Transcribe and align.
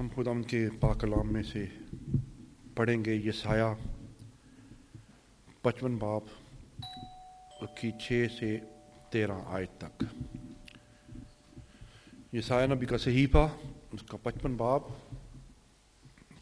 ہم 0.00 0.08
خدا 0.14 0.30
ان 0.30 0.42
کے 0.42 0.68
پاک 0.80 1.00
کلام 1.00 1.32
میں 1.32 1.42
سے 1.42 1.66
پڑھیں 2.74 3.04
گے 3.04 3.14
یہ 3.14 3.30
سایہ 3.32 3.74
پچپن 5.62 5.96
باپ 5.96 6.22
کی 7.76 7.90
چھ 8.00 8.26
سے 8.38 8.58
تیرہ 9.10 9.32
آیت 9.46 9.80
تک۔ 9.80 10.04
یہ 12.32 12.40
سایہ 12.40 12.66
نبی 12.66 12.86
کا 12.86 12.98
صحیفہ، 12.98 13.48
اس 13.92 14.02
کا 14.06 14.16
پچپن 14.22 14.54
باپ 14.54 14.82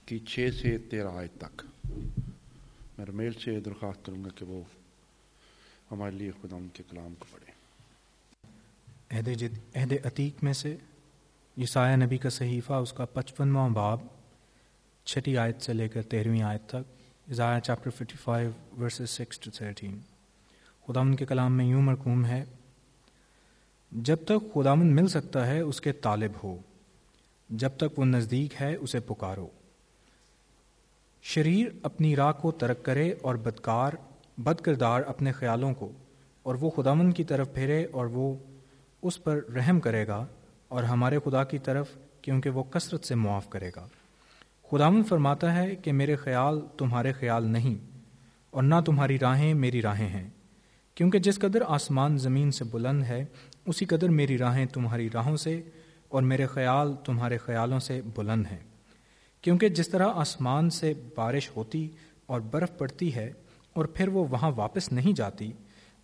کی 0.07 0.19
چھ 0.19 0.49
سے 0.63 0.79
تیرہ 0.79 1.09
آیت 1.09 1.41
تک۔ 1.41 1.63
میں 2.99 3.07
رمیل 3.07 3.33
سے 3.33 3.61
درخواست 3.61 4.07
کروں 4.07 4.25
گا 4.25 4.29
کہ 4.35 4.45
وہ 4.45 4.63
ہمارے 5.91 6.17
لیے 6.17 6.31
خدا 6.31 6.57
ان 6.57 6.69
کے 6.73 6.83
کلام 6.91 7.15
کو 7.19 7.25
پڑھیں۔ 7.31 7.55
عہد 9.19 9.43
عہد 9.75 9.93
عتیق 10.07 10.45
میں 10.45 10.53
سے 10.53 10.77
یسایہ 11.57 11.97
نبی 11.97 12.17
کا 12.19 12.31
صحیفہ، 12.31 12.73
اس 12.73 12.93
کا 12.93 13.05
پچپنواں 13.05 13.69
باب، 13.69 14.01
چھٹی 15.07 15.37
آیت 15.39 15.63
سے 15.63 15.73
لے 15.73 15.89
کر 15.89 16.03
تیرہویں 16.03 16.43
آیت 16.43 16.69
تک 16.69 17.33
ضائع 17.33 17.61
chapter 17.61 17.91
fifty 17.91 18.17
five 18.23 18.51
verses 18.81 19.11
six 19.11 19.39
to 19.39 19.51
thirteen 19.51 19.99
خداون 20.89 21.15
کے 21.15 21.27
کلام 21.27 21.57
میں 21.57 21.65
یوں 21.65 21.83
مرکوم 21.83 22.25
ہے، 22.27 22.45
جب 23.93 24.25
تک 24.25 24.53
خداون 24.55 24.95
مل 24.97 25.09
سکتا 25.09 25.47
ہے، 25.47 25.61
اس 25.61 25.81
کے 25.81 25.93
طالب 25.93 26.33
ہو۔ 26.43 26.57
جب 27.51 27.71
تک 27.77 27.99
وہ 27.99 28.05
نزدیک 28.05 28.61
ہے، 28.61 28.75
اسے 28.75 29.01
پکارو۔ 29.01 29.49
شریر 31.23 31.67
اپنی 31.83 32.17
راہ 32.17 32.33
کو 32.33 32.51
ترک 32.53 32.83
کرے 32.85 33.13
اور 33.23 33.35
بدکار 33.35 33.93
بد 34.39 34.61
کردار 34.61 35.03
اپنے 35.07 35.33
خیالوں 35.33 35.75
کو، 35.75 35.91
اور 36.43 36.55
وہ 36.55 36.71
خداون 36.71 37.13
کی 37.13 37.25
طرف 37.25 37.53
پھیرے 37.55 37.85
اور 37.85 38.07
وہ 38.07 38.35
اس 39.03 39.23
پر 39.25 39.41
رحم 39.55 39.81
کرے 39.81 40.07
گا۔ 40.07 40.25
اور 40.69 40.83
ہمارے 40.83 41.19
خدا 41.25 41.45
کی 41.45 41.59
طرف 41.59 41.89
کیونکہ 42.23 42.51
وہ 42.51 42.63
کثرت 42.63 43.05
سے 43.05 43.15
معاف 43.15 43.51
کرے 43.51 43.71
گا۔ 43.77 43.87
خداون 44.71 45.05
فرماتا 45.05 45.55
ہے 45.55 45.77
کہ 45.77 45.93
میرے 45.93 46.17
خیال 46.17 46.61
تمہارے 46.79 47.13
خیال 47.13 47.45
نہیں 47.45 47.75
اور 48.51 48.63
نہ 48.63 48.75
تمہاری 48.87 49.19
راہیں 49.19 49.55
میری 49.55 49.83
راہیں 49.83 50.09
ہیں، 50.09 50.31
کیونکہ 50.95 51.19
جس 51.19 51.39
قدر 51.39 51.63
آسمان 51.67 52.19
زمین 52.19 52.51
سے 52.51 52.65
بلند 52.65 53.03
ہے، 53.03 53.25
اسی 53.67 53.85
قدر 53.85 54.09
میری 54.09 54.39
راہیں 54.39 54.67
تمہاری 54.67 55.09
راہوں 55.15 55.37
سے 55.37 55.63
اور 56.09 56.23
میرے 56.23 56.47
خیال 56.47 56.95
تمہارے 57.05 57.39
خیالوں 57.39 57.81
سے 57.81 58.01
بلند 58.15 58.47
ہیں۔ 58.51 58.59
کیونکہ 59.43 59.69
جس 59.69 59.89
طرح 59.89 60.07
آسمان 60.15 60.71
سے 60.71 60.93
بارش 61.15 61.51
ہوتی 61.57 61.89
اور 62.27 62.41
برف 62.41 62.79
پڑتی 62.79 63.15
ہے 63.15 63.33
اور 63.73 63.85
پھر 63.85 64.09
وہ 64.09 64.27
وہاں 64.31 64.51
واپس 64.57 64.93
نہیں 64.93 65.13
جاتی 65.13 65.53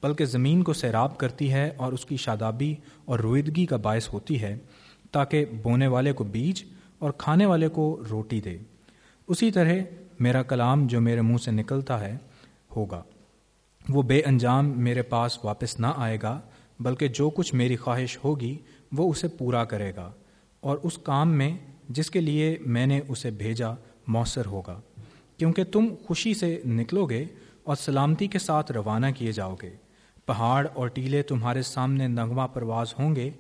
بلکہ 0.03 0.25
زمین 0.25 0.63
کو 0.63 0.73
سیراب 0.73 1.19
کرتی 1.19 1.53
ہے 1.53 1.71
اور 1.77 1.93
اس 1.93 2.05
کی 2.05 2.17
شادابی 2.17 2.75
اور 3.05 3.19
رویدگی 3.19 3.67
کا 3.67 3.77
باعث 3.77 4.13
ہوتی 4.13 4.43
ہے 4.43 4.57
تاکہ 5.11 5.45
بونے 5.63 5.87
والے 5.87 6.13
کو 6.13 6.25
بیج 6.25 6.65
اور 6.99 7.11
کھانے 7.11 7.47
والے 7.47 7.69
کو 7.69 8.03
روٹی 8.11 8.41
دے۔ 8.41 8.59
اسی 9.29 9.51
طرح 9.51 9.73
میرا 10.21 10.43
کلام 10.43 10.87
جو 10.87 11.01
میرے 11.01 11.21
منہ 11.21 11.37
سے 11.37 11.51
نکلتا 11.51 12.01
ہے 12.01 12.17
ہوگا۔ 12.77 13.03
وہ 13.89 14.03
بے 14.03 14.23
انجام 14.27 14.73
میرے 14.77 15.03
پاس 15.03 15.45
واپس 15.45 15.81
نہ 15.81 15.87
آئے 15.97 16.19
گا، 16.23 16.41
بلکہ 16.81 17.09
جو 17.09 17.31
کچھ 17.31 17.55
میری 17.55 17.77
خواہش 17.77 18.19
ہوگی 18.25 18.59
وہ 18.93 19.11
اسے 19.11 19.29
پورا 19.29 19.65
کرے 19.65 19.93
گا 19.97 20.13
اور 20.61 20.79
اس 20.83 20.99
کام 20.99 21.33
میں 21.33 21.57
جس 21.89 22.11
کے 22.11 22.21
لیے 22.21 22.57
میں 22.67 22.87
نے 22.87 23.01
اسے 23.09 23.31
بھیجا 23.31 23.69
مؤثر 24.07 24.47
ہوگا۔ 24.47 24.81
کیونکہ 25.37 25.65
تم 25.65 25.87
خوشی 26.07 26.35
سے 26.35 26.61
نکلو 26.67 27.07
گے 27.07 27.25
اور 27.63 27.77
سلامتی 27.77 28.27
کے 28.27 28.39
ساتھ 28.39 28.73
روانہ 28.73 29.07
کیے 29.17 29.33
جاؤ 29.33 29.55
گے۔ 29.63 29.71
پہاڑ 30.31 30.67
اور 30.75 30.89
ٹیلے 30.89 31.23
تمہارے 31.23 31.63
سامنے 31.63 32.09
نغمہ 32.09 32.43
پرواز 32.53 32.95
ہوں 32.99 33.17
گے 33.17 33.31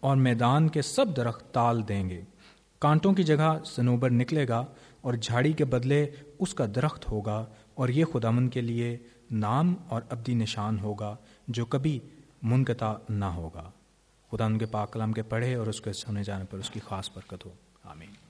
اور 0.00 0.16
میدان 0.16 0.68
کے 0.68 0.82
سب 0.82 1.16
درخت 1.16 1.54
تال 1.54 1.88
دیں 1.88 2.10
گے۔ 2.10 2.20
کانٹوں 2.78 3.12
کی 3.12 3.22
جگہ 3.22 3.64
سنوبر 3.64 4.10
نکلے 4.10 4.48
گا 4.48 4.64
اور 5.00 5.14
جھاڑی 5.14 5.52
کے 5.52 5.64
بدلے 5.64 6.06
اس 6.38 6.54
کا 6.54 6.66
درخت 6.74 7.10
ہوگا 7.10 7.46
اور 7.74 7.88
یہ 7.88 8.04
خدامن 8.04 8.48
کے 8.48 8.60
لیے 8.60 8.98
نام 9.30 9.74
اور 9.88 10.02
ابدی 10.10 10.34
نشان 10.34 10.78
ہوگا 10.78 11.16
جو 11.48 11.66
کبھی 11.66 12.00
منقطع 12.42 12.94
نہ 13.08 13.24
ہوگا۔ 13.24 13.70
خدا 14.30 14.44
ان 14.44 14.58
کے 14.58 14.66
پاک 14.66 14.92
کلام 14.92 15.12
کے 15.12 15.22
پڑھے 15.22 15.54
اور 15.54 15.66
اس 15.66 15.80
کے 15.80 15.92
سنے 15.92 16.22
جانے 16.22 16.44
پر 16.50 16.58
اس 16.58 16.70
کی 16.70 16.80
خاص 16.88 17.10
برکت 17.14 17.46
ہو۔ 17.46 17.50
آمین۔ 17.84 18.29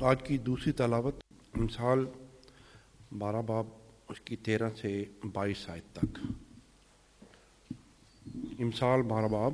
آج 0.00 0.22
کی 0.22 0.38
دوسری 0.38 0.72
تلاوت 0.72 1.14
مثال 1.56 2.06
بارہ 3.18 3.42
باب 3.42 3.66
اس 4.08 4.20
کی 4.20 4.36
تیرہ 4.36 4.70
سے 4.80 5.04
بائیس 5.32 5.68
آیت 5.68 5.92
تک۔ 5.92 6.18
امسال 8.58 9.02
بارہ 9.02 9.26
باب 9.26 9.52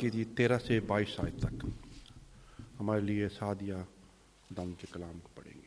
کی 0.00 0.24
تیرہ 0.24 0.58
سے 0.58 0.80
بائیس 0.80 1.20
آیت 1.20 1.42
تک۔ 1.42 1.66
ہمارے 2.80 3.00
لیے 3.00 3.28
سعدیہ 3.28 3.74
دم 4.56 4.72
کے 4.72 4.86
کلام 4.92 5.18
کو 5.22 5.28
پڑھیں 5.34 5.54
گے۔ 5.54 5.66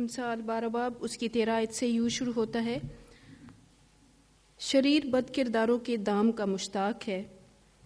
امسال 0.00 0.42
بارہ 0.42 0.68
باب 0.68 0.92
اس 1.00 1.16
کی 1.16 1.28
تیرہ 1.28 1.50
آیت 1.50 1.72
سے 1.72 1.86
یوں 1.88 2.08
شروع 2.08 2.32
ہوتا 2.36 2.64
ہے۔ 2.64 2.78
شریر 4.58 5.06
بد 5.06 5.34
کرداروں 5.34 5.78
کے 5.78 5.96
دام 5.96 6.32
کا 6.32 6.44
مشتاق 6.44 7.08
ہے، 7.08 7.22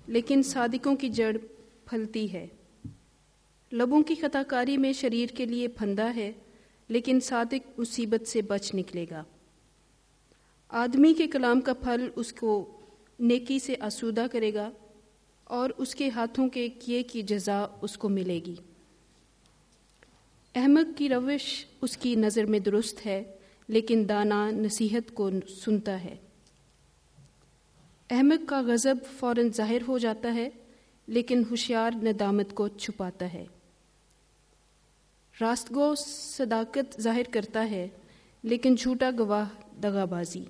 لیکن 0.06 0.42
صادقوں 0.42 0.96
کی 0.96 1.08
جڑ 1.08 1.36
پھلتی 1.84 2.32
ہے۔ 2.32 2.46
لبوں 3.72 4.02
کی 4.02 4.14
خطا 4.14 4.42
کاری 4.48 4.76
میں 4.76 4.92
شریر 4.92 5.26
کے 5.26 5.46
لیے 5.46 5.68
پھندا 5.68 6.14
ہے، 6.16 6.32
لیکن 6.88 7.18
صادق 7.22 7.80
مصیبت 7.80 8.28
سے 8.28 8.42
بچ 8.42 8.74
نکلے 8.74 9.06
گا۔ 9.10 9.24
آدمی 10.68 11.14
کے 11.14 11.26
کلام 11.26 11.60
کا 11.60 11.74
پھل 11.74 12.08
اس 12.16 12.32
کو 12.32 12.80
نیکی 13.20 13.58
سے 13.58 13.74
آسودہ 13.80 14.26
کرے 14.32 14.54
گا 14.54 14.70
اور 15.44 15.70
اس 15.76 15.94
کے 15.94 16.08
ہاتھوں 16.08 16.48
کے 16.48 16.68
کیے 16.68 17.02
کی 17.02 17.22
جزا 17.22 17.66
اس 17.82 17.98
کو 17.98 18.08
ملے 18.08 18.40
گی۔ 18.46 18.54
احمد 20.54 20.98
کی 20.98 21.08
روش 21.08 21.66
اس 21.82 21.96
کی 21.96 22.14
نظر 22.14 22.44
میں 22.44 22.58
درست 22.58 23.06
ہے، 23.06 23.22
لیکن 23.68 24.04
دانا 24.08 24.50
نصیحت 24.50 25.14
کو 25.14 25.30
سنتا 25.48 26.04
ہے۔ 26.04 26.16
احمد 28.10 28.48
کا 28.48 28.62
غضب 28.62 28.96
فوراً 29.18 29.48
ظاہر 29.52 29.78
ہو 29.88 29.98
جاتا 29.98 30.34
ہے، 30.34 30.48
لیکن 31.06 31.42
ہوشیار 31.50 31.90
ندامت 32.02 32.54
کو 32.54 32.68
چھپاتا 32.68 33.32
ہے۔ 33.32 33.46
راست 35.40 35.74
گو 35.74 35.94
صداقت 35.98 37.00
ظاہر 37.00 37.22
کرتا 37.30 37.70
ہے، 37.70 37.88
لیکن 38.42 38.74
جھوٹا 38.74 39.10
گواہ 39.18 39.48
دگا 39.82 40.04
بازی۔ 40.04 40.44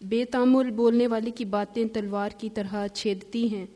بے 0.00 0.24
تعمل 0.24 0.70
بولنے 0.70 1.06
والی 1.06 1.30
کی 1.30 1.44
باتیں 1.44 1.84
تلوار 1.84 2.30
کی 2.38 2.48
طرح 2.50 2.86
چھیدتی 2.86 3.54
ہیں، 3.54 3.66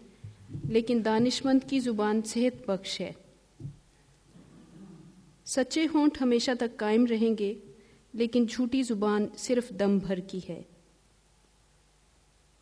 لیکن 0.68 1.02
دانش 1.04 1.44
مند 1.44 1.70
کی 1.70 1.80
زبان 1.80 2.20
صحت 2.26 2.70
بخش 2.70 3.00
ہے۔ 3.00 3.12
سچے 5.46 5.86
ہونٹ 5.94 6.22
ہمیشہ 6.22 6.50
تک 6.58 6.76
قائم 6.76 7.06
رہیں 7.06 7.34
گے، 7.38 7.54
لیکن 8.12 8.46
جھوٹی 8.46 8.82
زبان 8.82 9.26
صرف 9.36 9.68
دم 9.70 9.98
بھر 9.98 10.20
کی 10.20 10.40
ہے۔ 10.48 10.62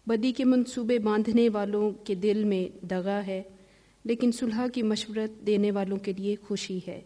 بدی 0.06 0.32
کے 0.32 0.44
منصوبے 0.44 0.98
باندھنے 0.98 1.48
والوں 1.48 1.90
کے 1.90 2.14
دل 2.14 2.44
میں 2.44 2.86
دگا 2.86 3.26
ہے۔ 3.26 3.42
لیکن 4.08 4.32
صلح 4.32 4.66
کی 4.74 4.82
مشورت 4.82 5.46
دینے 5.46 5.70
والوں 5.70 5.96
کے 5.96 6.12
لیے 6.12 6.36
خوشی 6.46 6.78
ہے۔ 6.88 7.00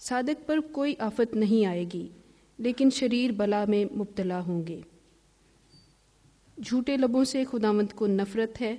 صادق 0.00 0.46
پر 0.46 0.58
کوئی 0.72 0.94
آفت 0.98 1.34
نہیں 1.34 1.66
آئے 1.66 1.84
گی، 1.94 2.08
لیکن 2.58 2.90
شریر 2.90 3.30
بلا 3.30 3.64
میں 3.68 3.94
مبتلا 3.94 4.40
ہوں 4.40 4.66
گے۔ 4.66 4.80
جھوٹے 6.64 6.96
لبوں 6.96 7.24
سے 7.24 7.44
خداوند 7.44 7.92
کو 7.92 8.06
نفرت 8.06 8.60
ہے، 8.60 8.76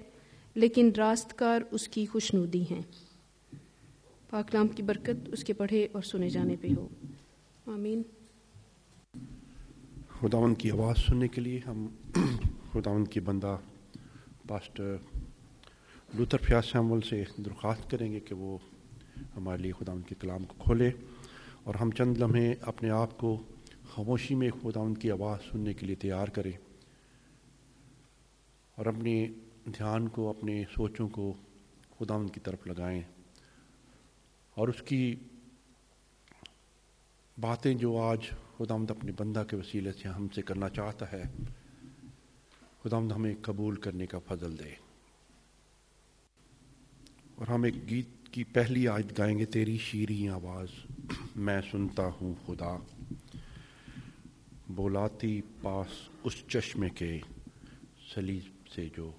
لیکن 0.55 0.91
راست 0.97 1.37
کار 1.37 1.61
اس 1.71 1.87
کی 1.87 2.05
خوشنودی 2.05 2.63
ہیں۔ 2.71 2.81
پاکلام 4.29 4.67
کی 4.67 4.83
برکت 4.83 5.29
اس 5.33 5.43
کے 5.43 5.53
پڑھے 5.53 5.87
اور 5.91 6.01
سنے 6.01 6.29
جانے 6.29 6.55
پہ 6.61 6.67
ہو۔ 6.77 6.87
آمین۔ 7.65 8.01
خداون 10.19 10.55
کی 10.55 10.71
آواز 10.71 10.95
سننے 10.97 11.27
کے 11.27 11.41
لیے 11.41 11.59
ہم 11.67 11.87
خداون 12.71 13.05
کی 13.05 13.19
بندہ، 13.19 13.57
پاسٹر 14.47 14.97
لوتر 16.13 16.37
فیاض 16.37 16.63
شامل 16.63 17.01
سے 17.01 17.23
درخواست 17.37 17.89
کریں 17.91 18.11
گے 18.11 18.19
کہ 18.19 18.35
وہ 18.35 18.57
ہمارے 19.37 19.61
لیے 19.61 19.71
خدا 19.71 19.91
ان 19.91 20.01
کے 20.01 20.15
کلام 20.19 20.45
کو 20.45 20.55
کھولے 20.59 20.91
اور 21.63 21.75
ہم 21.75 21.91
چند 21.91 22.17
لمحے 22.17 22.53
اپنے 22.61 22.89
آپ 22.89 23.17
کو 23.17 23.43
خاموشی 23.93 24.35
میں 24.35 24.49
خدا 24.63 24.79
ان 24.79 24.93
کی 24.93 25.11
آواز 25.11 25.39
سننے 25.51 25.73
کے 25.73 25.85
لیے 25.85 25.95
تیار 25.95 26.27
کریں 26.27 26.51
اور 28.75 28.85
اپنے 28.85 29.27
دھیان 29.65 30.07
کو، 30.07 30.29
اپنے 30.29 30.63
سوچوں 30.75 31.09
کو 31.09 31.33
خدا 31.99 32.13
ان 32.13 32.27
کی 32.27 32.39
طرف 32.39 32.67
لگائیں 32.67 33.01
اور 34.55 34.67
اس 34.67 34.81
کی 34.81 35.15
باتیں 37.41 37.73
جو 37.73 37.97
آج 37.97 38.19
خدا 38.57 38.75
اپنے 38.89 39.11
بندہ 39.17 39.43
کے 39.49 39.55
وسیلے 39.55 39.91
سے 39.91 40.07
ہم 40.07 40.27
سے 40.35 40.41
کرنا 40.41 40.69
چاہتا 40.69 41.11
ہے 41.11 41.23
خدا 42.83 42.97
ہمیں 42.97 43.35
قبول 43.41 43.75
کرنے 43.75 44.07
کا 44.07 44.19
فضل 44.27 44.59
دے۔ 44.59 44.84
اور 47.35 47.47
ہم 47.47 47.63
ایک 47.63 47.89
گیت 47.89 48.29
کی 48.31 48.43
پہلی 48.43 48.87
آیت 48.87 49.17
گائیں 49.17 49.39
گے، 49.39 49.45
تیری 49.45 49.77
شیریں 49.77 50.29
آواز، 50.29 50.67
میں 51.35 51.61
سنتا 51.71 52.09
ہوں 52.21 52.33
خدا۔ 52.45 52.77
بولاتی 54.69 55.41
پاس 55.61 56.09
اس 56.23 56.33
چشمے 56.47 56.89
کے 56.89 57.19
سلیب 58.13 58.67
سے 58.67 58.87
جو 58.97 59.11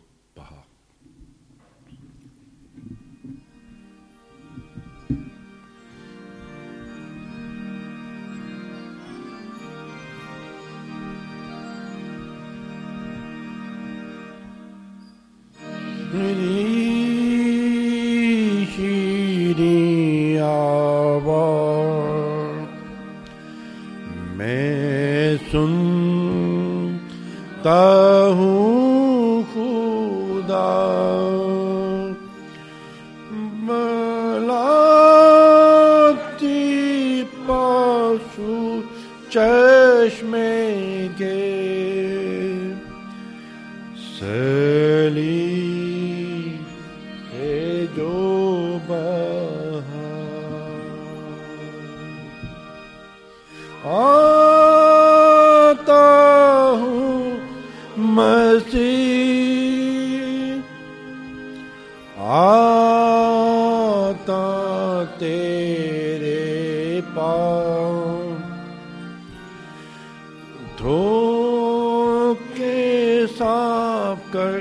کر 74.37 74.59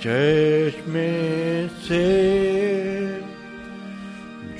چشمے 0.00 1.66
سے 1.86 2.04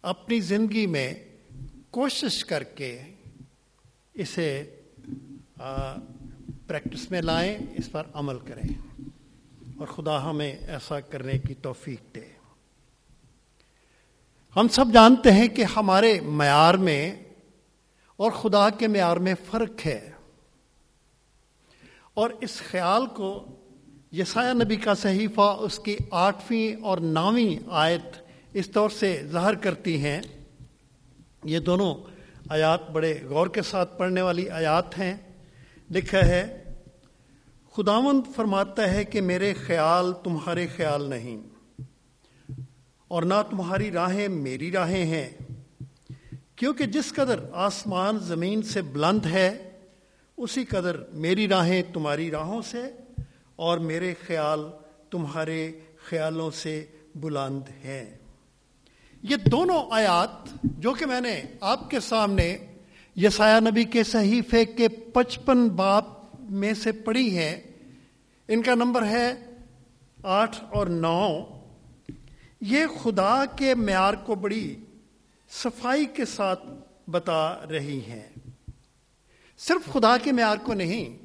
اپنی 0.03 0.41
زندگی 0.41 0.87
میں 0.87 1.15
کوشش 1.91 2.45
کر 2.45 2.63
کے 2.63 3.03
اسے 4.15 4.77
پریکٹس 6.67 7.11
میں 7.11 7.23
لائیں، 7.23 7.59
اس 7.77 7.93
پر 7.93 8.03
عمل 8.15 8.39
کریں۔ 8.39 8.69
اور 9.79 9.87
خدا 9.87 10.31
ہمیں 10.31 10.53
ایسا 10.53 11.01
کرنے 11.01 11.39
کی 11.39 11.55
توفیق 11.55 12.15
دے۔ 12.15 12.21
ہم 14.57 14.69
سب 14.69 14.85
جانتے 14.95 15.33
ہیں 15.33 15.49
کہ 15.49 15.65
ہمارے 15.77 16.21
معیار 16.21 16.75
میں 16.75 17.17
اور 18.17 18.31
خدا 18.31 18.71
کے 18.71 18.89
معیار 18.89 19.17
میں 19.17 19.35
فرق 19.51 19.87
ہے۔ 19.87 20.11
اور 22.15 22.31
اس 22.41 22.63
خیال 22.71 23.07
کو 23.07 23.47
یسایہ 24.13 24.65
نبی 24.65 24.77
کا 24.77 24.95
صحیفہ 24.95 25.57
اس 25.61 25.79
کی 25.79 25.97
آٹھویں 26.11 26.83
اور 26.83 26.99
نویں 26.99 27.69
آیت 27.71 28.19
اس 28.53 28.71
طور 28.71 28.91
سے 28.91 29.23
ظاہر 29.27 29.55
کرتی 29.55 30.05
ہیں۔ 30.05 30.21
یہ 31.45 31.59
دونوں 31.59 31.95
آیات 32.51 32.91
بڑے 32.91 33.21
غور 33.23 33.47
کے 33.47 33.63
ساتھ 33.63 33.99
پڑھنے 33.99 34.23
والی 34.23 34.51
آیات 34.51 34.99
ہیں۔ 34.99 35.17
لکھا 35.91 36.19
ہے 36.19 36.64
خداوند 37.77 38.37
فرماتا 38.37 38.91
ہے 38.91 39.05
کہ 39.05 39.21
میرے 39.21 39.55
خیال 39.55 40.13
تمہارے 40.25 40.67
خیال 40.77 41.11
نہیں 41.11 41.43
اور 43.09 43.23
نہ 43.23 43.35
تمہاری 43.51 43.91
راہیں 43.91 44.29
میری 44.29 44.73
راہیں 44.73 45.05
ہیں، 45.05 45.29
کیونکہ 46.57 46.87
جس 46.87 47.13
قدر 47.13 47.41
آسمان 47.53 48.19
زمین 48.19 48.63
سے 48.63 48.83
بلند 48.83 49.27
ہے، 49.27 49.71
اسی 50.37 50.65
قدر 50.65 50.97
میری 51.13 51.49
راہیں 51.49 51.83
تمہاری 51.93 52.31
راہوں 52.31 52.63
سے 52.63 52.83
اور 53.57 53.79
میرے 53.79 54.15
خیال 54.27 54.61
تمہارے 55.11 55.73
خیالوں 56.09 56.51
سے 56.51 56.85
بلند 57.15 57.63
ہیں۔ 57.85 58.19
یہ 59.23 59.37
دونوں 59.37 59.83
آیات 59.91 60.49
جو 60.63 60.93
کہ 60.93 61.07
میں 61.07 61.21
نے 61.21 61.43
آپ 61.61 61.91
کے 61.91 62.01
سامنے 62.01 62.59
یسایہ 63.17 63.61
نبی 63.61 63.85
کے 63.85 64.05
صحیفے 64.05 64.65
کے 64.65 64.89
پچپن 64.89 65.69
باپ 65.69 66.14
میں 66.51 66.75
سے 66.75 66.93
پڑھی 66.93 67.39
ہیں۔ 67.39 67.61
ان 68.49 68.63
کا 68.63 68.75
نمبر 68.75 69.07
ہے 69.07 69.35
آٹھ 70.23 70.65
اور 70.71 70.87
نو۔ 70.87 71.45
یہ 72.61 72.87
خدا 73.03 73.45
کے 73.57 73.75
معیار 73.75 74.15
کو 74.15 74.35
بڑی 74.35 74.77
صفائی 75.51 76.05
کے 76.05 76.25
ساتھ 76.25 76.65
بتا 77.11 77.67
رہی 77.71 78.01
ہیں۔ 78.07 78.29
صرف 79.59 79.93
خدا 79.93 80.17
کے 80.17 80.33
معیار 80.33 80.57
کو 80.63 80.75
نہیں، 80.75 81.19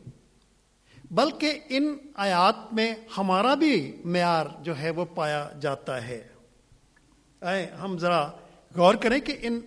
بلکہ 1.12 1.60
ان 1.70 1.98
آیات 2.16 2.74
میں 2.74 2.96
ہمارا 3.18 3.54
بھی 3.54 4.02
معیار 4.06 4.46
جو 4.64 4.80
ہے 4.80 4.90
وہ 4.90 5.06
پایا 5.06 5.50
جاتا 5.62 6.08
ہے۔ 6.08 6.28
آئے، 7.42 7.66
ہم 7.82 7.98
ذرا 7.98 8.32
غور 8.76 8.96
کریں 8.96 9.20
کہ 9.20 9.38
ان 9.42 9.60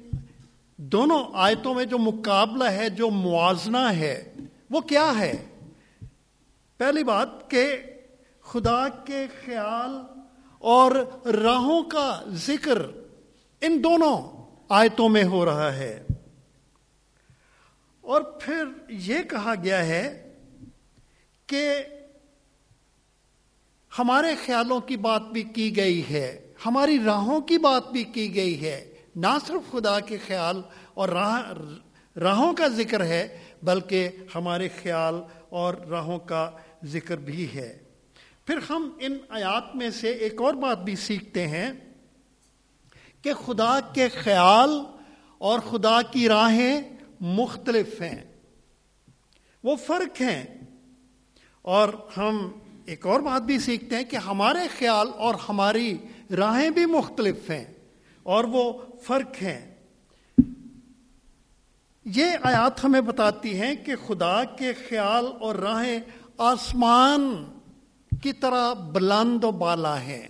دونوں 0.76 1.25
آیتوں 1.35 1.75
میں 1.75 1.85
جو 1.85 1.99
مقابلہ 1.99 2.64
ہے، 2.64 2.90
جو 2.90 3.11
موازنہ 3.11 3.92
ہے 3.97 4.31
وہ 4.72 4.80
کیا 4.80 5.12
ہے؟ 5.18 5.32
پہلی 6.76 7.04
بات 7.04 7.50
کہ 7.50 7.76
خدا 8.40 8.88
کے 8.88 9.26
خیال 9.44 10.20
اور 10.58 10.92
راہوں 11.26 11.82
کا 11.82 12.22
ذکر 12.28 12.82
ان 13.60 13.84
دونوں 13.84 14.46
آیتوں 14.68 15.08
میں 15.08 15.24
ہو 15.24 15.44
رہا 15.44 15.74
ہے۔ 15.74 16.06
اور 18.00 18.22
پھر 18.22 18.64
یہ 18.88 19.22
کہا 19.22 19.54
گیا 19.64 19.86
ہے 19.86 20.32
کہ 21.46 21.84
ہمارے 23.98 24.36
خیالوں 24.46 24.80
کی 24.80 24.96
بات 24.96 25.22
بھی 25.22 25.42
کی 25.42 25.76
گئی 25.76 26.02
ہے، 26.10 26.52
ہماری 26.66 26.98
راہوں 27.04 27.40
کی 27.40 27.58
بات 27.58 27.92
بھی 27.92 28.04
کی 28.04 28.34
گئی 28.34 28.64
ہے۔ 28.64 28.94
نہ 29.16 29.38
صرف 29.46 29.72
خدا 29.72 30.00
کے 30.00 30.18
خیال 30.26 30.62
اور 30.94 31.08
راہ، 31.08 31.52
راہوں 32.18 32.52
کا 32.52 32.68
ذکر 32.68 33.04
ہے 33.04 33.38
بلکہ 33.62 34.09
ہمارے 34.35 34.69
خیال 34.83 35.14
اور 35.50 35.75
راہوں 35.75 36.19
کا 36.19 36.50
ذکر 36.85 37.16
بھی 37.16 37.54
ہے۔ 37.54 37.78
پھر 38.47 38.59
ہم 38.71 38.97
ان 39.00 39.19
آیات 39.28 39.76
میں 39.76 39.90
سے 39.90 40.11
ایک 40.11 40.42
اور 40.42 40.54
بات 40.54 40.78
بھی 40.78 40.97
سیکھتے 40.97 41.49
ہیں 41.49 41.73
کہ 43.23 43.35
خدا 43.35 43.81
کے 43.81 44.09
خیال 44.09 44.71
اور 45.38 45.61
خدا 45.61 46.02
کی 46.02 46.28
راہیں 46.28 46.83
مختلف 47.21 48.02
ہیں۔ 48.02 48.25
وہ 49.64 49.76
فرق 49.76 50.21
ہیں۔ 50.21 50.45
اور 51.62 51.88
ہم 52.16 52.50
ایک 52.87 53.07
اور 53.07 53.21
بات 53.21 53.42
بھی 53.42 53.59
سیکھتے 53.59 53.97
ہیں 53.97 54.04
کہ 54.04 54.16
ہمارے 54.16 54.69
خیال 54.78 55.09
اور 55.16 55.35
ہماری 55.49 55.99
راہیں 56.37 56.71
بھی 56.71 56.87
مختلف 56.87 57.50
ہیں 57.50 57.64
اور 58.23 58.45
وہ 58.45 58.73
فرق 59.02 59.42
ہیں۔ 59.42 59.71
یہ 62.04 62.25
آیات 62.42 62.85
ہمیں 62.85 63.00
بتاتی 63.00 63.61
ہیں 63.61 63.75
کہ 63.87 63.92
خدا 64.06 64.44
کے 64.44 64.73
خیال 64.88 65.26
اور 65.40 65.54
راہیں 65.54 65.99
آسمان 66.38 67.44
کی 68.23 68.32
طرح 68.32 68.73
بلند 68.73 69.44
و 69.44 69.50
بالا 69.50 70.00
ہیں 70.00 70.28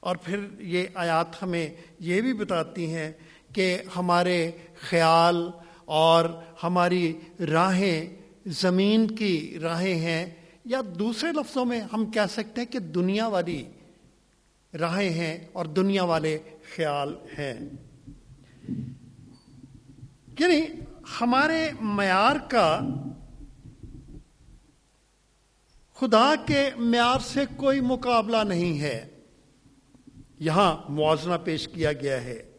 اور 0.00 0.16
پھر 0.16 0.46
یہ 0.58 0.84
آیات 0.94 1.42
ہمیں 1.42 1.68
یہ 1.98 2.20
بھی 2.20 2.32
بتاتی 2.32 2.94
ہیں 2.94 3.12
کہ 3.52 3.78
ہمارے 3.96 4.50
خیال 4.80 5.50
اور 5.84 6.24
ہماری 6.62 7.20
راہیں 7.40 8.16
زمین 8.46 9.06
کی 9.06 9.58
راہیں 9.62 9.94
ہیں۔ 9.94 10.26
یا 10.64 10.80
دوسرے 10.98 11.32
لفظوں 11.32 11.64
میں 11.64 11.80
ہم 11.92 12.10
کہہ 12.10 12.26
سکتے 12.30 12.60
ہیں 12.60 12.72
کہ 12.72 12.78
دنیا 12.78 13.26
والی 13.26 13.64
راہیں 14.80 15.10
ہیں 15.10 15.38
اور 15.52 15.66
دنیا 15.66 16.04
والے 16.04 16.38
خیال 16.76 17.14
ہیں۔ 17.38 17.54
یعنی 20.38 20.60
ہمارے 21.20 21.70
معیار 21.80 22.36
کا 22.48 22.80
خدا 25.94 26.34
کے 26.46 26.70
معیار 26.76 27.18
سے 27.18 27.40
کوئی 27.56 27.80
مقابلہ 27.80 28.36
نہیں 28.36 28.80
ہے۔ 28.80 29.08
یہاں 30.38 30.76
موازنہ 30.88 31.34
پیش 31.44 31.68
کیا 31.68 31.92
گیا 31.92 32.24
ہے۔ 32.24 32.50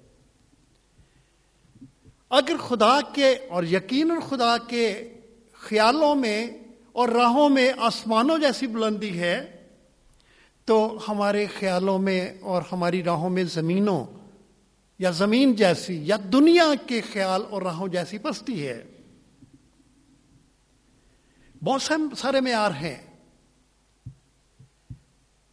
اگر 2.29 2.57
خدا 2.57 2.99
کے 3.13 3.35
اور 3.49 3.63
یقیناً 3.63 4.19
خدا 4.29 4.57
کے 4.57 5.13
خیالوں 5.53 6.15
میں 6.15 6.47
اور 6.91 7.09
راہوں 7.09 7.49
میں 7.49 7.71
آسمانوں 7.77 8.37
جیسی 8.37 8.67
بلندی 8.67 9.19
ہے، 9.19 9.65
تو 10.65 10.97
ہمارے 11.07 11.45
خیالوں 11.59 11.99
میں 11.99 12.33
اور 12.41 12.61
ہماری 12.71 13.03
راہوں 13.03 13.29
میں 13.29 13.43
زمینوں 13.43 14.05
یا 14.99 15.11
زمین 15.11 15.55
جیسی 15.55 15.99
یا 16.05 16.17
دنیا 16.33 16.73
کے 16.87 17.01
خیال 17.01 17.41
اور 17.49 17.61
راہوں 17.61 17.87
جیسی 17.87 18.17
پستی 18.17 18.67
ہے۔ 18.67 18.83
بہت 21.63 21.81
سارے 22.17 22.41
معیار 22.41 22.71
ہیں 22.71 22.97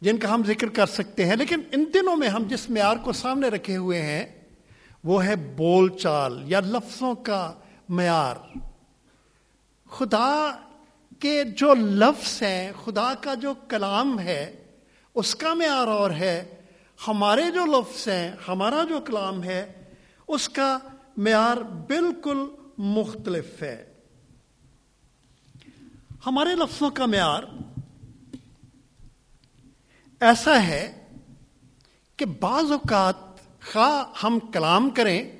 جن 0.01 0.17
کا 0.17 0.33
ہم 0.33 0.43
ذکر 0.47 0.69
کر 0.69 0.85
سکتے 0.85 1.25
ہیں، 1.25 1.35
لیکن 1.35 1.61
ان 1.71 1.85
دنوں 1.93 2.15
میں 2.15 2.27
ہم 2.27 2.43
جس 2.43 2.69
معیار 2.69 2.97
کو 3.03 3.11
سامنے 3.11 3.47
رکھے 3.47 3.77
ہوئے 3.77 4.01
ہیں، 4.01 4.25
وہ 5.03 5.25
ہے 5.25 5.35
بول 5.35 5.89
چال 5.89 6.43
یا 6.45 6.59
لفظوں 6.59 7.15
کا 7.15 7.53
معیار۔ 7.89 8.35
خدا 9.89 10.59
کے 11.19 11.43
جو 11.43 11.73
لفظ 11.73 12.43
ہیں، 12.43 12.71
خدا 12.85 13.13
کا 13.21 13.33
جو 13.33 13.53
کلام 13.67 14.19
ہے، 14.19 14.63
اس 15.15 15.35
کا 15.35 15.53
معیار 15.53 15.87
اور 15.87 16.11
ہے 16.11 16.43
ہمارے 17.07 17.51
جو 17.51 17.65
لفظ 17.65 18.07
ہیں، 18.07 18.31
ہمارا 18.47 18.83
جو 18.89 18.99
کلام 18.99 19.43
ہے، 19.43 19.85
اس 20.27 20.49
کا 20.49 20.77
معیار 21.17 21.57
بالکل 21.57 22.37
مختلف 22.77 23.63
ہے۔ 23.63 23.93
ہمارے 26.25 26.55
لفظوں 26.55 26.89
کا 26.89 27.05
معیار 27.05 27.43
ایسا 30.19 30.63
ہے 30.63 31.05
کہ 32.17 32.25
بعض 32.25 32.71
اوقات 32.71 33.15
خواہ 33.73 34.25
ہم 34.25 34.39
کلام 34.39 34.89
کریں، 34.89 35.31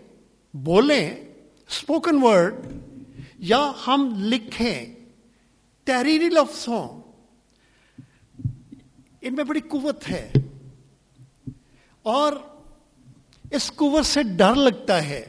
بولیں 0.53 1.09
اسپوکن 1.69 2.23
ورڈ 2.23 2.53
یا 3.39 3.71
ہم 3.87 4.13
لکھیں 4.15 4.95
تحریری 5.83 6.29
لفظوں 6.29 6.87
ان 9.21 9.35
میں 9.35 9.43
بڑی 9.43 9.59
قوت 9.59 10.09
ہے۔ 10.09 10.31
اور 12.05 12.33
اس 13.51 13.71
قوت 13.75 14.05
سے 14.05 14.23
ڈر 14.23 14.55
لگتا 14.55 15.03
ہے 15.03 15.25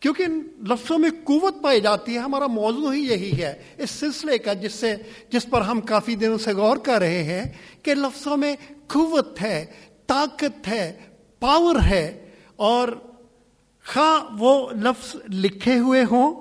کیونکہ 0.00 0.22
ان 0.22 0.42
لفظوں 0.68 0.98
میں 0.98 1.10
قوت 1.24 1.62
پائی 1.62 1.80
جاتی 1.80 2.14
ہے، 2.14 2.18
ہمارا 2.18 2.46
موضوع 2.46 2.92
ہی 2.92 3.00
یہی 3.00 3.42
ہے۔ 3.42 3.52
اس 3.76 3.90
سلسلے 3.90 4.38
کا 4.38 4.52
جس 4.52 4.72
سے، 4.72 4.94
جس 5.28 5.46
پر 5.50 5.60
ہم 5.60 5.80
کافی 5.80 6.16
دنوں 6.16 6.38
سے 6.38 6.52
غور 6.52 6.76
کر 6.76 6.98
رہے 6.98 7.22
ہیں 7.22 7.44
کہ 7.82 7.94
لفظوں 7.94 8.36
میں 8.36 8.54
قوت 8.86 9.42
ہے، 9.42 9.64
طاقت 10.06 10.68
ہے، 10.68 10.98
پاور 11.40 11.76
ہے 11.82 12.30
اور 12.56 12.88
خواہ 13.86 14.34
وہ 14.38 14.70
لفظ 14.70 15.16
لکھے 15.28 15.78
ہوئے 15.78 16.02
ہوں، 16.10 16.34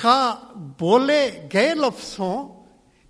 خواہ 0.00 0.58
بولے 0.78 1.48
گئے 1.52 1.74
لفظ 1.74 2.20
ہوں، 2.20 2.64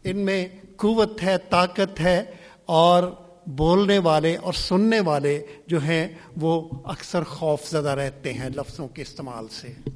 ان 0.04 0.18
میں 0.18 0.49
قوت 0.76 1.23
ہے، 1.23 1.37
طاقت 1.38 2.00
ہے 2.00 2.25
اور 2.66 3.02
بولنے 3.46 3.99
والے 3.99 4.37
اور 4.37 4.52
سننے 4.52 5.00
والے 5.00 5.42
جو 5.66 5.82
ہیں 5.82 6.08
وہ 6.40 6.68
اکثر 6.84 7.25
خوف 7.25 7.70
زدہ 7.70 7.90
رہتے 7.90 8.32
ہیں 8.32 8.49
لفظوں 8.49 8.88
کے 8.88 9.02
استعمال 9.02 9.46
سے۔ 9.49 9.90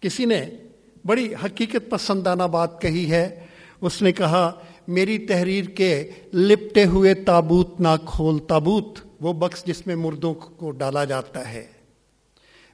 کسی 0.00 0.24
نے 0.24 0.44
بڑی 1.06 1.34
حقیقت 1.44 1.90
پسندانہ 1.90 2.42
بات 2.42 2.80
کہی 2.80 3.10
ہے۔ 3.10 3.46
اس 3.80 4.02
نے 4.02 4.12
کہا، 4.12 4.52
میری 4.88 5.18
تحریر 5.18 5.64
کے 5.64 6.10
لپٹے 6.34 6.84
ہوئے 6.84 7.14
تابوت 7.14 7.80
نہ 7.80 7.88
کھول 8.04 8.38
تابوت، 8.38 8.98
وہ 9.20 9.32
بخش 9.32 9.64
جس 9.64 9.86
میں 9.86 9.96
مردوں 9.96 10.34
کو 10.34 10.70
ڈالا 10.70 11.04
جاتا 11.04 11.52
ہے۔ 11.52 11.66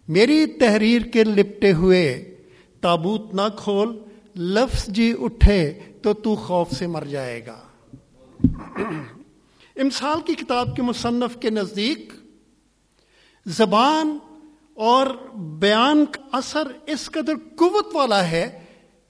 میری 0.09 0.47
تحریر 0.47 1.03
کے 1.03 1.25
لپٹے 1.25 1.73
ہوئے 1.73 2.35
تابوت 2.81 3.35
نہ 3.35 3.43
کھول، 3.57 3.99
لفظ 4.37 4.87
جی 4.87 5.15
اٹھے 5.21 5.79
تو 6.03 6.13
تو 6.13 6.35
خوف 6.35 6.73
سے 6.73 6.87
مر 6.87 7.05
جائے 7.05 7.47
گا۔ 7.47 7.59
امسال 9.77 10.21
کی 10.21 10.35
کتاب 10.35 10.77
کے 10.77 10.83
مصنف 10.83 11.37
کے 11.41 11.51
نزدیک 11.51 12.13
زبان 13.47 14.19
اور 14.75 15.07
بیان 15.37 16.05
کا 16.05 16.23
اثر 16.33 16.69
اس 16.87 17.11
قدر 17.11 17.33
قوت 17.57 17.87
والا 17.95 18.31
ہے، 18.31 18.65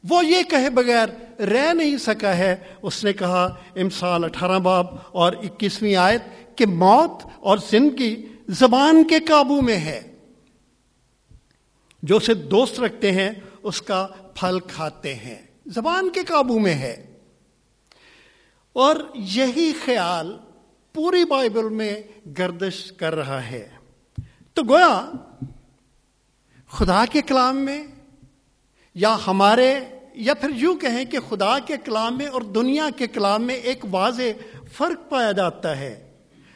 وہ 0.08 0.26
یہ 0.26 0.42
کہے 0.42 0.70
بغیر 0.70 1.08
رہ 1.40 1.74
نہیں 1.74 1.96
سکا 1.96 2.36
ہے۔ 2.36 2.56
اس 2.82 3.04
نے 3.04 3.12
کہا، 3.12 3.44
امسال 3.76 4.24
اٹھارہ 4.24 4.58
باب 4.58 4.86
اور 5.12 5.32
اکیسویں 5.32 5.96
آیت 5.96 6.22
کہ 6.58 6.66
موت 6.66 7.26
اور 7.36 7.58
زندگی 7.70 8.26
زبان 8.48 9.04
کے 9.04 9.20
قابو 9.20 9.60
میں 9.60 9.76
ہے۔ 9.76 10.16
جو 12.02 12.16
اسے 12.16 12.34
دوست 12.34 12.80
رکھتے 12.80 13.12
ہیں، 13.12 13.30
اس 13.62 13.82
کا 13.82 14.06
پھل 14.34 14.60
کھاتے 14.60 15.14
ہیں۔ 15.14 15.46
زبان 15.66 16.10
کے 16.10 16.24
قابو 16.24 16.58
میں 16.58 16.74
ہے۔ 16.74 17.16
اور 18.72 18.96
یہی 19.14 19.72
خیال 19.84 20.36
پوری 21.00 21.24
بائبل 21.24 21.68
میں 21.68 22.02
گردش 22.38 22.92
کر 22.92 23.14
رہا 23.14 23.50
ہے۔ 23.50 23.68
تو 24.54 24.62
گویا 24.62 25.10
خدا 26.70 27.04
کے 27.12 27.22
کلام 27.22 27.56
میں 27.56 27.84
یا 28.94 29.16
ہمارے 29.26 29.80
یا 30.14 30.34
پھر 30.34 30.50
یوں 30.54 30.76
کہیں 30.76 31.04
کہ 31.04 31.18
خدا 31.28 31.58
کے 31.58 31.76
کلام 31.84 32.18
میں 32.18 32.26
اور 32.26 32.42
دنیا 32.42 32.88
کے 32.96 33.06
کلام 33.06 33.42
میں 33.42 33.54
ایک 33.54 33.84
واضح 33.90 34.22
فرق 34.72 35.10
پایا 35.10 35.32
جاتا 35.32 35.76
ہے۔ 35.76 36.10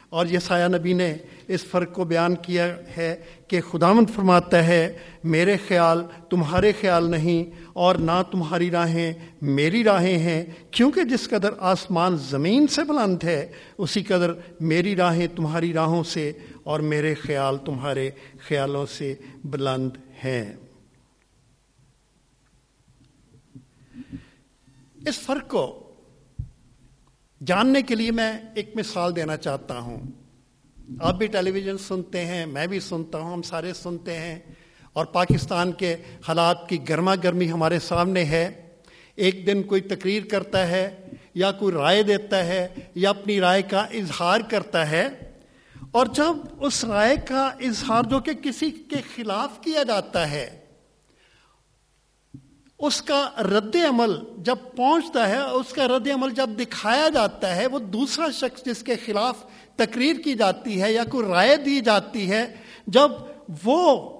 اور 0.09 0.25
یہ 0.25 0.39
سایہ 0.39 0.67
نبی 0.67 0.93
نے 0.93 1.17
اس 1.47 1.65
فرق 1.65 1.93
کو 1.93 2.03
بیان 2.03 2.35
کیا 2.35 2.75
ہے 2.97 3.23
کہ 3.47 3.61
خداوند 3.61 4.09
فرماتا 4.15 4.67
ہے، 4.67 4.97
میرے 5.23 5.57
خیال 5.67 6.03
تمہارے 6.29 6.71
خیال 6.81 7.11
نہیں 7.11 7.65
اور 7.73 7.95
نہ 7.95 8.21
تمہاری 8.31 8.71
راہیں 8.71 9.13
میری 9.41 9.83
راہیں 9.83 10.17
ہیں، 10.17 10.45
کیونکہ 10.71 11.03
جس 11.03 11.29
قدر 11.29 11.49
آسمان 11.59 12.17
زمین 12.17 12.67
سے 12.67 12.83
بلند 12.83 13.23
ہے، 13.23 13.51
اسی 13.77 14.03
قدر 14.03 14.33
میری 14.59 14.95
راہیں 14.95 15.27
تمہاری 15.35 15.73
راہوں 15.73 16.03
سے 16.03 16.31
اور 16.63 16.79
میرے 16.79 17.13
خیال 17.13 17.57
تمہارے 17.57 18.09
خیالوں 18.47 18.85
سے 18.85 19.15
بلند 19.43 19.89
ہیں۔ 20.23 20.53
اس 25.07 25.19
فرق 25.19 25.47
کو 25.47 25.93
جاننے 27.45 27.81
کے 27.81 27.95
لیے 27.95 28.11
میں 28.11 28.33
ایک 28.55 28.71
مثال 28.75 29.15
دینا 29.15 29.37
چاہتا 29.37 29.79
ہوں۔ 29.79 30.24
آپ 30.99 31.15
بھی 31.15 31.27
ٹیلی 31.27 31.51
ویژن 31.51 31.77
سنتے 31.77 32.25
ہیں، 32.25 32.45
میں 32.45 32.67
بھی 32.67 32.79
سنتا 32.79 33.17
ہوں، 33.17 33.33
ہم 33.33 33.41
سارے 33.41 33.73
سنتے 33.73 34.17
ہیں۔ 34.17 34.39
اور 34.93 35.05
پاکستان 35.05 35.71
کے 35.71 35.95
حالات 36.27 36.69
کی 36.69 36.89
گرما 36.89 37.15
گرمی 37.15 37.51
ہمارے 37.51 37.79
سامنے 37.79 38.25
ہے۔ 38.25 38.69
ایک 39.15 39.47
دن 39.47 39.63
کوئی 39.63 39.81
تقریر 39.81 40.23
کرتا 40.23 40.67
ہے 40.67 41.07
یا 41.33 41.51
کوئی 41.51 41.75
رائے 41.75 42.03
دیتا 42.03 42.45
ہے 42.45 42.67
یا 42.95 43.09
اپنی 43.09 43.39
رائے 43.39 43.61
کا 43.61 43.79
اظہار 43.79 44.39
کرتا 44.49 44.89
ہے۔ 44.89 45.07
اور 45.91 46.05
جب 46.05 46.33
اس 46.59 46.85
رائے 46.85 47.15
کا 47.27 47.45
اظہار 47.45 48.03
جو 48.03 48.19
کہ 48.19 48.33
کسی 48.33 48.71
کے 48.71 48.95
خلاف 49.15 49.61
کیا 49.61 49.83
جاتا 49.83 50.31
ہے، 50.31 50.59
اس 52.79 53.01
کا 53.01 53.29
رد 53.39 53.75
عمل 53.89 54.11
جب 54.37 54.55
پہنچتا 54.75 55.29
ہے، 55.29 55.41
اس 55.41 55.73
کا 55.73 55.87
رد 55.87 56.07
عمل 56.07 56.29
جب 56.29 56.49
دکھایا 56.59 57.09
جاتا 57.09 57.55
ہے، 57.55 57.67
وہ 57.67 57.79
دوسرا 57.79 58.31
شخص 58.33 58.63
جس 58.65 58.83
کے 58.83 58.95
خلاف 59.05 59.35
تقریر 59.75 60.15
کی 60.15 60.33
جاتی 60.33 60.81
ہے 60.81 60.93
یا 60.93 61.03
کوئی 61.03 61.27
رائے 61.27 61.57
دی 61.57 61.79
جاتی 61.79 62.31
ہے، 62.31 62.55
جب 62.87 63.11
وہ 63.63 64.11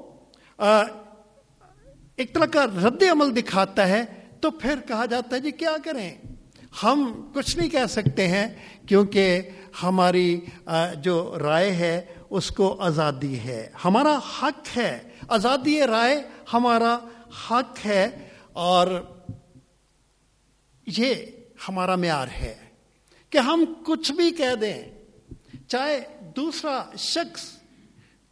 ایک 2.15 2.33
طرح 2.33 2.45
کا 2.45 2.65
رد 2.65 3.03
عمل 3.11 3.35
دکھاتا 3.35 3.87
ہے، 3.87 4.03
تو 4.41 4.51
پھر 4.51 4.75
کہا 4.87 5.05
جاتا 5.05 5.35
ہے 5.35 5.41
جی 5.41 5.51
کیا 5.51 5.75
کریں؟ 5.83 6.15
ہم 6.83 7.29
کچھ 7.33 7.57
نہیں 7.57 7.69
کہہ 7.69 7.85
سکتے 7.89 8.27
ہیں، 8.27 8.47
کیونکہ 8.87 9.41
ہماری 9.83 10.41
جو 11.01 11.35
رائے 11.39 11.71
ہے، 11.71 12.01
اس 12.29 12.49
کو 12.49 12.81
آزادی 12.81 13.39
ہے۔ 13.39 13.69
ہمارا 13.85 14.19
حق 14.41 14.77
ہے۔ 14.77 14.99
آزادی 15.27 15.81
رائے 15.81 16.21
ہمارا 16.53 16.97
حق 17.51 17.85
ہے، 17.85 18.29
اور 18.53 18.87
یہ 20.87 21.13
ہمارا 21.69 21.95
معیار 21.95 22.27
ہے۔ 22.27 22.55
کہ 23.29 23.37
ہم 23.37 23.65
کچھ 23.85 24.11
بھی 24.11 24.31
کہہ 24.31 24.55
دیں 24.55 24.94
چاہے 25.69 25.99
دوسرا 26.35 26.81
شخص 26.97 27.43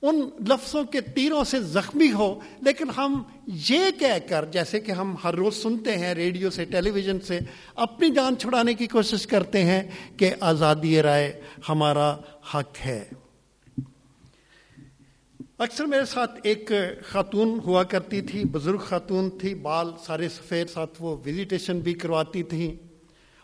ان 0.03 0.19
لفظوں 0.49 0.83
کے 0.83 1.01
تیروں 1.15 1.43
سے 1.43 1.59
زخمی 1.63 2.11
ہو، 2.11 2.27
لیکن 2.61 2.89
ہم 2.97 3.21
یہ 3.67 3.89
کہہ 3.99 4.17
کر، 4.29 4.45
جیسے 4.51 4.79
کہ 4.79 4.91
ہم 4.91 5.15
ہر 5.23 5.33
روز 5.33 5.55
سنتے 5.55 5.97
ہیں 5.97 6.13
ریڈیو 6.13 6.49
سے 6.49 6.65
ٹیلی 6.65 6.91
ویژن 6.91 7.19
سے، 7.19 7.39
اپنی 7.85 8.09
جان 8.09 8.37
چھڑانے 8.37 8.73
کی 8.73 8.87
کوشش 8.87 9.25
کرتے 9.27 9.63
ہیں 9.63 9.81
کہ 10.17 10.33
آزادی 10.41 11.01
رائے 11.01 11.31
ہمارا 11.69 12.11
حق 12.53 12.85
ہے۔ 12.85 13.03
اکثر 15.59 15.85
میرے 15.85 16.05
ساتھ 16.05 16.39
ایک 16.43 16.71
خاتون 17.05 17.59
ہوا 17.65 17.83
کرتی 17.83 18.21
تھی، 18.21 18.43
بزرگ 18.51 18.77
خاتون 18.87 19.29
تھی، 19.39 19.53
بال 19.63 19.91
سارے 20.05 20.29
سفید، 20.29 20.69
ساتھ 20.69 21.01
وہ 21.01 21.15
وزیٹیشن 21.25 21.79
بھی 21.79 21.93
کرواتی 21.93 22.43
تھیں، 22.43 22.71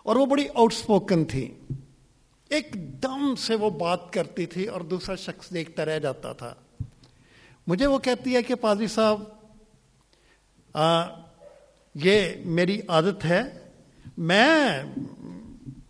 اور 0.05 0.15
وہ 0.15 0.25
بڑی 0.25 0.47
آؤٹ 0.53 0.73
اسپوکن 0.73 1.25
تھی 1.25 1.47
ایک 2.49 2.73
دم 3.03 3.35
سے 3.35 3.55
وہ 3.55 3.69
بات 3.69 4.13
کرتی 4.13 4.45
تھی 4.45 4.65
اور 4.65 4.81
دوسرا 4.81 5.15
شخص 5.15 5.53
دیکھتا 5.53 5.85
رہ 5.85 5.99
جاتا 5.99 6.33
تھا۔ 6.33 6.53
مجھے 7.67 7.85
وہ 7.85 7.97
کہتی 7.97 8.35
ہے 8.35 8.43
کہ 8.43 8.55
پادری 8.55 8.87
صاحب 8.87 9.23
یہ 11.95 12.21
میری 12.45 12.81
عادت 12.87 13.25
ہے، 13.25 13.41
میں 14.17 14.83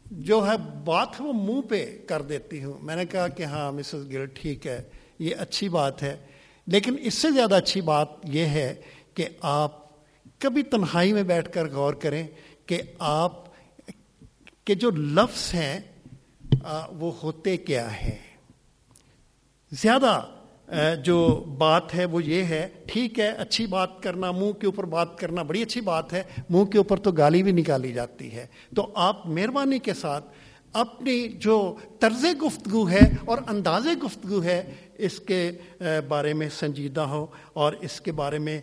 جو 0.05 0.47
ہے 0.47 0.57
بات 0.85 1.07
وہ 1.19 1.33
منہ 1.33 1.61
پہ 1.61 1.97
کر 2.07 2.21
دیتی 2.21 2.63
ہوں۔ 2.63 2.73
میں 2.81 2.95
نے 2.95 3.05
کہا 3.05 3.27
کہ 3.27 3.43
ہاں 3.43 3.71
مسز 3.71 4.11
گل 4.11 4.25
ٹھیک 4.25 4.67
ہے، 4.67 4.83
یہ 5.19 5.35
اچھی 5.39 5.69
بات 5.69 6.03
ہے۔ 6.03 6.17
لیکن 6.67 6.95
اس 6.99 7.13
سے 7.13 7.31
زیادہ 7.31 7.55
اچھی 7.55 7.81
بات 7.81 8.07
یہ 8.23 8.45
ہے 8.45 8.75
کہ 9.13 9.29
آپ 9.41 9.71
کبھی 10.39 10.63
تنہائی 10.63 11.13
میں 11.13 11.23
بیٹھ 11.23 11.51
کر 11.51 11.69
غور 11.69 11.93
کریں 11.93 12.27
کہ 12.65 12.81
آپ 12.99 13.43
کے 14.65 14.75
جو 14.75 14.91
لفظ 14.91 15.53
ہیں 15.53 15.79
وہ 16.99 17.11
ہوتے 17.23 17.55
کیا 17.57 17.91
ہے 18.01 18.17
زیادہ 19.71 20.19
جو 21.03 21.17
بات 21.57 21.93
ہے 21.95 22.05
وہ 22.05 22.23
یہ 22.23 22.43
ہے، 22.43 22.67
ٹھیک 22.87 23.19
ہے، 23.19 23.27
اچھی 23.27 23.65
بات 23.65 24.01
کرنا، 24.03 24.31
منہ 24.31 24.51
کے 24.51 24.65
اوپر 24.65 24.83
بات 24.85 25.17
کرنا 25.17 25.43
بڑی 25.43 25.61
اچھی 25.61 25.81
بات 25.81 26.13
ہے، 26.13 26.21
منہ 26.49 26.63
کے 26.63 26.77
اوپر 26.77 26.99
تو 26.99 27.11
گالی 27.11 27.43
بھی 27.43 27.51
نکالی 27.51 27.93
جاتی 27.93 28.31
ہے۔ 28.31 28.45
تو 28.75 28.87
آپ 28.95 29.25
مہربانی 29.27 29.79
کے 29.79 29.93
ساتھ 29.93 30.25
اپنی 30.73 31.27
جو 31.37 31.75
طرز 31.99 32.25
گفتگو 32.43 32.87
ہے 32.89 33.03
اور 33.25 33.37
انداز 33.47 33.87
گفتگو 34.03 34.43
ہے، 34.43 34.61
اس 34.97 35.19
کے 35.19 35.51
بارے 36.07 36.33
میں 36.33 36.49
سنجیدہ 36.49 37.01
ہو 37.01 37.25
اور 37.53 37.73
اس 37.81 37.99
کے 38.01 38.11
بارے 38.11 38.39
میں 38.39 38.59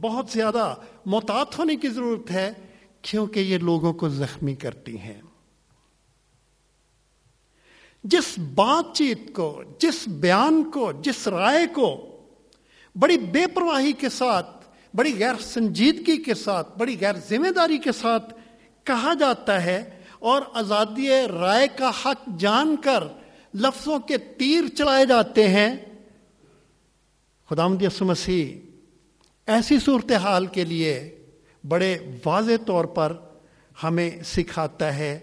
بہت 0.00 0.30
زیادہ 0.30 0.74
محتاط 1.06 1.58
ہونے 1.58 1.76
کی 1.76 1.88
ضرورت 1.88 2.30
ہے، 2.30 2.50
کیونکہ 3.02 3.40
یہ 3.40 3.58
لوگوں 3.58 3.92
کو 3.92 4.08
زخمی 4.08 4.54
کرتی 4.54 4.98
ہیں۔ 4.98 5.20
جس 8.10 8.38
بات 8.38 8.96
چیت 8.96 9.32
کو، 9.32 9.62
جس 9.78 10.08
بیان 10.08 10.70
کو، 10.70 10.92
جس 10.92 11.28
رائے 11.28 11.66
کو، 11.66 12.18
بڑی 12.96 13.18
بے 13.18 13.46
پرواہی 13.46 13.92
کے 13.92 14.08
ساتھ، 14.08 14.68
بڑی 14.96 15.18
غیر 15.18 15.40
سنجیدگی 15.40 16.16
کے 16.22 16.34
ساتھ، 16.34 16.78
بڑی 16.78 16.96
غیر 17.00 17.14
ذمہ 17.30 17.50
داری 17.50 17.78
کے 17.78 17.92
ساتھ 17.92 18.34
کہا 18.84 19.14
جاتا 19.14 19.64
ہے 19.64 19.90
اور 20.18 20.42
آزادی 20.52 21.08
رائے 21.40 21.66
کا 21.76 21.90
حق 22.04 22.28
جان 22.38 22.76
کر 22.76 23.04
لفظوں 23.54 23.98
کے 23.98 24.18
تیر 24.18 24.68
چلائے 24.76 25.06
جاتے 25.06 25.48
ہیں۔ 25.48 25.76
خدا 27.50 27.68
مدیس 27.68 28.02
مسیح 28.02 28.56
ایسی 29.46 29.78
صورتحال 29.78 30.46
کے 30.46 30.64
لیے 30.64 31.18
بڑے 31.68 31.98
واضح 32.24 32.52
طور 32.66 32.84
پر 32.84 33.16
ہمیں 33.82 34.10
سکھاتا 34.24 34.94
ہے 34.96 35.18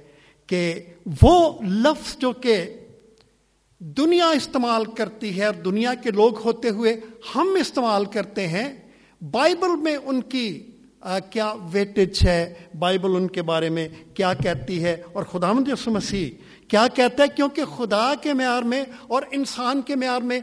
کہ 0.47 0.81
وہ 1.21 1.61
لفظ 1.61 2.17
جو 2.17 2.31
کہ 2.31 2.84
دنیا 3.79 4.29
استعمال 4.29 4.85
کرتی 4.85 5.39
ہے 5.39 5.45
اور 5.45 5.53
دنیا 5.53 5.93
کے 5.93 6.11
لوگ 6.11 6.41
ہوتے 6.45 6.69
ہوئے 6.69 6.99
ہم 7.35 7.57
استعمال 7.59 8.05
کرتے 8.05 8.47
ہیں، 8.47 8.91
بائبل 9.31 9.75
میں 9.75 9.95
ان 9.95 10.21
کی 10.21 10.67
کیا 11.31 11.53
ویٹیج 11.71 12.19
ہے؟ 12.27 12.53
بائبل 12.79 13.15
ان 13.15 13.27
کے 13.27 13.41
بارے 13.41 13.69
میں 13.69 13.89
کیا 14.13 14.33
کہتی 14.33 14.83
ہے؟ 14.83 15.03
اور 15.13 15.23
خدا 15.23 15.51
مدیس 15.51 15.87
مسیح 15.87 16.29
کیا 16.67 16.87
کہتا 16.87 17.23
ہے؟ 17.23 17.27
کیونکہ 17.27 17.63
خدا 17.65 18.13
کے 18.21 18.33
معیار 18.33 18.61
میں 18.61 18.83
اور 19.07 19.23
انسان 19.31 19.81
کے 19.81 19.95
معیار 19.95 20.21
میں 20.21 20.39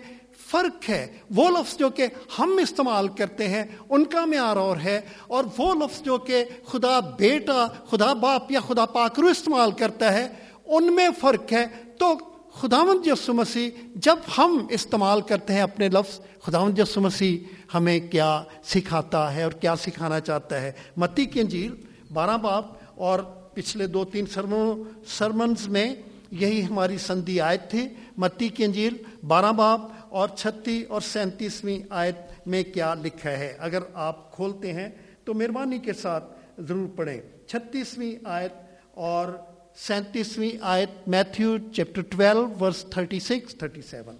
فرق 0.50 0.90
ہے۔ 0.90 1.16
وہ 1.34 1.50
لفظ 1.50 1.78
جو 1.78 1.90
کہ 1.90 2.06
ہم 2.38 2.58
استعمال 2.62 3.08
کرتے 3.08 3.48
ہیں، 3.48 3.64
ان 3.90 4.04
کا 4.04 4.24
معیار 4.24 4.56
اور 4.56 4.76
ہے۔ 4.76 5.00
اور 5.26 5.44
وہ 5.58 5.74
لفظ 5.74 6.02
جو 6.02 6.18
کہ 6.18 6.44
خدا 6.66 7.00
بیٹا، 7.00 7.66
خدا 7.90 8.12
باپ 8.12 8.52
یا 8.52 8.60
خدا 8.60 8.86
پاکرو 8.86 9.26
استعمال 9.26 9.70
کرتا 9.70 10.12
ہے، 10.12 10.28
ان 10.64 10.92
میں 10.92 11.08
فرق 11.20 11.52
ہے۔ 11.52 11.66
تو 11.98 12.31
خدا 12.54 12.84
مند 12.84 13.06
یسو 13.06 13.34
مسیح، 13.34 13.70
جب 13.94 14.16
ہم 14.38 14.66
استعمال 14.70 15.20
کرتے 15.20 15.52
ہیں 15.52 15.60
اپنے 15.60 15.88
لفظ 15.88 16.20
خدا 16.42 16.64
مند 16.64 16.78
یسو 16.78 17.00
مسیح 17.00 17.38
ہمیں 17.74 18.00
کیا 18.00 18.42
سکھاتا 18.64 19.34
ہے 19.34 19.42
اور 19.42 19.52
کیا 19.52 19.76
سکھانا 19.76 20.20
چاہتا 20.20 20.60
ہے؟ 20.60 20.72
متی 20.96 21.26
کی 21.26 21.40
انجیل، 21.40 21.74
بارہ 22.12 22.36
باپ 22.36 22.64
اور 22.94 23.18
پچھلے 23.54 23.86
دو 23.86 24.04
تین 24.04 24.26
سرموں، 24.26 24.84
سرمنز 25.06 25.68
میں 25.68 25.94
یہی 26.30 26.64
ہماری 26.64 26.98
سندھی 26.98 27.40
آیت 27.40 27.70
تھی۔ 27.70 27.88
متی 28.16 28.48
کی 28.48 28.64
انجیل، 28.64 28.94
بارہ 29.26 29.52
باپ 29.52 29.80
اور 30.08 30.28
چھتی 30.28 30.82
اور 30.82 31.00
سینتیسویں 31.00 31.78
آیت 31.90 32.16
میں 32.46 32.62
کیا 32.62 32.94
لکھا 32.94 33.30
ہے؟ 33.30 33.56
اگر 33.58 33.78
آپ 33.94 34.32
کھولتے 34.32 34.72
ہیں 34.72 34.88
تو 35.24 35.34
مہربانی 35.34 35.78
کے 35.78 35.92
ساتھ 35.92 36.24
ضرور 36.58 36.88
پڑھیں۔ 36.96 37.20
چھتیسویں 37.46 38.14
آیت 38.24 38.52
اور 38.94 39.51
سینتیسویں 39.74 40.50
آیت 40.60 41.08
Matthew 41.08 41.56
chapter 41.72 42.02
twelve 42.02 42.48
verse 42.60 42.86
thirty 42.90 43.20
six, 43.20 43.54
thirty 43.54 43.82
seven. 43.82 44.16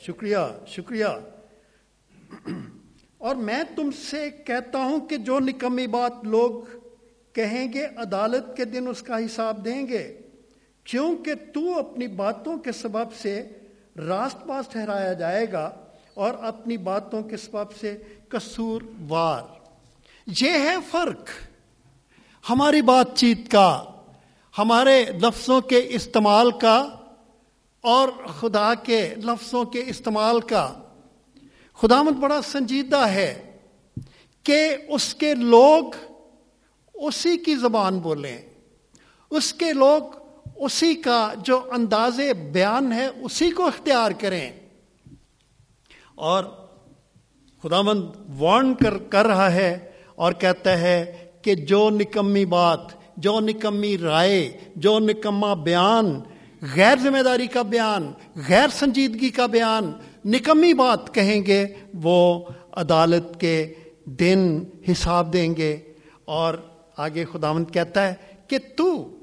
شکریہ 0.00 0.36
شکریہ۔ 0.66 1.04
اور 3.18 3.36
میں 3.36 3.62
تم 3.76 3.90
سے 3.90 4.30
کہتا 4.30 4.78
ہوں 4.78 5.06
کہ 5.06 5.16
جو 5.16 5.40
نکمی 5.40 5.86
بات 5.86 6.12
لوگ 6.22 6.78
کہیں 7.32 7.72
گے، 7.72 7.86
عدالت 7.96 8.56
کے 8.56 8.64
دن 8.64 8.88
اس 8.88 9.02
کا 9.02 9.18
حساب 9.18 9.64
دیں 9.64 9.86
گے۔ 9.86 10.18
کیونکہ 10.90 11.34
تو 11.34 11.78
اپنی 11.78 12.06
باتوں 12.06 12.56
کے 12.56 12.72
سبب 12.72 13.14
سے 13.14 13.48
راست 13.96 14.46
پاس 14.46 14.68
ٹھہرایا 14.68 15.12
جائے 15.12 15.52
گا 15.52 15.70
اور 16.14 16.34
اپنی 16.34 16.76
باتوں 16.76 17.22
کے 17.22 17.36
سبب 17.36 17.72
سے 17.80 18.02
قصور 18.28 18.82
وار۔ 19.08 19.42
یہ 20.42 20.50
ہے 20.50 20.74
فرق۔ 20.90 21.28
ہماری 22.50 22.82
بات 22.82 23.16
چیت 23.16 23.50
کا، 23.50 23.84
ہمارے 24.58 25.04
لفظوں 25.04 25.60
کے 25.60 25.86
استعمال 25.88 26.50
کا 26.50 26.88
اور 27.80 28.08
خدا 28.26 28.74
کے 28.74 29.14
لفظوں 29.16 29.64
کے 29.64 29.82
استعمال 29.86 30.40
کا۔ 30.40 30.74
خدا 31.80 32.02
مت 32.02 32.12
بڑا 32.12 32.42
سنجیدہ 32.42 33.06
ہے 33.08 33.56
کہ 34.42 34.76
اس 34.88 35.14
کے 35.14 35.34
لوگ 35.34 35.84
اسی 36.94 37.36
کی 37.36 37.56
زبان 37.56 37.98
بولیں۔ 37.98 38.38
اس 39.30 39.52
کے 39.54 39.72
لوگ 39.72 40.02
اسی 40.58 40.94
کا 40.94 41.34
جو 41.44 41.60
انداز 41.70 42.20
بیان 42.52 42.92
ہے، 42.92 43.06
اسی 43.06 43.50
کو 43.50 43.66
اختیار 43.66 44.10
کریں۔ 44.10 44.50
اور 46.14 46.44
خدا 47.62 47.82
مند 47.82 48.02
وارن 48.38 48.74
کر 48.74 48.98
کر 48.98 49.26
رہا 49.26 49.52
ہے 49.52 49.90
اور 50.14 50.32
کہتا 50.32 50.80
ہے 50.80 51.24
کہ 51.42 51.54
جو 51.54 51.90
نکمی 51.90 52.44
بات، 52.44 52.80
جو 53.16 53.40
نکمی 53.40 53.98
رائے، 53.98 54.58
جو 54.76 54.98
نکما 54.98 55.54
بیان، 55.54 56.20
غیر 56.76 56.98
ذمہ 57.02 57.22
داری 57.22 57.46
کا 57.46 57.62
بیان، 57.62 58.12
غیر 58.48 58.68
سنجیدگی 58.72 59.30
کا 59.30 59.46
بیان، 59.46 59.92
نکمی 60.24 60.74
بات 60.74 61.14
کہیں 61.14 61.46
گے، 61.46 61.66
وہ 61.94 62.44
عدالت 62.72 63.40
کے 63.40 63.74
دن 64.04 64.64
حساب 64.90 65.32
دیں 65.32 65.56
گے۔ 65.56 65.76
اور 66.24 66.54
آگے 66.96 67.24
خداوند 67.32 67.64
کہتا 67.72 68.08
ہے 68.08 68.14
کہ 68.48 68.58
تو 68.76 69.17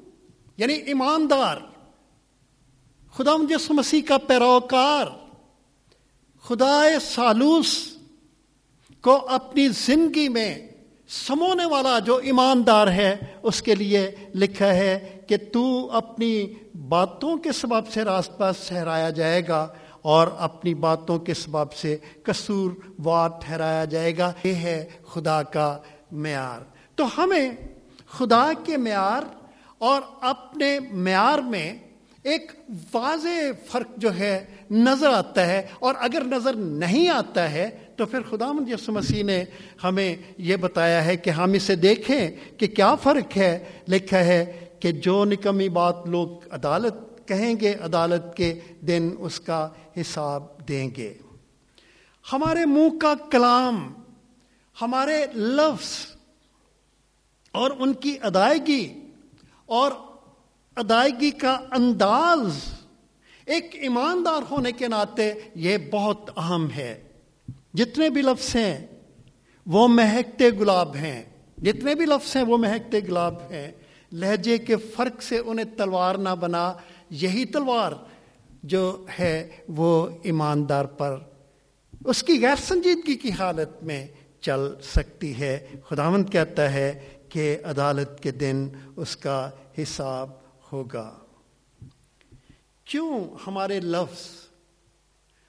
یعنی 0.58 0.74
ایماندار 0.74 1.58
خدا 3.14 3.38
مجس 3.38 3.72
مسیح 3.72 4.02
کا 4.08 4.18
پیروکار 4.18 5.06
خدا 6.44 6.84
سالوس 7.02 7.98
کو 9.02 9.28
اپنی 9.30 9.68
زندگی 9.68 10.30
میں 10.30 10.68
سمونے 11.08 11.66
والا 11.66 12.00
جو 12.00 12.16
ایماندار 12.16 12.88
ہے، 12.88 13.16
اس 13.44 13.62
کے 13.62 13.76
لیے 13.76 14.12
لکھا 14.36 14.68
ہے 14.68 15.22
کہ 15.28 15.38
تو 15.54 15.92
اپنی 15.92 16.54
باتوں 16.90 17.38
کے 17.38 17.52
سبب 17.52 17.88
سے 17.88 18.04
راستہ 18.04 18.52
سہرایا 18.64 19.10
جائے 19.10 19.48
گا 19.48 19.68
اور 20.02 20.28
اپنی 20.38 20.74
باتوں 20.74 21.20
کے 21.20 21.34
سبب 21.34 21.74
سے 21.74 21.98
قصور 22.24 22.72
وار 23.04 23.30
ٹھہرایا 23.46 23.86
جائے 23.86 24.18
گا۔ 24.18 24.34
یہ 24.44 24.54
ہے 24.54 24.90
خدا 25.08 25.44
کا 25.44 25.78
معیار۔ 26.12 26.62
تو 26.96 27.06
ہمیں 27.18 27.52
خدا 28.10 28.52
کے 28.66 28.78
معیار 28.78 29.35
اور 29.78 30.02
اپنے 30.22 30.80
معیار 30.80 31.40
میں 31.40 31.78
ایک 32.24 32.52
واضح 32.94 33.52
فرق 33.68 33.88
جو 33.98 34.16
ہے 34.16 34.46
نظر 34.72 35.10
آتا 35.10 35.48
ہے 35.48 35.68
اور 35.80 35.96
اگر 35.98 36.24
نظر 36.24 36.54
نہیں 36.54 37.10
آتا 37.10 37.52
ہے 37.52 37.70
تو 37.96 38.06
پھر 38.06 38.20
خدا 38.30 38.46
یسو 38.68 38.92
مسیح 38.92 39.24
نے 39.24 39.44
ہمیں 39.84 40.16
یہ 40.38 40.56
بتایا 40.56 41.06
ہے 41.06 41.18
کہ 41.18 41.30
ہم 41.30 41.54
اسے 41.54 41.76
دیکھیں 41.76 42.32
کہ 42.58 42.68
کیا 42.68 42.96
فرق 42.96 43.38
ہے، 43.38 43.66
لکھا 43.88 44.20
ہے 44.20 44.70
کہ 44.80 44.92
جو 44.92 45.26
نکمی 45.26 45.70
بات 45.70 45.96
لوگ 46.06 46.28
عدالت 46.52 47.28
کہیں 47.28 47.56
گے، 47.62 47.74
عدالت 47.74 48.38
کے 48.38 48.60
دن 48.82 49.16
اس 49.20 49.40
کا 49.40 49.70
حساب 50.02 50.44
دیں 50.68 50.90
گے۔ 50.98 51.14
ہمارے 52.34 52.66
منہ 52.66 52.98
کا 52.98 53.14
کلام، 53.32 53.94
ہمارے 54.82 55.26
لفظ 55.36 56.06
اور 57.52 57.72
ان 57.80 57.94
کی 57.94 58.18
ادائیگی 58.22 59.02
اور 59.66 59.92
ادائیگی 60.76 61.32
کا 61.32 61.60
انداز 61.72 62.58
ایک 63.46 63.70
ایماندار 63.74 64.42
ہونے 64.52 64.72
کے 64.72 64.88
ناطے 64.88 65.34
یہ 65.56 65.78
بہت 65.92 66.30
اہم 66.38 66.68
ہے۔ 66.76 67.04
جتنے 67.74 68.10
بھی 68.10 68.22
لفظ 68.22 68.56
ہیں، 68.56 68.88
وہ 69.66 69.88
مہکتے 69.88 70.50
گلاب 70.50 70.96
ہیں۔ 70.96 71.24
جتنے 71.58 71.96
بھی 71.96 72.06
لفظ 72.06 72.36
ہیں، 72.36 72.44
وہ 72.44 72.58
مہکتے 72.58 73.00
گلاب 73.00 73.36
ہیں۔ 73.52 73.72
لہجے 74.12 74.58
کے 74.58 74.78
فرق 74.78 75.22
سے 75.22 75.38
انہیں 75.38 75.78
تلوار 75.78 76.16
نہ 76.16 76.30
بنا، 76.40 76.74
یہی 77.10 77.46
تلوار 77.46 77.92
جو 78.64 79.06
ہے 79.20 79.50
وہ 79.68 80.08
ایماندار 80.24 80.86
پر 80.86 81.20
اس 82.06 82.24
کی 82.24 82.42
غیر 82.42 82.56
سنجیدگی 82.56 83.16
کی 83.16 83.32
حالت 83.32 83.84
میں 83.84 84.08
چل 84.42 84.74
سکتی 84.82 85.40
ہے۔ 85.40 85.68
خداوند 85.90 86.30
کہتا 86.30 86.74
ہے 86.74 87.10
کہ 87.36 87.58
عدالت 87.64 88.24
کے 88.24 88.32
دن 88.32 88.70
اس 88.96 89.18
کا 89.18 89.50
حساب 89.78 90.30
ہوگا۔ 90.72 91.20
کیوں 92.86 93.24
ہمارے 93.48 93.80
لفظ 93.80 94.28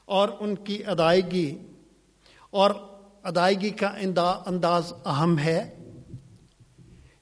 اور 0.05 0.29
ان 0.41 0.55
کی 0.55 0.85
ادائیگی 0.87 1.59
اور 2.51 2.71
ادائیگی 3.23 3.71
کا 3.71 3.87
انداز 4.47 4.93
اہم 5.07 5.39
ہے؟ 5.39 5.79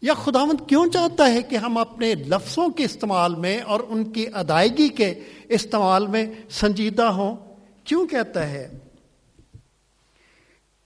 یا 0.02 0.14
خداوند 0.14 0.68
کیوں 0.68 0.86
چاہتا 0.92 1.30
ہے 1.30 1.42
کہ 1.42 1.56
ہم 1.56 1.78
اپنے 1.78 2.14
لفظوں 2.14 2.68
کے 2.68 2.84
استعمال 2.84 3.34
میں 3.34 3.60
اور 3.60 3.80
ان 3.88 4.12
کی 4.12 4.26
ادائیگی 4.34 4.88
کے 4.88 5.14
استعمال 5.48 6.06
میں 6.06 6.26
سنجیدہ 6.50 7.02
ہوں؟ 7.02 7.36
کیوں 7.84 8.06
کہتا 8.06 8.48
ہے؟ 8.48 8.78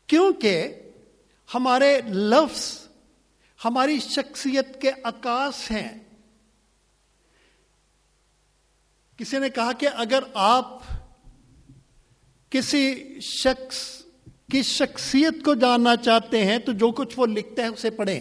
کیونکہ 0.07 0.69
ہمارے 1.55 2.01
لفظ 2.07 2.88
ہماری 3.64 4.01
شخصیت 4.01 4.81
کے 4.81 4.90
عکاس 5.05 5.71
ہیں۔ 5.71 5.99
کسی 9.16 9.38
نے 9.38 9.49
کہا 9.49 9.73
کہ 9.73 9.88
اگر 9.94 10.23
آپ 10.35 10.79
کسی 12.51 12.94
شخص 13.21 14.03
کی 14.51 14.62
شخصیت 14.62 15.44
کو 15.44 15.55
جاننا 15.55 15.97
چاہتے 15.97 16.44
ہیں 16.44 16.59
تو 16.59 16.73
جو 16.73 16.90
کچھ 16.90 17.18
وہ 17.18 17.27
لکھتے 17.27 17.62
ہیں 17.62 17.68
اسے 17.68 17.90
پڑھیں۔ 17.90 18.21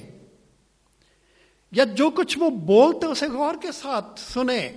یا 1.72 1.84
جو 1.84 2.10
کچھ 2.10 2.40
وہ 2.40 2.50
بولتے 2.50 3.06
اسے 3.06 3.28
غور 3.28 3.56
کے 3.62 3.72
ساتھ 3.72 4.20
سنیں۔ 4.20 4.72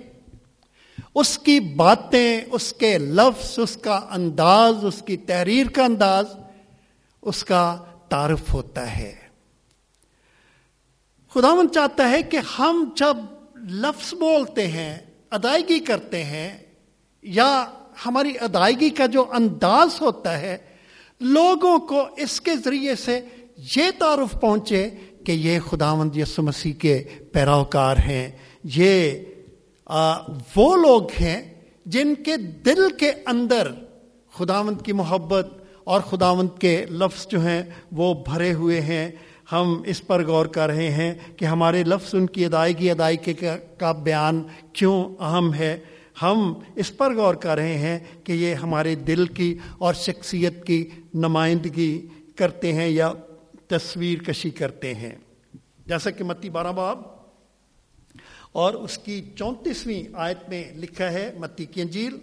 اس 1.15 1.39
کی 1.39 1.59
باتیں، 1.59 2.41
اس 2.51 2.73
کے 2.73 2.97
لفظ، 2.97 3.59
اس 3.59 3.77
کا 3.81 4.07
انداز، 4.11 4.73
اس 4.81 5.03
کی 5.07 5.17
تحریر 5.17 5.67
کا 5.67 5.85
انداز، 5.85 6.25
اس 7.21 7.43
کا 7.43 7.83
تعارف 8.09 8.53
ہوتا 8.53 8.97
ہے۔ 8.97 9.20
خداون 11.33 11.67
چاہتا 11.71 12.09
ہے 12.09 12.21
کہ 12.23 12.37
ہم 12.59 12.83
جب 12.95 13.17
لفظ 13.69 14.13
بولتے 14.13 14.67
ہیں، 14.67 14.97
ادائیگی 15.29 15.79
کرتے 15.79 16.23
ہیں، 16.23 16.49
یا 17.23 17.65
ہماری 18.05 18.33
ادائیگی 18.41 18.89
کا 18.89 19.05
جو 19.05 19.25
انداز 19.31 20.01
ہوتا 20.01 20.39
ہے، 20.39 20.57
لوگوں 21.21 21.77
کو 21.79 22.03
اس 22.17 22.41
کے 22.41 22.55
ذریعے 22.65 22.95
سے 22.95 23.19
یہ 23.75 23.89
تعارف 23.97 24.39
پہنچے 24.41 24.89
کہ 25.25 25.31
یہ 25.31 25.59
خداوند 25.59 26.17
یسو 26.17 26.41
مسیح 26.41 26.73
کے 26.73 27.03
پیروکار 27.33 27.97
ہیں۔ 27.97 28.29
یہ 28.63 29.11
وہ 30.55 30.75
لوگ 30.77 31.11
ہیں 31.19 31.41
جن 31.85 32.13
کے 32.15 32.37
دل 32.65 32.87
کے 32.99 33.11
اندر 33.25 33.71
خداوند 34.33 34.81
کی 34.81 34.93
محبت 34.93 35.47
اور 35.83 36.01
خداوند 36.01 36.49
کے 36.59 36.85
لفظ 36.89 37.27
جو 37.27 37.39
ہیں، 37.41 37.63
وہ 37.91 38.13
بھرے 38.25 38.53
ہوئے 38.53 38.81
ہیں۔ 38.81 39.11
ہم 39.51 39.81
اس 39.85 40.07
پر 40.07 40.25
غور 40.25 40.45
کر 40.45 40.67
رہے 40.67 40.91
ہیں 40.91 41.13
کہ 41.37 41.45
ہمارے 41.45 41.83
لفظ 41.83 42.15
ان 42.15 42.27
کی 42.27 42.45
ادائیگی 42.45 42.91
ادائیگی 42.91 43.33
کا 43.77 43.91
بیان 43.91 44.43
کیوں 44.73 45.23
اہم 45.23 45.53
ہے۔ 45.53 45.77
ہم 46.21 46.53
اس 46.75 46.97
پر 46.97 47.15
غور 47.15 47.35
کر 47.35 47.55
رہے 47.55 47.77
ہیں 47.77 47.99
کہ 48.23 48.31
یہ 48.31 48.53
ہمارے 48.53 48.95
دل 48.95 49.25
کی 49.25 49.57
اور 49.77 49.93
شخصیت 49.93 50.65
کی 50.65 50.89
نمائندگی 51.13 52.07
کرتے 52.35 52.73
ہیں 52.73 52.87
یا 52.87 53.13
تصویر 53.67 54.23
کشی 54.23 54.49
کرتے 54.49 54.93
ہیں۔ 54.93 55.15
جیسا 55.85 56.09
کہ 56.09 56.23
متی 56.23 56.49
بارہ 56.49 56.71
باب 56.71 56.99
اور 58.51 58.73
اس 58.73 58.97
کی 58.97 59.21
چونتیسویں 59.35 60.03
آیت 60.13 60.49
میں 60.49 60.63
لکھا 60.75 61.11
ہے 61.11 61.31
متی 61.37 61.65
کی 61.65 61.81
انجیل 61.81 62.17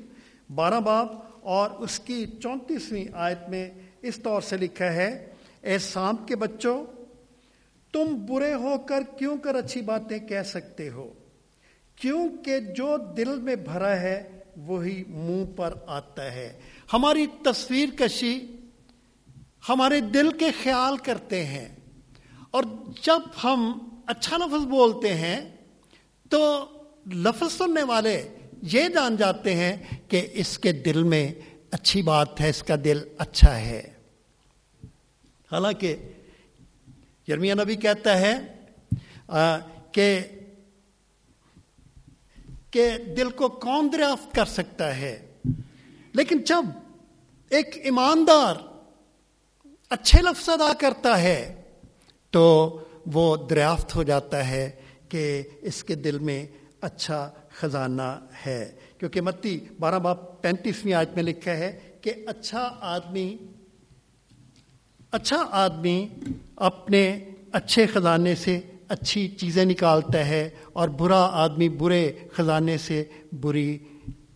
بارہ 0.55 0.81
باب 0.81 1.07
اور 1.41 1.71
اس 1.71 2.01
کی 2.01 2.27
چونتیسویں 2.43 3.05
آیت 3.12 3.49
میں 3.49 3.71
اس 4.03 4.19
طور 4.23 4.41
سے 4.41 4.57
لکھا 4.57 4.93
ہے، 4.93 5.27
اے 5.61 5.79
سانپ 5.79 6.29
کے 6.29 6.37
بچوں 6.37 6.85
تم 7.92 8.27
برے 8.27 8.55
ہو 8.55 8.79
کر 8.79 9.03
کیوں 9.18 9.37
کر 9.37 9.55
اچھی 9.55 9.81
باتیں 9.81 10.18
کہہ 10.18 10.42
سکتے 10.42 10.90
ہو؟ 10.90 11.12
کیونکہ 11.96 12.59
جو 12.59 12.96
دل 13.16 13.40
میں 13.40 13.57
بھرا 13.57 14.01
ہے، 14.01 14.40
وہی 14.57 15.05
منہ 15.09 15.44
پر 15.57 15.74
آتا 15.87 16.33
ہے۔ 16.33 16.61
ہماری 16.92 17.27
تصویر 17.44 17.88
کشی 17.98 18.46
ہمارے 19.68 20.01
دل 20.01 20.31
کے 20.38 20.51
خیال 20.62 20.96
کرتے 20.96 21.44
ہیں۔ 21.44 21.68
اور 22.51 22.64
جب 23.03 23.18
ہم 23.44 23.79
اچھا 24.07 24.37
لفظ 24.37 24.66
بولتے 24.66 25.14
ہیں، 25.14 25.57
تو 26.29 26.64
لفظ 27.12 27.53
سننے 27.53 27.83
والے 27.83 28.29
یہ 28.62 28.88
جان 28.88 29.16
جاتے 29.16 29.55
ہیں 29.55 29.77
کہ 30.09 30.27
اس 30.33 30.59
کے 30.59 30.72
دل 30.72 31.03
میں 31.03 31.35
اچھی 31.70 32.03
بات 32.03 32.40
ہے، 32.40 32.51
اس 32.51 32.62
کا 32.62 32.74
دل 32.85 33.01
اچھا 33.18 33.57
ہے۔ 33.61 33.83
حالانکہ 35.53 35.96
یرمیا 37.29 37.55
نبی 37.55 37.77
کہتا 37.77 38.19
ہے 38.19 38.35
کہ 39.93 40.21
کہ 42.71 42.99
دل 43.17 43.31
کو 43.31 43.49
کون 43.49 43.88
دریافت 43.93 44.35
کر 44.35 44.45
سکتا 44.45 44.97
ہے؟ 44.97 45.19
لیکن 46.12 46.38
جب 46.38 46.64
ایک 47.49 47.79
ایماندار 47.83 48.55
اچھے 49.91 50.23
لفظ 50.23 50.49
ادا 50.49 50.73
کرتا 50.75 51.23
ہے، 51.23 51.62
تو 52.31 52.45
وہ 53.07 53.37
دریافت 53.37 53.95
ہو 53.95 54.03
جاتا 54.03 54.49
ہے 54.49 54.71
کہ 55.09 55.43
اس 55.62 55.85
کے 55.85 55.95
دل 55.95 56.19
میں 56.19 56.47
اچھا 56.81 57.31
خزانہ 57.51 58.27
ہے۔ 58.47 58.73
کیونکہ 58.99 59.21
متی 59.21 59.59
بارہ 59.81 59.99
باپ 59.99 60.43
پینتیسویں 60.43 60.95
آج 60.95 61.09
میں 61.14 61.23
لکھا 61.23 61.53
ہے 61.53 61.79
کہ 62.01 62.12
اچھا 62.27 62.77
آدمی 62.81 63.37
اچھا 65.12 65.44
آدمی 65.51 66.09
اپنے 66.57 67.25
اچھے 67.53 67.87
خزانے 67.87 68.35
سے 68.35 68.61
اچھی 68.88 69.29
چیزیں 69.29 69.64
نکالتا 69.64 70.27
ہے 70.27 70.51
اور 70.73 70.88
برا 70.88 71.29
آدمی 71.33 71.68
برے 71.68 72.12
خزانے 72.33 72.79
سے 72.79 73.05
بری 73.40 73.79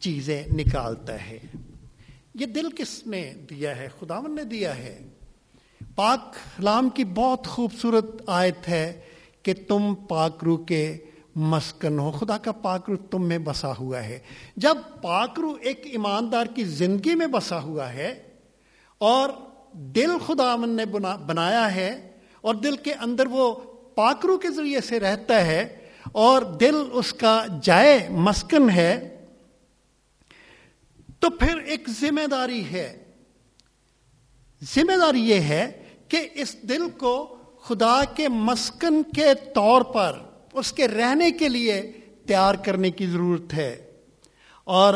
چیزیں 0.01 0.43
نکالتا 0.55 1.27
ہے۔ 1.27 1.39
یہ 2.35 2.47
دل 2.47 2.71
کس 2.71 3.07
نے 3.07 3.35
دیا 3.51 3.77
ہے؟ 3.77 3.89
خداون 4.01 4.37
نے 4.37 4.45
دیا 4.45 4.79
ہے۔ 4.79 4.99
پاک 5.95 6.35
کلام 6.57 6.89
کی 6.89 7.05
بہت 7.05 7.47
خوبصورت 7.47 8.23
آیت 8.27 8.69
ہے 8.69 9.01
کہ 9.43 9.55
تم 9.69 9.95
پاک 9.95 10.45
رو 10.45 10.57
کے 10.57 10.97
مسکن 11.37 11.99
ہو۔ 11.99 12.11
خدا 12.11 12.39
کا 12.39 12.53
پاک 12.53 12.91
رو 12.91 12.97
تم 12.97 13.29
میں 13.29 13.39
بسا 13.39 13.73
ہوا 13.79 14.05
ہے۔ 14.05 14.19
جب 14.57 14.77
پاک 15.03 15.41
رو 15.41 15.57
ایک 15.61 15.81
ایماندار 15.85 16.47
کی 16.55 16.65
زندگی 16.65 17.15
میں 17.15 17.27
بسا 17.27 17.63
ہوا 17.63 17.93
ہے 17.93 18.23
اور 18.99 19.29
دل 19.73 20.19
خداون 20.27 20.71
نے 20.71 20.85
بنایا 21.27 21.75
ہے 21.75 22.11
اور 22.41 22.55
دل 22.55 22.77
کے 22.77 22.93
اندر 22.93 23.27
وہ 23.27 23.55
پاکرو 23.95 24.39
کے 24.39 24.51
ذریعے 24.51 24.81
سے 24.81 25.01
رہتا 25.01 25.47
ہے 25.47 25.89
اور 26.13 26.43
دل 26.43 26.75
اس 26.93 27.13
کا 27.13 27.47
جائے 27.63 28.09
مسکن 28.11 28.71
ہے، 28.71 29.09
تو 31.21 31.31
پھر 31.31 31.59
ایک 31.59 31.89
ذمہ 32.01 32.27
داری 32.27 32.65
ہے۔ 32.73 33.05
ذمہ 34.75 34.97
داری 34.99 35.21
یہ 35.21 35.41
ہے 35.41 35.85
کہ 36.09 36.29
اس 36.35 36.63
دل 36.63 36.91
کو 36.91 37.37
خدا 37.63 38.05
کے 38.17 38.29
مسکن 38.29 39.03
کے 39.03 39.35
طور 39.55 39.83
پر، 39.83 40.19
اس 40.53 40.73
کے 40.73 40.89
رہنے 40.89 41.31
کے 41.31 41.49
لیے 41.49 41.93
تیار 42.27 42.55
کرنے 42.55 42.91
کی 42.91 43.07
ضرورت 43.07 43.55
ہے۔ 43.55 43.91
اور 44.65 44.95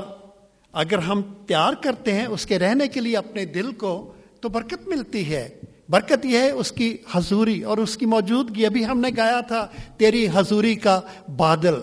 اگر 0.73 0.99
ہم 0.99 1.23
تیار 1.47 1.73
کرتے 1.73 2.12
ہیں 2.12 2.27
اس 2.27 2.47
کے 2.47 2.59
رہنے 2.59 2.89
کے 2.89 3.01
لیے 3.01 3.17
اپنے 3.17 3.45
دل 3.45 3.73
کو 3.73 4.12
تو 4.40 4.49
برکت 4.49 4.88
ملتی 4.88 5.35
ہے۔ 5.35 5.61
برکت 5.88 6.27
یہ 6.27 6.38
ہے 6.38 6.51
اس 6.51 6.72
کی 6.72 6.96
حضوری 7.12 7.62
اور 7.62 7.79
اس 7.79 7.96
کی 7.96 8.07
موجودگی۔ 8.07 8.66
ابھی 8.66 8.87
ہم 8.87 9.01
نے 9.01 9.09
گایا 9.16 9.40
تھا 9.40 9.68
تیری 9.96 10.27
حضوری 10.33 10.75
کا 10.75 11.01
بادل۔ 11.37 11.75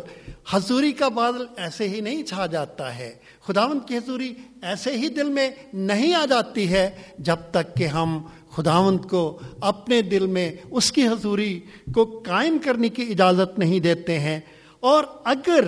حضوری 0.49 0.91
کا 0.91 1.07
بادل 1.07 1.45
ایسے 1.57 1.89
ہی 1.89 2.01
نہیں 2.01 2.23
چھا 2.23 2.45
جاتا 2.45 2.97
ہے۔ 2.97 3.15
خداوند 3.47 3.79
کی 3.87 3.97
حضوری 3.97 4.33
ایسے 4.61 4.91
ہی 4.91 5.07
دل 5.07 5.29
میں 5.29 5.49
نہیں 5.73 6.13
آ 6.13 6.25
جاتی 6.25 6.73
ہے 6.73 6.89
جب 7.19 7.35
تک 7.51 7.77
کہ 7.77 7.87
ہم 7.87 8.27
خداوند 8.51 8.99
کو 9.09 9.39
اپنے 9.61 10.01
دل 10.01 10.25
میں 10.25 10.51
اس 10.71 10.91
کی 10.91 11.07
حضوری 11.07 11.59
کو 11.93 12.23
قائم 12.25 12.57
کرنے 12.63 12.89
کی 12.89 13.03
اجازت 13.03 13.59
نہیں 13.59 13.79
دیتے 13.79 14.19
ہیں۔ 14.19 14.39
اور 14.79 15.03
اگر 15.23 15.63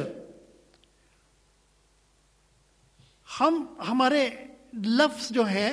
ہم، 3.39 3.65
ہمارے 3.87 4.29
لفظ 4.73 5.31
جو 5.31 5.43
ہیں 5.45 5.71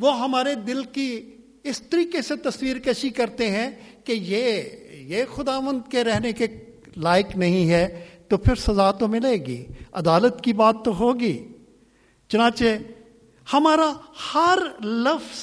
وہ 0.00 0.18
ہمارے 0.20 0.54
دل 0.54 0.82
کی 0.84 1.20
اس 1.64 1.82
طریقے 1.82 2.22
سے 2.22 2.36
تصویر 2.36 2.76
کشی 2.78 3.08
کرتے 3.10 3.50
ہیں 3.50 3.70
کہ 4.04 4.12
یہ 4.12 4.62
یہ 4.92 5.24
خداوند 5.34 5.90
کے 5.90 6.04
رہنے 6.04 6.32
کے 6.32 6.46
لائق 6.96 7.36
نہیں 7.36 7.70
ہے، 7.70 8.06
تو 8.28 8.36
پھر 8.36 8.54
سزا 8.54 8.90
تو 8.90 9.08
ملے 9.08 9.36
گی، 9.46 9.64
عدالت 9.92 10.40
کی 10.40 10.52
بات 10.52 10.76
تو 10.84 10.98
ہوگی۔ 10.98 11.48
چنانچہ 12.28 12.64
ہمارا 13.52 13.92
ہر 14.34 14.58
لفظ 14.84 15.38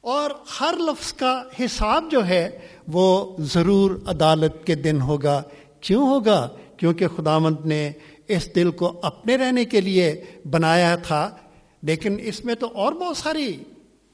اور 0.00 0.30
ہر 0.60 0.74
لفظ 0.78 1.12
کا 1.12 1.42
حساب 1.60 2.04
جو 2.10 2.26
ہے 2.26 2.58
وہ 2.88 3.36
ضرور 3.38 3.90
عدالت 4.06 4.66
کے 4.66 4.74
دن 4.74 5.00
ہوگا۔ 5.00 5.42
کیوں 5.80 6.08
ہوگا؟ 6.08 6.48
کیونکہ 6.76 7.06
خداوند 7.08 7.66
نے 7.66 7.90
اس 8.28 8.54
دل 8.54 8.70
کو 8.70 9.00
اپنے 9.02 9.36
رہنے 9.36 9.64
کے 9.64 9.80
لیے 9.80 10.24
بنایا 10.50 10.96
تھا، 10.96 11.36
لیکن 11.82 12.16
اس 12.20 12.44
میں 12.44 12.54
تو 12.54 12.68
اور 12.74 12.92
بہت 12.92 13.16
ساری 13.16 13.56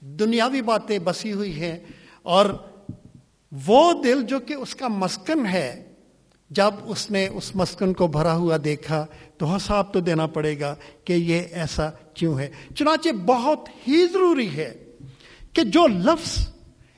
دنیاوی 0.04 0.62
باتیں 0.62 0.98
بسی 0.98 1.32
ہوئی 1.32 1.60
ہیں 1.60 1.78
اور 2.22 2.46
وہ 3.66 3.92
دل 4.02 4.22
جو 4.22 4.40
کہ 4.40 4.54
اس 4.54 4.74
کا 4.74 4.88
مسکن 4.88 5.46
ہے، 5.46 5.92
جب 6.50 6.70
اس 6.84 7.10
نے 7.10 7.28
اس 7.28 7.56
مسکن 7.56 7.92
کو 7.92 8.06
بھرا 8.06 8.36
ہوا 8.36 8.56
دیکھا 8.64 9.06
تو 9.38 9.46
حساب 9.46 9.92
تو 9.92 10.00
دینا 10.00 10.26
پڑے 10.26 10.60
گا 10.60 10.74
کہ 11.04 11.12
یہ 11.12 11.42
ایسا 11.52 11.90
کیوں 11.90 12.38
ہے۔ 12.38 12.50
چنانچہ 12.74 13.08
بہت 13.26 13.68
ہی 13.88 14.06
ضروری 14.06 14.56
ہے 14.56 14.84
کہ 15.52 15.64
جو 15.64 15.86
لفظ 15.86 16.48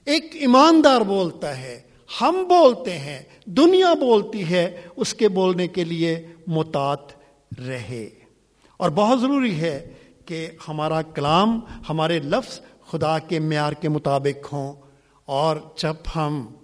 ایک 0.04 0.24
ایماندار 0.32 1.00
بولتا 1.00 1.58
ہے، 1.58 1.80
ہم 2.20 2.44
بولتے 2.48 2.98
ہیں، 2.98 3.22
دنیا 3.44 3.94
بولتی 3.94 4.50
ہے، 4.50 4.80
اس 4.96 5.14
کے 5.14 5.28
بولنے 5.28 5.68
کے 5.68 5.84
لیے 5.84 6.26
متات 6.46 7.12
رہے۔ 7.58 8.08
اور 8.76 8.90
بہت 8.90 9.20
ضروری 9.20 9.60
ہے 9.60 9.92
کہ 10.26 10.48
ہمارا 10.68 11.02
کلام، 11.02 11.60
ہمارے 11.88 12.18
لفظ 12.18 12.60
خدا 12.90 13.18
کے 13.18 13.40
معیار 13.40 13.72
کے 13.72 13.88
مطابق 13.88 14.52
ہوں 14.52 14.72
اور 15.24 15.56
جب 15.76 15.94
ہم 16.16 16.54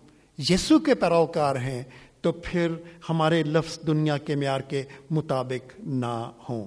یسو 0.50 0.78
کے 0.78 0.94
پیروکار 0.94 1.56
ہیں 1.56 1.82
تو 2.20 2.32
پھر 2.32 2.72
ہمارے 3.08 3.42
لفظ 3.42 3.78
دنیا 3.86 4.18
کے 4.18 4.36
معیار 4.36 4.60
کے 4.60 4.82
مطابق 5.10 5.72
نہ 5.78 6.30
ہوں۔ 6.48 6.66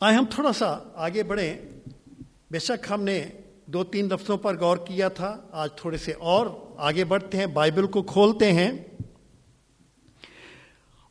آئے 0.00 0.16
ہم 0.16 0.24
تھوڑا 0.30 0.52
سا 0.52 0.78
آگے 0.94 1.22
بڑھیں۔ 1.22 1.54
بے 2.50 2.58
شک 2.58 2.86
ہم 2.90 3.02
نے 3.02 3.24
دو 3.66 3.84
تین 3.84 4.08
لفظوں 4.08 4.38
پر 4.38 4.58
غور 4.58 4.76
کیا 4.76 5.08
تھا۔ 5.08 5.36
آج 5.50 5.74
تھوڑے 5.76 5.96
سے 5.96 6.12
اور 6.12 6.46
آگے 6.76 7.04
بڑھتے 7.04 7.38
ہیں، 7.38 7.46
بائبل 7.46 7.86
کو 7.86 8.02
کھولتے 8.02 8.52
ہیں۔ 8.52 8.72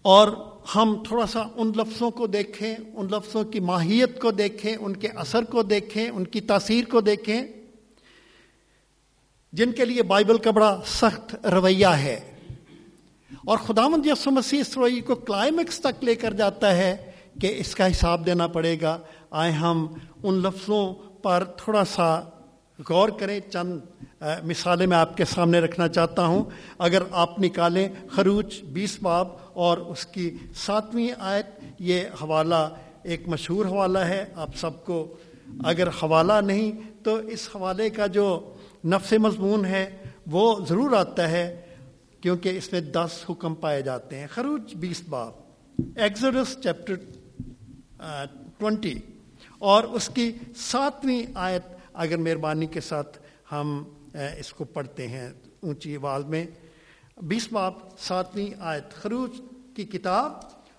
اور 0.02 0.28
ہم 0.76 1.04
تھوڑا 1.08 1.26
سا 1.26 1.44
ان 1.56 1.72
لفظوں 1.76 2.12
کو 2.12 2.28
دیکھیں، 2.28 2.76
ان 2.94 3.08
لفظوں 3.12 3.44
کی 3.44 3.60
ماہیت 3.60 4.22
کو 4.22 4.32
دیکھیں، 4.32 4.76
ان 4.80 4.96
کے 4.96 5.08
اثر 5.08 5.44
کو 5.44 5.64
دیکھیں، 5.64 6.10
ان 6.10 6.24
کی 6.24 6.42
تاثیر 6.42 6.84
کو 6.90 7.02
دیکھیں۔ 7.02 7.44
جن 9.54 9.72
کے 9.72 9.86
لیے 9.86 10.04
بائبل 10.04 10.38
کا 10.38 10.52
بڑا 10.52 10.82
سخت 10.86 11.46
رویہ 11.46 11.88
ہے۔ 11.88 12.36
اور 13.46 13.58
خدا 13.58 13.88
مند 13.88 14.06
یسو 14.06 14.32
مسیح 14.32 14.60
اس 14.60 14.78
رویے 14.78 15.02
کو 15.02 15.16
کلائمیکس 15.16 15.80
تک 15.80 16.04
لے 16.04 16.16
کر 16.16 16.34
جاتا 16.34 16.78
ہے 16.78 17.12
کہ 17.42 17.54
اس 17.58 17.76
کا 17.76 17.92
حساب 17.92 18.26
دینا 18.26 18.48
پڑے 18.48 18.78
گا۔ 18.82 19.00
آئے 19.32 19.52
ہم 19.52 19.88
ان 20.24 20.36
لفظوں 20.36 20.94
پر 21.24 21.44
تھوڑا 21.58 21.86
سا 21.86 22.22
غور 22.90 23.10
کریں، 23.10 23.40
چند 23.40 23.80
مثالیں 24.44 24.88
میں 24.88 24.98
آپ 24.98 25.18
کے 25.18 25.26
سامنے 25.26 25.60
رکھنا 25.60 25.88
چاہتا 25.88 26.26
ہوں۔ 26.26 26.44
اگر 26.78 27.02
آپ 27.12 27.40
نکالیں 27.40 27.90
خروچ 28.12 28.64
بیس 28.64 28.98
باب، 29.02 29.28
اور 29.54 29.78
اس 29.78 30.06
کی 30.06 30.38
ساتویں 30.56 31.10
آیت، 31.20 31.46
یہ 31.80 32.02
حوالہ، 32.22 32.70
ایک 33.04 33.28
مشہور 33.28 33.66
حوالہ 33.66 34.00
ہے۔ 34.00 34.26
آپ 34.36 34.56
سب 34.56 34.86
کو 34.86 35.16
اگر 35.64 35.88
حوالہ 35.88 36.34
نہیں، 36.44 36.72
تو 37.04 37.16
اس 37.16 37.50
حوالے 37.56 37.90
کا 37.90 38.08
جو 38.08 38.54
نفس 38.86 39.14
مضمون 39.14 39.66
ہے، 39.66 39.98
وہ 40.32 40.66
ضرور 40.70 40.92
آتا 40.92 41.32
ہے، 41.32 41.62
کیونکہ 42.22 42.58
اس 42.58 42.72
میں 42.72 42.82
دس 42.82 43.26
حکم 43.30 43.56
پائے 43.56 43.82
جاتے 43.82 44.20
ہیں۔ 44.20 44.28
خروچ 44.28 44.76
بیس 44.76 45.04
باب۔ 45.10 45.32
Exodus 45.96 46.64
chapter 46.64 46.96
twenty. 48.58 48.94
اور 49.60 49.84
اس 49.84 50.10
کی 50.10 50.32
ساتویں 50.56 51.24
آیت 51.36 51.77
اگر 51.98 52.18
مہربانی 52.18 52.66
کے 52.66 52.82
ساتھ 52.82 53.18
ہم 53.52 53.84
اس 54.38 54.54
کو 54.54 54.64
پڑھتے 54.64 55.08
ہیں 55.08 55.30
اونچی 55.60 55.96
آواز 55.96 56.26
میں۔ 56.26 56.46
بیس 57.22 57.48
باب 57.52 57.74
ساتویں 58.00 58.54
آیت، 58.60 58.94
خروج 58.94 59.42
کی 59.76 59.86
کتاب 59.86 60.32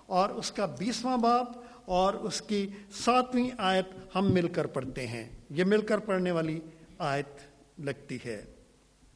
اور 0.05 0.29
اس 0.29 0.51
کا 0.51 0.65
بیسواں 0.65 1.17
باب 1.17 1.45
اور 1.85 2.13
اس 2.13 2.41
کی 2.41 2.67
ساتویں 2.91 3.49
آیت 3.57 4.15
ہم 4.15 4.33
مل 4.33 4.47
کر 4.47 4.67
پڑھتے 4.67 5.07
ہیں۔ 5.07 5.29
یہ 5.49 5.63
مل 5.63 5.81
کر 5.81 5.97
پڑھنے 5.97 6.31
والی 6.31 6.59
آیت 6.97 7.79
لگتی 7.79 8.17
ہے۔ 8.25 8.45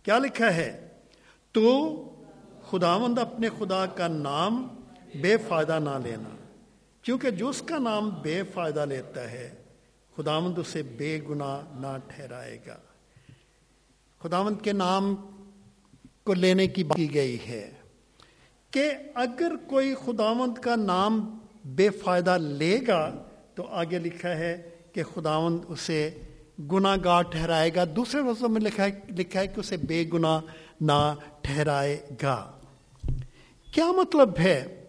کیا 0.04 0.18
لکھا 0.18 0.54
ہے؟ 0.56 0.88
تو 1.52 1.64
خداوند 2.70 3.20
اپنے 3.20 3.50
خدا 3.58 3.86
کا 3.86 4.08
نام 4.08 4.68
بے 5.22 5.38
فائدہ 5.48 5.80
نہ 5.80 5.98
لینا، 6.04 6.36
کیونکہ 7.02 7.30
جو 7.30 7.50
اس 7.50 7.62
کا 7.62 7.78
نام 7.78 8.10
بے 8.10 8.42
فائدہ 8.54 8.86
لیتا 8.86 9.32
ہے 9.32 9.63
خداوند 10.18 10.60
اسے 10.60 10.84
بے 10.84 11.20
گناہ 11.30 11.62
نہ 11.80 11.98
ٹھہرائے 12.08 12.60
گا۔ 12.68 12.78
خداوند 14.20 14.62
کے 14.62 14.72
نام 14.72 15.16
کو 16.24 16.34
لینے 16.34 16.68
کی 16.68 16.84
بات 16.84 16.98
کی 16.98 17.14
گئی 17.14 17.38
ہے 17.48 17.72
کہ 18.72 18.92
اگر 19.16 19.52
کوئی 19.68 19.96
خداوند 20.06 20.58
کا 20.58 20.76
نام 20.76 21.38
بے 21.66 21.90
فائدہ 21.90 22.38
لے 22.38 22.80
گا 22.88 23.24
تو 23.56 23.64
آگے 23.70 24.00
لکھا 24.00 24.30
ہے 24.30 24.70
کہ 24.94 25.04
خداوند 25.04 25.60
اسے 25.68 26.22
گناہ 26.72 26.96
گاہ 27.04 27.22
ٹھہرائے 27.22 27.76
گا۔ 27.76 27.84
دوسرے 27.96 28.22
لفظوں 28.22 28.50
میں 28.50 28.62
لکھا 28.62 28.86
ہے 28.86 28.92
لکھا 29.18 29.40
ہے 29.40 29.48
کہ 29.48 29.60
اسے 29.60 29.78
بے 29.78 30.06
گناہ 30.14 30.42
نہ 30.82 31.16
ٹھہرائے 31.42 32.08
گا۔ 32.24 32.52
کیا 33.74 33.92
مطلب 33.92 34.40
ہے 34.40 34.86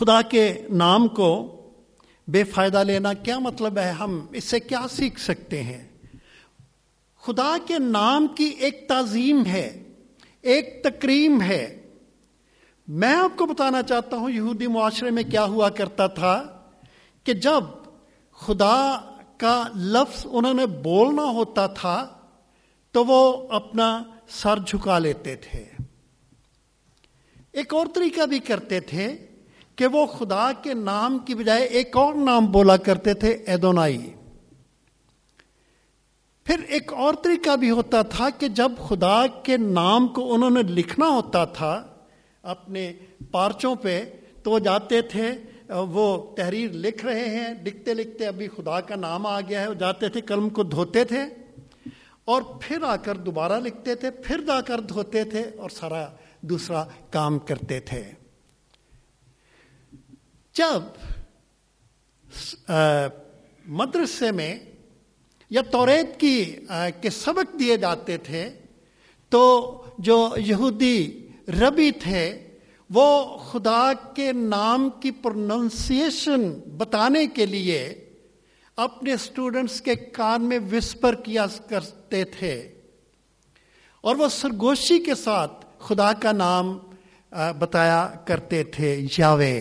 خدا 0.00 0.22
کے 0.22 0.62
نام 0.70 1.08
کو 1.08 1.54
بے 2.28 2.44
فائدہ 2.44 2.78
لینا 2.78 3.12
کیا 3.12 3.38
مطلب 3.38 3.78
ہے؟ 3.78 3.90
ہم 3.90 4.26
اس 4.32 4.44
سے 4.44 4.60
کیا 4.60 4.86
سیکھ 4.90 5.20
سکتے 5.20 5.62
ہیں؟ 5.62 5.88
خدا 7.22 7.56
کے 7.66 7.78
نام 7.78 8.26
کی 8.26 8.44
ایک 8.44 8.88
تعظیم 8.88 9.46
ہے، 9.46 9.82
ایک 10.40 10.84
تکریم 10.84 11.42
ہے۔ 11.42 11.88
میں 12.88 13.14
آپ 13.14 13.38
کو 13.38 13.46
بتانا 13.46 13.82
چاہتا 13.82 14.16
ہوں، 14.16 14.30
یہودی 14.30 14.66
معاشرے 14.66 15.10
میں 15.10 15.22
کیا 15.22 15.44
ہوا 15.44 15.68
کرتا 15.68 16.06
تھا 16.06 16.60
کہ 17.24 17.32
جب 17.34 17.64
خدا 18.32 19.00
کا 19.36 19.64
لفظ 19.74 20.26
انہوں 20.30 20.54
نے 20.54 20.66
بولنا 20.66 21.22
ہوتا 21.22 21.66
تھا، 21.66 22.18
تو 22.92 23.04
وہ 23.04 23.48
اپنا 23.50 24.02
سر 24.28 24.58
جھکا 24.66 24.98
لیتے 24.98 25.36
تھے۔ 25.36 25.64
ایک 27.52 27.74
اور 27.74 27.86
طریقہ 27.94 28.26
بھی 28.26 28.38
کرتے 28.38 28.80
تھے۔ 28.80 29.27
کہ 29.78 29.86
وہ 29.86 30.06
خدا 30.06 30.50
کے 30.62 30.74
نام 30.74 31.18
کی 31.18 31.34
بجائے 31.34 31.64
ایک 31.64 31.96
اور 31.96 32.14
نام 32.14 32.46
بولا 32.46 32.76
کرتے 32.76 33.14
تھے، 33.14 33.30
ایدونائی۔ 33.46 34.10
پھر 36.46 36.62
ایک 36.68 36.92
اور 36.92 37.14
طریقہ 37.22 37.56
بھی 37.56 37.70
ہوتا 37.70 38.02
تھا 38.02 38.28
کہ 38.30 38.48
جب 38.48 38.72
خدا 38.88 39.26
کے 39.42 39.56
نام 39.56 40.08
کو 40.08 40.34
انہوں 40.34 40.50
نے 40.50 40.62
لکھنا 40.62 41.08
ہوتا 41.08 41.44
تھا، 41.44 41.86
اپنے 42.42 42.92
پارچوں 43.30 43.74
پہ 43.74 44.04
تو 44.42 44.50
وہ 44.50 44.58
جاتے 44.58 45.02
تھے، 45.02 45.30
وہ 45.68 46.34
تحریر 46.36 46.70
لکھ 46.70 47.04
رہے 47.04 47.28
ہیں، 47.28 47.54
لکھتے 47.64 47.94
لکھتے 47.94 48.26
ابھی 48.26 48.48
خدا 48.48 48.80
کا 48.80 48.96
نام 48.96 49.26
آ 49.26 49.40
گیا 49.40 49.60
ہے، 49.62 49.68
وہ 49.68 49.74
جاتے 49.74 50.08
تھے، 50.08 50.20
قلم 50.20 50.48
کو 50.48 50.62
دھوتے 50.62 51.04
تھے 51.04 51.22
اور 52.24 52.42
پھر 52.60 52.82
آ 52.82 52.96
کر 52.96 53.16
دوبارہ 53.16 53.60
لکھتے 53.60 53.94
تھے، 53.94 54.10
پھر 54.10 54.40
جا 54.40 54.60
کر 54.60 54.80
دھوتے 54.80 55.24
تھے 55.24 55.42
اور 55.58 55.70
سارا 55.70 56.06
دوسرا 56.40 56.84
کام 57.10 57.38
کرتے 57.38 57.80
تھے۔ 57.80 58.17
جب 60.58 60.82
مدرسے 63.66 64.32
میں 64.32 64.58
یا 65.50 65.62
توریت 65.62 66.20
کی 66.20 66.44
کے 67.00 67.10
سبق 67.10 67.58
دیے 67.58 67.76
جاتے 67.76 68.16
تھے، 68.16 68.50
تو 69.28 69.42
جو 69.98 70.28
یہودی 70.36 71.28
ربی 71.48 71.90
تھے، 71.90 72.48
وہ 72.90 73.38
خدا 73.38 73.92
کے 74.14 74.32
نام 74.32 74.90
کی 75.02 75.10
پروننسیشن 75.10 76.52
بتانے 76.76 77.26
کے 77.26 77.46
لیے 77.46 78.10
اپنے 78.76 79.12
اسٹوڈنٹس 79.12 79.80
کے 79.80 79.94
کان 79.94 80.42
میں 80.42 80.58
وسپر 80.72 81.14
کیا 81.14 81.46
کرتے 81.68 82.24
تھے۔ 82.24 82.72
اور 84.00 84.16
وہ 84.16 84.28
سرگوشی 84.28 84.98
کے 84.98 85.14
ساتھ 85.14 85.66
خدا 85.78 86.12
کا 86.12 86.32
نام 86.32 86.78
بتایا 87.58 88.10
کرتے 88.24 88.64
تھے، 88.64 89.00
یاوے۔ 89.18 89.60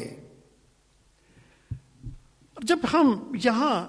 جب 2.61 2.79
ہم 2.93 3.31
یہاں 3.43 3.87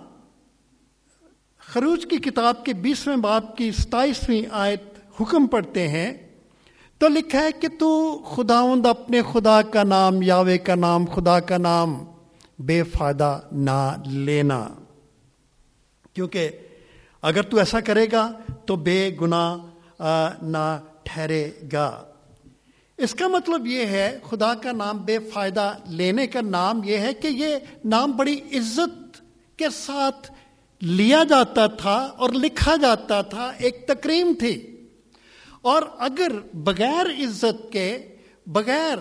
خروج 1.59 2.07
کی 2.07 2.17
کتاب 2.17 2.65
کے 2.65 2.73
بیسویں 2.73 3.17
باپ 3.17 3.57
کی 3.57 3.73
ستائیسویں 3.73 4.43
آیت 4.51 4.83
حکم 5.21 5.47
پڑھتے 5.47 5.89
ہیں 5.89 6.13
تو 6.99 7.09
لکھا 7.09 7.43
ہے 7.43 7.53
کہ 7.53 7.69
تو 7.79 8.19
خداوند 8.19 8.87
اپنے 8.87 9.23
خدا 9.33 9.63
کا 9.63 9.83
نام، 9.83 10.23
یاوے 10.23 10.59
کا 10.59 10.75
نام، 10.75 11.05
خدا 11.05 11.41
کا 11.41 11.57
نام 11.57 12.05
بے 12.59 12.83
فائدہ 12.83 13.41
نہ 13.53 13.97
لینا۔ 14.07 14.69
کیونکہ 16.13 16.49
اگر 17.23 17.43
تو 17.43 17.59
ایسا 17.59 17.81
کرے 17.81 18.07
گا 18.13 18.33
تو 18.67 18.77
بے 18.77 19.17
گناہ 19.21 19.57
نہ 20.43 20.79
ٹھہرے 21.03 21.51
گا۔ 21.73 22.08
اس 22.99 23.15
کا 23.15 23.29
مطلب 23.29 23.67
یہ 23.67 23.87
ہے 23.87 24.19
خدا 24.31 24.55
کا 24.55 24.73
نام 24.73 24.99
بے 25.05 25.19
فائدہ 25.19 25.73
لینے 25.89 26.27
کا 26.27 26.41
نام 26.41 26.81
یہ 26.85 26.97
ہے 26.97 27.15
کہ 27.15 27.29
یہ 27.29 27.57
نام 27.85 28.13
بڑی 28.13 28.41
عزت 28.53 29.21
کے 29.59 29.71
ساتھ 29.73 30.33
لیا 30.81 31.25
جاتا 31.29 31.67
تھا 31.67 31.97
اور 32.17 32.31
لکھا 32.31 32.77
جاتا 32.77 33.23
تھا، 33.23 33.53
ایک 33.59 33.89
تکریم 33.89 34.33
تھی۔ 34.39 34.87
اور 35.63 35.83
اگر 35.99 36.33
بغیر 36.55 37.07
عزت 37.07 37.73
کے، 37.73 37.99
بغیر 38.47 38.99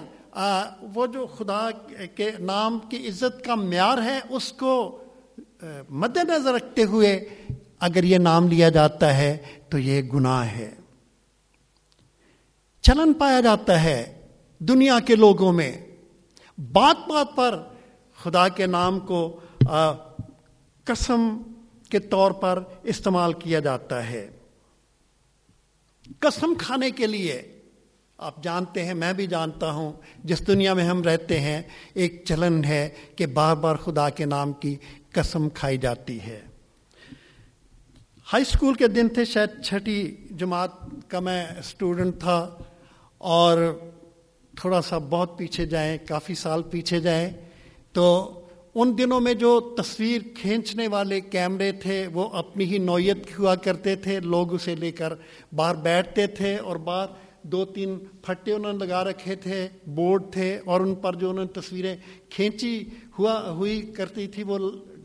وہ 0.96 1.08
جو 1.08 1.26
خدا 1.28 1.70
کے 2.16 2.32
نام 2.40 2.80
کی 2.90 3.08
عزت 3.08 3.46
کا 3.46 3.56
معیار 3.56 3.98
ہے، 3.98 4.20
اس 4.30 4.52
کو 4.54 5.04
مد 5.90 6.18
نظر 6.18 6.54
رکھتے 6.54 6.84
ہوئے 6.84 7.30
اگر 7.80 8.04
یہ 8.04 8.18
نام 8.18 8.48
لیا 8.48 8.70
جاتا 8.70 9.18
ہے 9.18 9.38
تو 9.70 9.78
یہ 9.78 10.02
گناہ 10.02 10.46
ہے۔ 10.46 10.76
چلن 12.88 13.14
پایا 13.14 13.40
جاتا 13.42 13.84
ہے 13.84 14.28
دنیا 14.60 15.00
کے 15.00 15.16
لوگوں 15.16 15.54
میں۔ 15.54 15.72
بات 16.58 17.08
بات 17.08 17.36
پر 17.36 17.64
خدا 18.18 18.48
کے 18.48 18.66
نام 18.66 19.00
کو 19.00 19.40
قسم 20.84 21.38
کے 21.90 22.00
طور 22.00 22.32
پر 22.32 22.64
استعمال 22.84 23.34
کیا 23.34 23.60
جاتا 23.60 24.10
ہے۔ 24.10 24.30
قسم 26.20 26.54
کھانے 26.58 26.92
کے 26.92 27.08
لیے، 27.08 27.62
آپ 28.18 28.44
جانتے 28.44 28.86
ہیں، 28.86 28.94
میں 28.94 29.14
بھی 29.14 29.28
جانتا 29.28 29.72
ہوں، 29.72 29.92
جس 30.24 30.48
دنیا 30.48 30.74
میں 30.74 30.84
ہم 30.84 31.02
رہتے 31.02 31.40
ہیں، 31.40 31.62
ایک 31.94 32.24
چلن 32.26 32.64
ہے 32.64 32.90
کہ 33.16 33.26
بار 33.26 33.56
بار 33.56 33.76
خدا 33.76 34.10
کے 34.10 34.26
نام 34.26 34.54
کی 34.54 34.76
قسم 35.12 35.50
کھائی 35.50 35.78
جاتی 35.78 36.20
ہے۔ 36.22 36.40
ہائی 38.34 38.42
اسکول 38.42 38.74
کے 38.74 38.88
دن 38.88 39.10
تھے، 39.10 39.26
شاید 39.26 39.64
چھٹی 39.64 40.16
جماعت 40.32 40.72
کا 41.08 41.20
میں 41.20 41.46
اسٹوڈنٹ 41.60 42.20
تھا۔ 42.20 42.58
اور 43.18 43.58
تھوڑا 44.56 44.82
سا 44.82 44.98
بہت 44.98 45.38
پیچھے 45.38 45.66
جائیں، 45.66 45.98
کافی 46.08 46.36
سال 46.36 46.64
پیچھے 46.64 47.00
جائیں، 47.00 47.30
تو 47.92 48.44
ان 48.76 48.98
دنوں 48.98 49.22
میں 49.22 49.34
جو 49.34 49.60
تصویر 49.78 50.22
کھینچنے 50.36 50.88
والے 50.88 51.22
کیمرے 51.22 51.72
تھے، 51.72 52.08
وہ 52.14 52.30
اپنی 52.34 52.66
ہی 52.66 52.78
نوعیت 52.78 53.40
ہوا 53.40 53.56
کرتے 53.56 53.96
تھے، 53.96 54.20
لوگ 54.20 54.54
اسے 54.54 54.76
لے 54.76 54.92
کر 54.92 55.14
باہر 55.56 55.76
بیٹھتے 55.76 56.28
تھے 56.28 56.56
اور 56.56 56.76
باہر 56.76 57.08
دو 57.42 57.66
تین 57.66 57.98
پھٹے 58.22 58.52
انہوں 58.52 58.74
نے 58.74 58.86
لگا 58.86 59.04
رکھے 59.04 59.36
تھے، 59.36 59.68
بورڈ 59.86 60.24
تھے 60.32 60.60
اور 60.66 60.82
ان 60.82 60.96
پر 60.96 61.16
جو 61.16 61.30
انہوں 61.30 61.46
نے 61.46 61.60
تصویریں 61.62 61.96
کھینچی 62.30 62.84
ہوا 63.20 63.50
ہوئی 63.50 63.82
کرتی 63.82 64.28
تھی، 64.28 64.44
وہ 64.44 64.58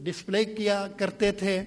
ڈسپلے 0.02 0.44
کیا 0.44 0.86
کرتے 0.96 1.32
تھے۔ 1.32 1.62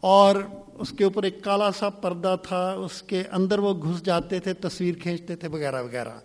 اور 0.00 0.36
اس 0.74 0.90
کے 0.90 1.04
اوپر 1.04 1.22
ایک 1.22 1.44
کالا 1.44 1.72
سا 1.72 1.88
پردہ 1.88 2.36
تھا، 2.42 2.72
اس 2.72 3.02
کے 3.02 3.22
اندر 3.32 3.58
وہ 3.58 3.74
گھس 3.74 4.02
جاتے 4.02 4.40
تھے، 4.40 4.52
تصویر 4.52 4.94
کھینچتے 5.02 5.36
تھے، 5.36 5.48
وغیرہ 5.48 5.82
وغیرہ۔ 5.82 6.18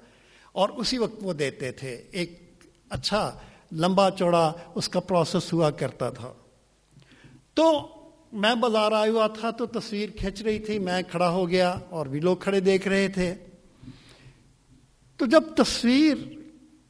اور 0.51 0.69
اسی 0.69 0.97
وقت 0.97 1.15
وہ 1.21 1.33
دیتے 1.33 1.71
تھے۔ 1.71 2.03
ایک 2.11 2.63
اچھا 2.89 3.31
لمبا 3.71 4.11
چوڑا 4.11 4.53
اس 4.75 4.89
کا 4.89 4.99
پروسیس 4.99 5.53
ہوا 5.53 5.69
کرتا 5.69 6.09
تھا۔ 6.09 6.33
تو 7.53 7.87
میں 8.33 8.55
بازار 8.55 8.91
آیا 8.91 9.11
ہوا 9.11 9.27
تھا، 9.27 9.51
تو 9.51 9.65
تصویر 9.65 10.09
کھینچ 10.09 10.41
رہی 10.41 10.59
تھی۔ 10.59 10.79
میں 10.79 11.01
کھڑا 11.11 11.29
ہو 11.29 11.49
گیا 11.49 11.79
اور 11.89 12.05
بھی 12.05 12.19
لوگ 12.19 12.37
کھڑے 12.37 12.59
دیکھ 12.59 12.87
رہے 12.87 13.07
تھے۔ 13.07 13.33
تو 15.17 15.25
جب 15.25 15.43
تصویر 15.57 16.15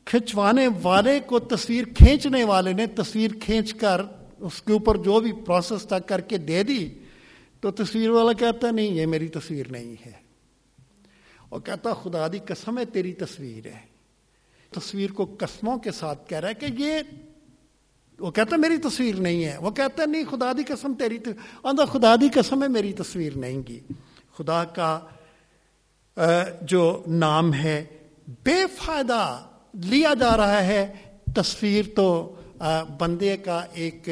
کھنچوانے 0.06 0.68
والے 0.82 1.20
کو، 1.20 1.40
تصویر 1.40 1.84
کھینچنے 1.96 2.44
والے 2.44 2.74
نے 2.74 2.88
تصویر 2.88 3.32
کھینچ 3.42 3.74
کر 3.74 4.02
اس 4.40 4.62
کے 4.62 4.74
اوپر 4.74 4.98
جو 4.98 5.20
بھی 5.20 5.32
پروسیس 5.32 5.88
تھا 5.88 6.00
کر 6.00 6.22
کے 6.22 6.38
دے 6.38 6.64
دی، 6.64 6.90
تو 7.62 7.72
تصویر 7.72 8.10
والا 8.10 8.34
کہتا 8.34 8.72
نہیں، 8.72 8.88
یہ 8.88 9.06
میری 9.06 9.28
تصویر 9.28 9.72
نہیں 9.72 9.96
ہے۔ 10.06 10.12
اور 11.50 11.62
کہتا 11.62 11.94
خدا 11.94 12.28
دی 12.28 12.40
قسم 12.46 12.78
ہے 12.78 12.86
تیری 12.86 13.14
تصویر 13.14 13.66
ہے۔ 13.66 13.80
تصویر 14.72 15.12
کو 15.12 15.36
قسموں 15.40 15.78
کے 15.78 15.92
ساتھ 15.92 16.30
کہہ 16.30 16.40
رہا 16.40 16.50
ہے 16.50 16.54
کہ 16.54 16.66
یہ، 16.78 17.00
وہ 18.20 18.32
کہتا 18.32 18.56
میری 18.56 18.78
تصویر 18.78 19.16
نہیں 19.16 19.46
ہے۔ 19.46 19.58
وہ 19.58 19.72
کہتا 19.72 20.06
نہیں، 20.06 20.24
خدا 20.32 20.54
دی 20.54 20.64
قسم، 20.68 20.94
تیری 20.94 21.18
خدا 21.94 22.16
دی 22.16 22.30
قسم 22.34 22.64
ہے 22.64 22.68
میری 22.68 22.94
تصویر 22.94 23.38
نہیں 23.38 23.62
کی 23.62 23.80
خدا 24.38 24.64
کا 24.64 25.00
جو 26.62 27.04
نام 27.08 27.54
ہے، 27.54 27.86
بے 28.44 28.56
فائدہ 28.86 29.46
لیا 29.74 30.14
جا 30.14 30.38
رہا 30.38 30.68
ہے 30.68 30.94
تصویر 31.36 31.86
تو 31.96 32.36
بندے 32.98 33.38
کا 33.38 33.62
ایک 33.74 34.10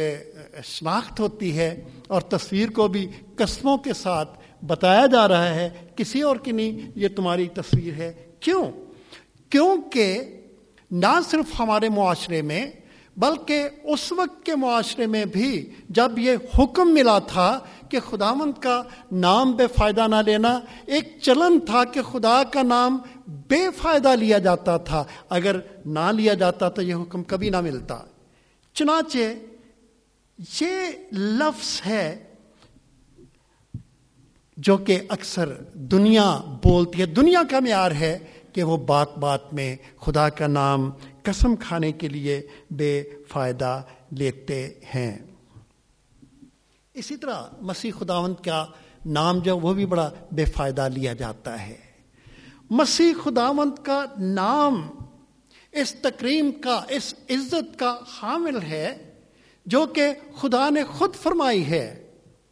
شناخت 0.64 1.20
ہوتی 1.20 1.58
ہے 1.58 1.84
اور 2.08 2.22
تصویر 2.22 2.70
کو 2.70 2.88
بھی 2.88 3.08
قسموں 3.36 3.78
کے 3.78 3.94
ساتھ 3.94 4.40
بتایا 4.66 5.06
جا 5.06 5.28
رہا 5.28 5.56
ہے، 5.56 5.70
کسی 5.96 6.22
اور 6.22 6.36
کی 6.36 6.52
نہیں، 6.52 6.92
یہ 6.96 7.08
تمہاری 7.16 7.48
تصویر 7.48 7.94
ہے۔ 7.94 8.14
کیوں؟ 8.40 8.66
کیونکہ 9.50 10.22
نہ 10.92 11.20
صرف 11.32 11.60
ہمارے 11.60 11.90
معاشرے 11.90 12.42
میں، 12.42 12.72
بلکہ 13.18 13.70
اس 13.84 14.12
وقت 14.12 14.46
کے 14.46 14.56
معاشرے 14.56 15.06
میں 15.06 15.26
بھی 15.26 15.70
جب 15.90 16.20
یہ 16.20 16.32
حکم 16.60 16.94
ملا 16.94 17.20
تھا 17.20 17.60
کہ 17.90 18.00
خداوند 18.00 18.62
کا 18.62 18.84
نام 19.12 19.52
بے 19.52 19.68
فائدہ 19.68 20.08
نہ 20.08 20.16
لینا، 20.26 20.60
ایک 20.86 21.18
چلن 21.22 21.60
تھا 21.60 21.84
کہ 21.84 22.02
خدا 22.02 22.44
کا 22.44 22.62
نام 22.62 22.98
بے 23.28 23.70
فائدہ 23.78 24.08
لیا 24.08 24.38
جاتا 24.38 24.78
تھا۔ 24.78 25.04
اگر 25.30 25.56
نہ 25.86 26.12
لیا 26.12 26.34
جاتا 26.34 26.70
تو 26.70 26.82
یہ 26.82 26.96
حکم 26.96 27.24
کبھی 27.24 27.50
نہ 27.50 27.62
ملتا۔ 27.62 27.98
چنانچہ 28.76 29.18
یہ 30.62 30.72
لفظ 31.12 31.82
ہے 31.86 32.24
جو 34.58 34.78
کہ 34.78 35.02
اکثر 35.10 35.54
دنیا 35.74 36.42
بولتی 36.64 37.02
ہے۔ 37.02 37.06
دنیا 37.06 37.42
کا 37.50 37.60
معیار 37.60 37.92
ہے 37.92 38.20
کہ 38.54 38.64
وہ 38.64 38.78
بات 38.78 39.18
بات 39.18 39.54
میں 39.54 39.76
خدا 40.02 40.30
کا 40.30 40.48
نام 40.48 40.92
قسم 41.24 41.56
کھانے 41.56 41.92
کے 41.92 42.08
لیے 42.08 42.48
بے 42.70 43.04
فائدہ 43.28 43.82
لیتے 44.12 44.80
ہیں۔ 44.96 45.18
اسی 46.94 47.18
طرح 47.18 47.44
مسیح 47.62 47.92
خداوند 48.00 48.44
کا 48.44 48.66
نام 49.06 49.40
جو 49.40 49.58
وہ 49.58 49.74
بھی 49.74 49.86
بڑا 49.86 50.12
بے 50.32 50.46
فائدہ 50.46 50.88
لیا 50.94 51.14
جاتا 51.14 51.68
ہے۔ 51.68 51.76
مسیح 52.70 53.14
خداوند 53.24 53.80
کا 53.84 54.06
نام 54.18 54.90
اس 55.76 55.96
تکریم 56.02 56.52
کا، 56.52 56.82
اس 56.90 57.14
عزت 57.30 57.80
کا 57.80 58.00
حامل 58.22 58.62
ہے 58.62 59.12
جو 59.66 59.86
کہ 59.86 60.14
خدا 60.38 60.70
نے 60.70 60.84
خود 60.84 61.16
فرمائی 61.16 61.66
ہے۔ 61.66 62.08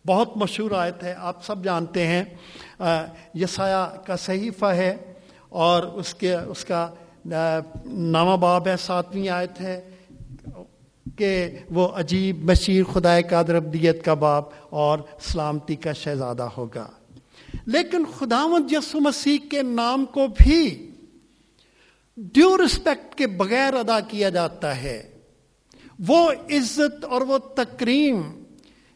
بہت 0.07 0.37
مشہور 0.37 0.71
آیت 0.71 1.03
ہے، 1.03 1.15
آپ 1.17 1.45
سب 1.45 1.63
جانتے 1.63 2.07
ہیں۔ 2.07 2.23
یسایہ 3.35 3.97
کا 4.05 4.15
صحیفہ 4.15 4.65
ہے 4.65 5.13
اور 5.49 5.83
اس 5.83 6.15
کے، 6.15 6.35
اس 6.35 6.65
کا 6.65 6.89
نامہ 7.85 8.37
باب 8.37 8.67
ہے، 8.67 8.77
ساتویں 8.77 9.29
آیت 9.29 9.61
ہے 9.61 9.89
کہ 11.17 11.49
وہ 11.69 11.87
عجیب 11.87 12.51
بشیر 12.51 12.83
خدا 12.83 13.21
قادر 13.29 13.55
ابدیت 13.55 14.05
کا 14.05 14.13
باپ 14.13 14.45
اور 14.69 14.99
سلامتی 15.19 15.75
کا 15.75 15.93
شہزادہ 15.93 16.43
ہوگا۔ 16.43 16.87
لیکن 17.65 18.03
خداوند 18.19 18.71
یسو 18.71 18.99
مسیح 18.99 19.37
کے 19.51 19.61
نام 19.61 20.05
کو 20.05 20.27
بھی 20.27 20.89
ڈیو 22.17 22.57
رسپیکٹ 22.57 23.15
کے 23.15 23.27
بغیر 23.27 23.73
ادا 23.73 23.99
کیا 23.99 24.29
جاتا 24.29 24.75
ہے، 24.81 25.01
وہ 26.07 26.31
عزت 26.51 27.05
اور 27.05 27.21
وہ 27.21 27.37
تکریم 27.37 28.21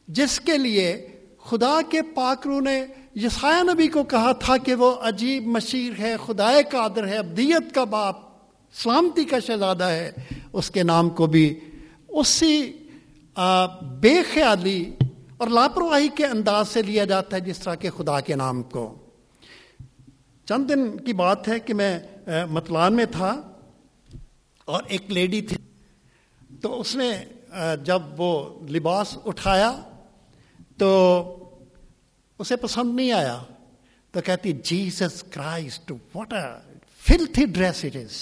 جس 0.08 0.40
کے 0.40 0.58
لیے 0.58 1.08
خدا 1.46 1.80
کے 1.90 2.02
پاکرو 2.16 2.60
نے 2.60 2.86
یسایہ 3.16 3.64
نبی 3.64 3.88
کو 3.88 4.04
کہا 4.04 4.32
تھا 4.32 4.58
کہ 4.58 4.76
وہ 4.76 4.94
عجیب 5.02 5.48
مشیر 5.48 6.00
ہے، 6.00 6.16
خدائے 6.26 6.64
قادر 6.72 7.08
ہے، 7.08 7.18
ابدیت 7.18 7.74
کا 7.76 7.84
باپ، 7.84 8.16
سلامتی 8.74 9.24
کا 9.26 9.40
شہزادہ 9.40 9.84
ہے۔ 9.84 10.12
اس 10.54 10.70
کے 10.72 10.84
نام 10.84 11.10
کو 11.10 11.26
بھی 11.26 11.60
اسی 12.10 12.72
بے 14.02 14.14
خیالی 14.34 14.84
اور 15.38 15.48
لاپرواہی 15.48 16.08
کے 16.16 16.26
انداز 16.26 16.68
سے 16.70 16.82
لیا 16.82 17.06
جاتا 17.06 17.36
ہے 17.36 17.42
جس 17.42 17.60
طرح 17.60 17.76
کے 17.76 17.90
خدا 17.98 18.20
کے 18.20 18.36
نام 18.36 18.62
کو۔ 18.64 18.94
چند 20.48 20.70
دن 20.70 20.98
کی 20.98 21.14
بات 21.14 21.48
ہے 21.48 21.60
کہ 21.60 21.74
میں 21.74 22.00
متلان 22.50 22.96
میں 22.96 23.06
تھا 23.12 23.30
اور 24.66 24.84
ایک 24.88 25.12
لیڈی 25.12 25.42
تھی۔ 25.42 25.58
تو 26.62 26.80
اس 26.80 26.96
نے 26.96 27.12
جب 27.84 28.02
وہ 28.18 28.32
لباس 28.70 29.18
اٹھایا 29.26 29.72
تو 30.78 30.90
اسے 32.40 32.56
پسند 32.56 32.96
نہیں 32.96 33.12
آیا۔ 33.12 33.42
تو 34.12 34.22
کہتی 34.22 34.52
Jesus 34.64 35.24
Christ 35.24 35.92
what 36.16 36.34
a 36.34 36.78
filthy 37.02 37.46
dress 37.46 37.86
it 37.86 37.96
is 37.96 38.16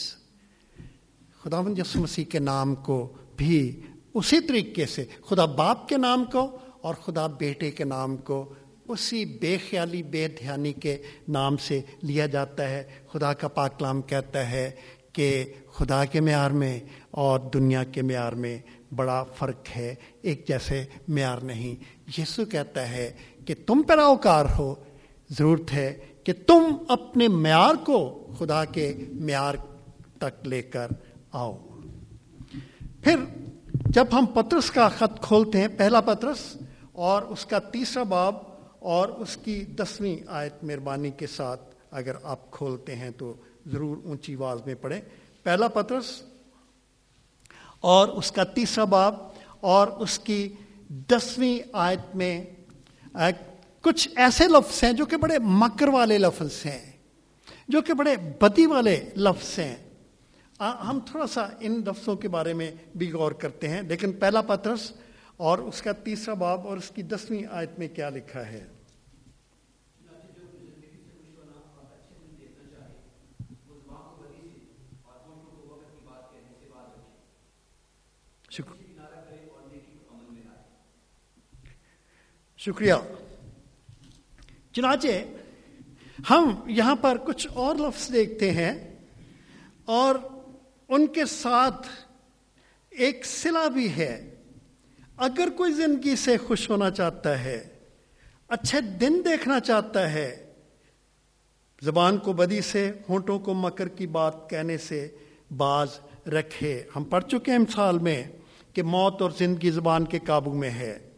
خدا 1.41 1.61
یس 1.77 1.95
مسیح 1.95 2.25
کے 2.25 2.39
نام 2.39 2.75
کو 2.75 3.13
بھی 3.37 3.81
اسی 4.13 4.39
طریقے 4.39 4.85
سے، 4.85 5.05
خدا 5.25 5.45
باپ 5.45 5.87
کے 5.89 5.97
نام 5.97 6.23
کو 6.25 6.57
اور 6.81 6.95
خدا 6.95 7.27
بیٹے 7.27 7.71
کے 7.71 7.83
نام 7.83 8.15
کو 8.17 8.53
اسی 8.87 9.25
بے 9.25 9.57
خیالی، 9.69 10.03
بے 10.03 10.27
دھیانی 10.27 10.73
کے 10.73 10.97
نام 11.27 11.57
سے 11.57 11.81
لیا 12.03 12.25
جاتا 12.25 12.69
ہے۔ 12.69 12.83
خدا 13.11 13.33
کا 13.33 13.47
پاکلام 13.47 14.01
کہتا 14.01 14.49
ہے 14.49 14.71
کہ 15.13 15.53
خدا 15.73 16.05
کے 16.05 16.21
معیار 16.21 16.51
میں 16.51 16.79
اور 17.11 17.39
دنیا 17.53 17.83
کے 17.83 18.01
معیار 18.01 18.33
میں 18.33 18.59
بڑا 18.95 19.23
فرق 19.23 19.77
ہے۔ 19.77 19.95
ایک 20.21 20.47
جیسے 20.47 20.85
معیار 21.07 21.37
نہیں۔ 21.37 21.83
یسو 22.17 22.45
کہتا 22.45 22.89
ہے 22.89 23.13
کہ 23.45 23.55
تم 23.65 23.81
پیروکار 23.87 24.45
ہو۔ 24.57 24.75
ضرورت 25.29 25.73
ہے 25.73 25.97
کہ 26.23 26.33
تم 26.47 26.63
اپنے 26.87 27.27
معیار 27.27 27.75
کو 27.85 28.27
خدا 28.39 28.65
کے 28.65 28.93
معیار 29.11 29.55
تک 30.19 30.47
لے 30.47 30.61
کر 30.61 30.87
آؤ۔ 31.31 31.57
پھر 33.01 33.15
جب 33.85 34.05
ہم 34.11 34.25
پترس 34.25 34.71
کا 34.71 34.89
خط 34.89 35.21
کھولتے 35.21 35.61
ہیں، 35.61 35.67
پہلا 35.77 36.01
پترس 36.01 36.57
اور 36.91 37.21
اس 37.21 37.45
کا 37.45 37.59
تیسرا 37.59 38.03
باب 38.03 38.54
اور 38.85 39.09
اس 39.21 39.35
کی 39.37 39.63
دسویں 39.77 40.15
آیت 40.29 40.63
مہربانی 40.63 41.11
کے 41.11 41.27
ساتھ 41.27 41.61
اگر 41.91 42.15
آپ 42.23 42.49
کھولتے 42.51 42.95
ہیں 42.95 43.09
تو 43.17 43.33
ضرور 43.65 43.97
اونچی 44.05 44.35
آواز 44.35 44.65
میں 44.65 44.75
پڑھیں۔ 44.81 45.01
پہلا 45.45 45.67
پترس، 45.67 46.11
اور 47.83 48.07
اس 48.09 48.31
کا 48.31 48.43
تیسرا 48.55 48.83
باب، 48.89 49.15
اور 49.61 49.87
اس 49.99 50.17
کی 50.19 50.47
دسویں 51.09 51.57
آیت 51.73 52.15
میں 52.15 52.43
کچھ 53.83 54.07
ایسے 54.15 54.47
لفظ 54.47 54.83
ہیں 54.83 54.91
جو 54.93 55.05
کہ 55.05 55.17
بڑے 55.17 55.39
مکر 55.39 55.87
والے 55.87 56.17
لفظ 56.17 56.65
ہیں، 56.65 56.91
جو 57.67 57.81
کہ 57.81 57.93
بڑے 57.93 58.15
بدی 58.41 58.65
والے 58.65 58.99
لفظ 59.17 59.57
ہیں۔ 59.59 59.75
ہم 60.59 60.99
تھوڑا 61.05 61.27
سا 61.27 61.45
ان 61.59 61.81
لفظوں 61.85 62.15
کے 62.15 62.27
بارے 62.29 62.53
میں 62.53 62.71
بھی 62.95 63.11
غور 63.11 63.31
کرتے 63.39 63.69
ہیں، 63.69 63.81
لیکن 63.81 64.11
پہلا 64.19 64.41
پترس 64.43 64.91
اور 65.37 65.57
اس 65.59 65.81
کا 65.81 65.91
تیسرا 66.03 66.33
باب 66.35 66.67
اور 66.67 66.77
اس 66.77 66.89
کی 66.95 67.01
دسویں 67.03 67.43
آیت 67.51 67.79
میں 67.79 67.87
کیا 67.95 68.09
لکھا 68.09 68.45
ہے؟ 68.47 68.63
شکریہ۔ 82.65 82.93
چنانچہ 84.73 85.07
ہم 86.29 86.59
یہاں 86.65 86.95
پر 86.95 87.17
کچھ 87.25 87.47
اور 87.53 87.75
لفظ 87.75 88.13
دیکھتے 88.13 88.51
ہیں 88.51 88.95
اور 89.85 90.15
ان 90.87 91.07
کے 91.07 91.25
ساتھ 91.25 91.87
ایک 92.89 93.25
سلا 93.25 93.67
بھی 93.67 93.91
ہے۔ 93.91 94.35
اگر 95.17 95.49
کوئی 95.57 95.73
زندگی 95.73 96.15
سے 96.15 96.37
خوش 96.37 96.69
ہونا 96.69 96.91
چاہتا 96.91 97.43
ہے، 97.43 97.67
اچھے 98.47 98.81
دن 98.81 99.21
دیکھنا 99.25 99.59
چاہتا 99.59 100.11
ہے، 100.13 100.51
زبان 101.81 102.17
کو 102.17 102.33
بدی 102.33 102.61
سے، 102.61 102.91
ہونٹوں 103.09 103.39
کو 103.39 103.53
مکر 103.53 103.87
کی 103.87 104.07
بات 104.07 104.49
کہنے 104.49 104.77
سے 104.77 105.07
باز 105.57 105.87
رکھے۔ 106.27 106.83
ہم 106.95 107.03
پڑھ 107.03 107.25
چکے 107.25 107.51
ہیں 107.51 107.59
مثال 107.59 107.99
میں 107.99 108.23
کہ 108.73 108.83
موت 108.83 109.21
اور 109.21 109.31
زندگی 109.31 109.71
زبان 109.71 110.05
کے 110.05 110.19
قابو 110.19 110.53
میں 110.53 110.69
ہے۔ 110.69 111.09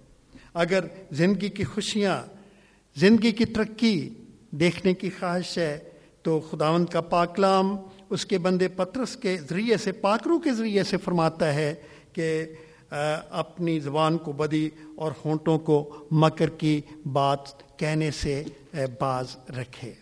اگر 0.58 0.86
زندگی 1.12 1.50
کی 1.50 1.64
خوشیاں، 1.64 2.22
زندگی 2.96 3.32
کی 3.32 3.46
ترقی 3.46 4.10
دیکھنے 4.52 4.94
کی 4.94 5.10
خواہش 5.10 5.58
ہے، 5.58 5.78
تو 6.22 6.40
خداوند 6.40 6.86
کا 6.86 7.02
پاکلام 7.02 7.76
اس 8.10 8.26
کے 8.26 8.38
بندے 8.38 8.68
پترس 8.68 9.16
کے 9.16 9.38
ذریعے 9.50 9.78
سے 9.78 9.92
پاکرو 9.92 10.40
کے 10.40 10.52
ذریعے 10.52 10.84
سے 10.84 10.98
فرماتا 10.98 11.54
ہے 11.54 11.74
کہ 12.14 12.46
اپنی 13.30 13.80
زبان 13.80 14.18
کو 14.18 14.32
بدی 14.32 14.70
اور 14.96 15.12
ہونٹوں 15.26 15.58
کو 15.60 15.78
مکر 16.12 16.50
کی 16.50 16.82
بات 17.14 17.40
کہنے 17.80 18.12
سے 18.12 18.44
باز 19.00 19.36
رکھے۔ 19.50 19.94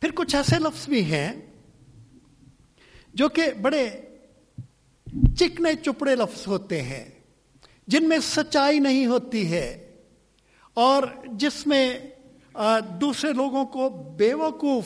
پھر 0.00 0.10
کچھ 0.14 0.36
ایسے 0.36 0.58
لفظ 0.58 0.88
بھی 0.88 1.04
ہیں 1.04 1.32
جو 3.14 3.28
کہ 3.28 3.42
بڑے 3.62 3.88
چکنے 5.36 5.70
چپڑے 5.82 6.14
لفظ 6.16 6.46
ہوتے 6.46 6.82
ہیں۔ 6.82 7.04
جن 7.86 8.08
میں 8.08 8.18
سچائی 8.22 8.78
نہیں 8.78 9.06
ہوتی 9.06 9.52
ہے 9.52 9.90
اور 10.74 11.02
جس 11.32 11.66
میں 11.66 11.98
دوسرے 13.00 13.32
لوگوں 13.32 13.64
کو 13.64 13.88
بے 14.16 14.34
وقوف 14.34 14.84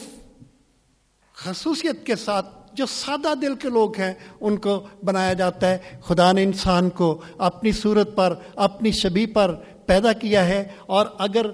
خصوصیت 1.34 2.06
کے 2.06 2.16
ساتھ 2.16 2.46
جو 2.72 2.86
سادہ 2.86 3.32
دل 3.42 3.54
کے 3.54 3.68
لوگ 3.68 3.96
ہیں، 3.98 4.12
ان 4.40 4.56
کو 4.56 4.86
بنایا 5.04 5.32
جاتا 5.32 5.70
ہے۔ 5.70 5.78
خدا 6.04 6.32
نے 6.32 6.42
انسان 6.42 6.88
کو 6.90 7.20
اپنی 7.38 7.72
صورت 7.72 8.16
پر، 8.16 8.34
اپنی 8.54 8.90
شبی 8.92 9.26
پر 9.26 9.54
پیدا 9.86 10.12
کیا 10.12 10.44
ہے 10.46 10.68
اور 10.86 11.06
اگر 11.18 11.46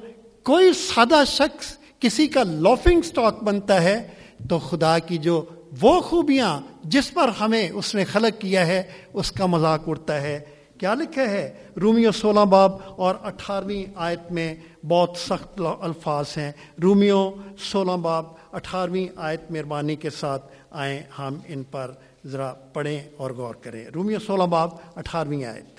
کوئی 0.43 0.73
سادہ 0.73 1.23
شخص 1.27 1.77
کسی 2.01 2.27
کا 2.27 2.43
لافنگ 2.43 3.03
سٹاک 3.03 3.43
بنتا 3.43 3.83
ہے، 3.83 4.09
تو 4.49 4.59
خدا 4.59 4.99
کی 4.99 5.19
جو 5.19 5.45
وہ 5.81 6.01
خوبیاں 6.01 6.61
جس 6.85 7.13
پر 7.15 7.29
ہمیں 7.41 7.71
اس 7.71 7.95
نے 7.95 8.05
خلق 8.05 8.41
کیا 8.41 8.67
ہے، 8.67 8.83
اس 9.13 9.33
کا 9.33 9.47
مذاق 9.47 9.89
اڑتا 9.89 10.21
ہے۔ 10.23 10.41
کیا 10.83 10.95
لکھا 10.95 11.23
ہے؟ 11.23 11.55
رومیو 11.83 12.13
سولہ 12.13 12.41
باب 12.41 12.73
اور 12.97 13.15
اٹھارہویں 13.23 13.93
آیت 13.95 14.33
میں 14.33 14.55
بہت 14.89 15.17
سخت 15.17 15.61
الفاظ 15.81 16.27
ہیں۔ 16.37 16.53
رومیو 16.83 17.31
سولہ 17.59 17.93
باب 17.93 18.25
اٹھارہویں 18.53 19.07
آیت 19.17 19.51
مہربانی 19.51 19.97
کے 19.97 20.11
ساتھ 20.11 20.47
آئیں، 20.71 21.03
ہم 21.19 21.39
ان 21.49 21.63
پر 21.63 21.91
ذرا 22.27 22.55
پڑھیں 22.73 23.01
اور 23.17 23.31
غور 23.31 23.55
کریں۔ 23.55 23.85
رومیو 23.95 24.19
سولہ 24.19 24.43
باب 24.43 24.71
اٹھارہویں 24.97 25.45
آیت۔ 25.45 25.72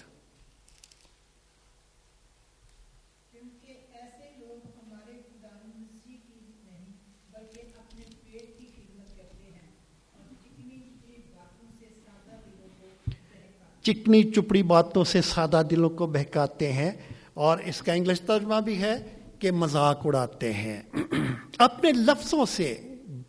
چکنی 13.84 14.24
چپڑی 14.24 14.64
باتوں 14.64 15.04
سے 15.04 15.22
سادہ 15.22 15.62
دلوں 15.70 15.90
کو 15.90 16.08
بہکاتے 16.08 16.74
ہیں 16.74 16.92
اور 17.34 17.58
اس 17.66 17.82
کا 17.82 17.94
انگلش 17.94 18.22
ترجمہ 18.22 18.62
بھی 18.66 18.82
ہے 18.82 18.96
کہ 19.40 19.52
مذاق 19.52 20.02
اڑاتے 20.06 20.54
ہیں۔ 20.54 20.82
اپنے 21.58 21.92
لفظوں 21.92 22.46
سے 22.46 22.78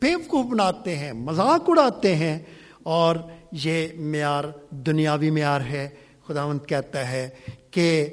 بیوقوف 0.00 0.46
بناتے 0.46 0.96
ہیں، 0.96 1.12
مذاق 1.12 1.64
اڑاتے 1.68 2.14
ہیں 2.14 2.38
اور 2.82 3.16
یہ 3.52 3.88
معیار، 3.96 4.44
دنیاوی 4.70 5.30
معیار 5.30 5.60
ہے۔ 5.60 5.88
خداوند 6.28 6.58
کہتا 6.66 7.10
ہے 7.10 7.28
کہ 7.70 8.06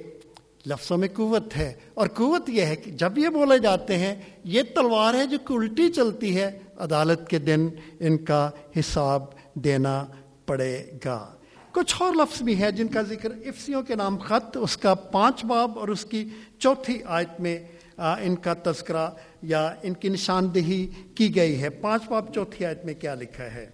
لفظوں 0.65 0.97
میں 0.97 1.07
قوت 1.13 1.57
ہے 1.57 1.73
اور 1.93 2.07
قوت 2.07 2.49
یہ 2.49 2.61
ہے 2.61 2.75
کہ 2.75 2.91
جب 2.91 3.17
یہ 3.17 3.29
بولے 3.29 3.59
جاتے 3.59 3.97
ہیں، 3.97 4.15
یہ 4.43 4.61
تلوار 4.75 5.13
ہے 5.13 5.25
جو 5.25 5.37
الٹی 5.49 5.89
چلتی 5.89 6.35
ہے، 6.35 6.59
عدالت 6.77 7.27
کے 7.27 7.39
دن 7.39 7.69
ان 7.99 8.17
کا 8.17 8.49
حساب 8.79 9.23
دینا 9.53 10.05
پڑے 10.45 10.83
گا۔ 11.05 11.33
کچھ 11.73 12.01
اور 12.01 12.13
لفظ 12.13 12.41
بھی 12.41 12.55
ہیں 12.55 12.71
جن 12.71 12.87
کا 12.87 13.01
ذکر 13.01 13.31
افسیوں 13.45 13.81
کے 13.83 13.95
نام 13.95 14.17
خط، 14.17 14.57
اس 14.61 14.77
کا 14.77 14.93
پانچ 14.93 15.43
باب 15.45 15.79
اور 15.79 15.87
اس 15.87 16.05
کی 16.05 16.23
چوتھی 16.59 17.03
آیت 17.17 17.39
میں 17.39 17.57
ان 17.97 18.35
کا 18.35 18.53
تذکرہ 18.63 19.09
یا 19.41 19.63
ان 19.81 19.93
کی 19.93 20.09
نشاندہی 20.09 20.85
کی 21.15 21.35
گئی 21.35 21.61
ہے۔ 21.61 21.69
پانچ 21.69 22.07
باب 22.09 22.33
چوتھی 22.33 22.65
آیت 22.65 22.85
میں 22.85 22.93
کیا 22.93 23.15
لکھا 23.15 23.43
ہے؟ 23.43 23.69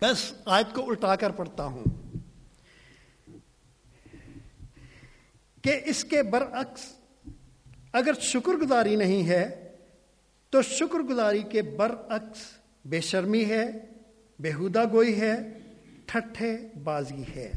بس، 0.00 0.32
آیت 0.46 0.74
کو 0.74 0.88
الٹا 0.88 1.14
کر 1.16 1.30
پڑھتا 1.30 1.64
ہوں۔ 1.64 1.84
کہ 5.68 5.80
اس 5.84 6.04
کے 6.04 6.22
برعکس 6.22 6.80
اگر 7.92 8.12
شکر 8.20 8.52
گزاری 8.52 8.96
نہیں 8.96 9.28
ہے 9.28 9.72
تو 10.50 10.62
شکر 10.62 10.98
گزاری 10.98 11.42
کے 11.50 11.62
برعکس 11.62 12.38
بے 12.84 13.00
شرمی 13.00 13.44
ہے، 13.44 13.70
بےحودہ 14.38 14.84
گوئی 14.92 15.20
ہے، 15.20 15.58
ٹھٹھے 16.06 16.56
بازی 16.82 17.22
ہے۔ 17.36 17.52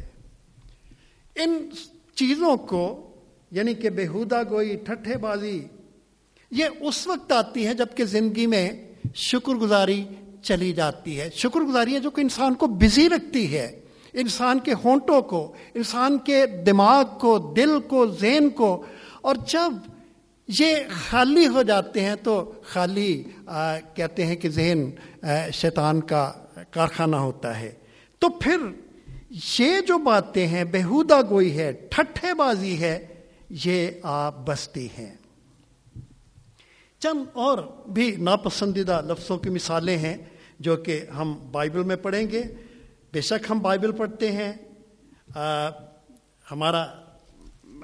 ان 1.36 1.70
چیزوں 2.16 2.58
کو 2.58 3.14
یعنی 3.52 3.74
کہ 3.74 3.90
بےحودہ 3.90 4.42
گوئی، 4.50 4.76
ٹھٹھے 4.76 5.18
بازی، 5.18 5.66
یہ 6.52 6.66
اس 6.80 7.08
وقت 7.08 7.32
آتی 7.32 7.68
ہیں 7.68 7.74
جبکہ 7.74 8.06
زندگی 8.06 8.48
میں 8.48 8.94
شکر 9.16 9.54
گزاری 9.54 10.06
چلی 10.42 10.74
جاتی 10.74 11.20
ہے۔ 11.20 11.30
شکر 11.34 11.60
گزاری 11.60 11.94
ہے 11.94 12.00
جو 12.00 12.12
کہ 12.12 12.22
انسان 12.22 12.54
کو 12.54 12.68
بزی 12.68 13.10
رکھتی 13.10 13.58
ہے۔ 13.58 13.81
انسان 14.14 14.60
کے 14.60 14.74
ہونٹوں 14.84 15.22
کو، 15.22 15.54
انسان 15.74 16.18
کے 16.18 16.46
دماغ 16.46 17.06
کو، 17.20 17.54
دل 17.58 17.80
کو، 17.80 18.08
ذہن 18.08 18.50
کو، 18.50 18.86
اور 19.22 19.36
جب 19.48 19.74
یہ 20.48 20.76
خالی 21.10 21.48
ہو 21.48 21.62
جاتے 21.62 22.02
ہیں 22.02 22.16
تو 22.24 22.52
خالی 22.66 23.24
کہتے 23.96 24.26
ہیں 24.26 24.36
کہ 24.36 24.50
ذہن 24.50 24.90
شیطان 25.54 26.02
کا 26.02 26.34
کارخانہ 26.72 27.16
ہوتا 27.16 27.60
ہے۔ 27.60 27.72
تو 28.20 28.30
پھر 28.30 28.58
یہ 29.60 29.80
جو 29.88 29.98
باتیں 29.98 30.48
ہیں 30.48 30.64
بےحودہ 30.64 31.22
گوئی 31.30 31.58
ہے، 31.58 31.72
ٹھٹھے 31.72 32.34
بازی 32.34 32.82
ہے، 32.82 33.08
یہ 33.50 33.88
آپ 34.04 34.36
بستی 34.46 34.88
ہیں۔ 34.98 35.16
چند 37.00 37.24
اور 37.34 37.58
بھی 37.90 38.16
ناپسندیدہ 38.20 39.02
لفظوں 39.08 39.38
کی 39.38 39.50
مثالیں 39.50 39.98
ہیں 39.98 40.18
جو 40.60 40.76
کہ 40.76 41.06
ہم 41.18 41.36
بائبل 41.52 41.84
میں 41.84 41.96
پڑھیں 41.96 42.32
گے۔ 42.32 42.44
بے 43.14 43.22
شک 43.22 43.50
ہم 43.50 43.60
بائبل 43.60 43.92
پڑھتے 43.92 44.32
ہیں۔ 44.32 44.52
ہمارا، 46.52 46.86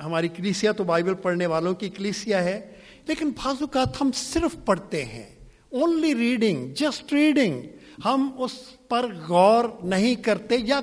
ہماری 0.05 0.27
کلیسیا 0.27 0.71
تو 0.71 0.83
بائبل 0.83 1.13
پڑھنے 1.13 1.45
والوں 1.45 1.73
کی 1.73 1.89
کلیسیا 1.89 2.43
ہے، 2.43 2.59
لیکن 3.07 3.29
بعض 3.29 3.61
اوقات 3.61 4.01
ہم 4.01 4.09
صرف 4.13 4.55
پڑھتے 4.65 5.03
ہیں۔ 5.05 5.29
اونلی 5.71 6.15
ریڈنگ 6.15 6.73
جسٹ 6.73 7.13
ریڈنگ 7.13 7.61
ہم 8.05 8.29
اس 8.37 8.51
پر 8.87 9.05
غور 9.27 9.65
نہیں 9.83 10.15
کرتے 10.15 10.55
یا 10.57 10.79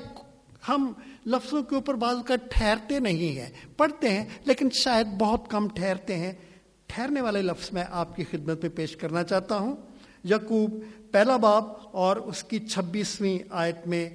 ہم 0.68 0.92
لفظوں 1.26 1.62
کے 1.62 1.74
اوپر 1.74 1.94
بعض 1.94 2.16
کا 2.26 2.36
ٹھہرتے 2.50 2.98
نہیں 2.98 3.36
ہیں۔ 3.36 3.50
پڑھتے 3.76 4.08
ہیں، 4.08 4.24
لیکن 4.44 4.68
شاید 4.74 5.06
بہت 5.18 5.50
کم 5.50 5.68
ٹھہرتے 5.68 6.16
ہیں۔ 6.16 6.32
ٹھہرنے 6.86 7.20
والے 7.20 7.42
لفظ 7.42 7.72
میں 7.72 7.84
آپ 7.90 8.16
کی 8.16 8.24
خدمت 8.30 8.62
میں 8.62 8.70
پیش 8.70 8.96
کرنا 8.96 9.22
چاہتا 9.22 9.56
ہوں۔ 9.56 9.76
یقوب 10.24 10.80
پہلا 11.10 11.36
باب 11.36 11.64
اور 11.92 12.16
اس 12.16 12.42
کی 12.44 12.58
چھبیسویں 12.58 13.38
آیت 13.50 13.86
میں 13.86 14.08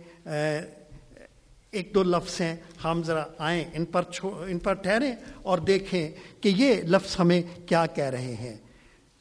ایک 1.72 1.92
دو 1.94 2.04
لفظ 2.04 2.42
ہیں، 2.42 2.56
ہم 2.84 3.02
ذرا 3.06 3.26
آئیں، 3.38 3.64
ان 3.74 3.86
پر 3.86 4.02
ان 4.24 4.60
پر 4.60 4.74
ٹھہریں 4.74 5.16
اور 5.42 5.58
دیکھیں 5.58 6.12
کہ 6.42 6.50
یہ 6.50 6.82
لفظ 6.82 7.16
ہمیں 7.20 7.42
کیا 7.68 7.86
کہہ 7.86 8.04
رہے 8.04 8.36
ہیں۔ 8.36 8.58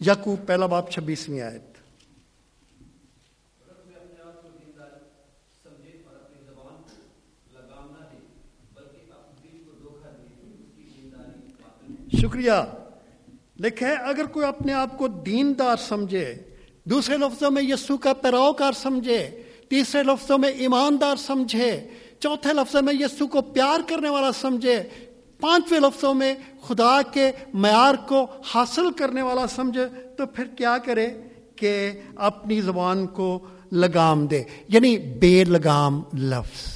یقوب 0.00 0.46
پہلا 0.46 0.66
باب، 0.66 0.90
چھبیسویں 0.90 1.40
آیت۔ 1.40 1.62
شکریہ۔ 12.20 12.52
لکھے 13.60 13.86
اگر 13.86 14.24
کوئی 14.24 14.46
اپنے 14.46 14.72
آپ 14.72 14.98
کو 14.98 15.08
دیندار 15.08 15.76
سمجھے، 15.76 16.34
دوسرے 16.84 17.16
لفظوں 17.16 17.50
میں 17.50 17.62
یسو 17.62 17.96
کا 17.96 18.12
پیروکار 18.12 18.72
سمجھے 18.72 19.42
تیسرے 19.68 20.02
لفظوں 20.02 20.38
میں 20.38 20.48
ایماندار 20.48 21.16
سمجھے، 21.16 21.70
چوتھے 22.20 22.52
لفظوں 22.52 22.82
میں 22.82 22.94
یسو 22.94 23.26
کو 23.26 23.42
پیار 23.42 23.80
کرنے 23.88 24.08
والا 24.08 24.32
سمجھے، 24.32 24.82
پانچویں 25.40 25.80
لفظوں 25.80 26.14
میں 26.14 26.34
خدا 26.62 27.02
کے 27.02 27.30
معیار 27.54 27.94
کو 28.08 28.26
حاصل 28.54 28.90
کرنے 28.90 29.22
والا 29.22 29.46
سمجھے، 29.46 29.86
تو 30.16 30.26
پھر 30.26 30.44
کیا 30.44 30.78
کرے 30.78 31.08
کہ 31.56 31.92
اپنی 32.16 32.60
زبان 32.60 33.06
کو 33.06 33.38
لگام 33.72 34.26
دے 34.26 34.42
یعنی 34.68 34.96
بے 34.98 35.44
لگام 35.44 36.02
لفظ۔ 36.14 36.66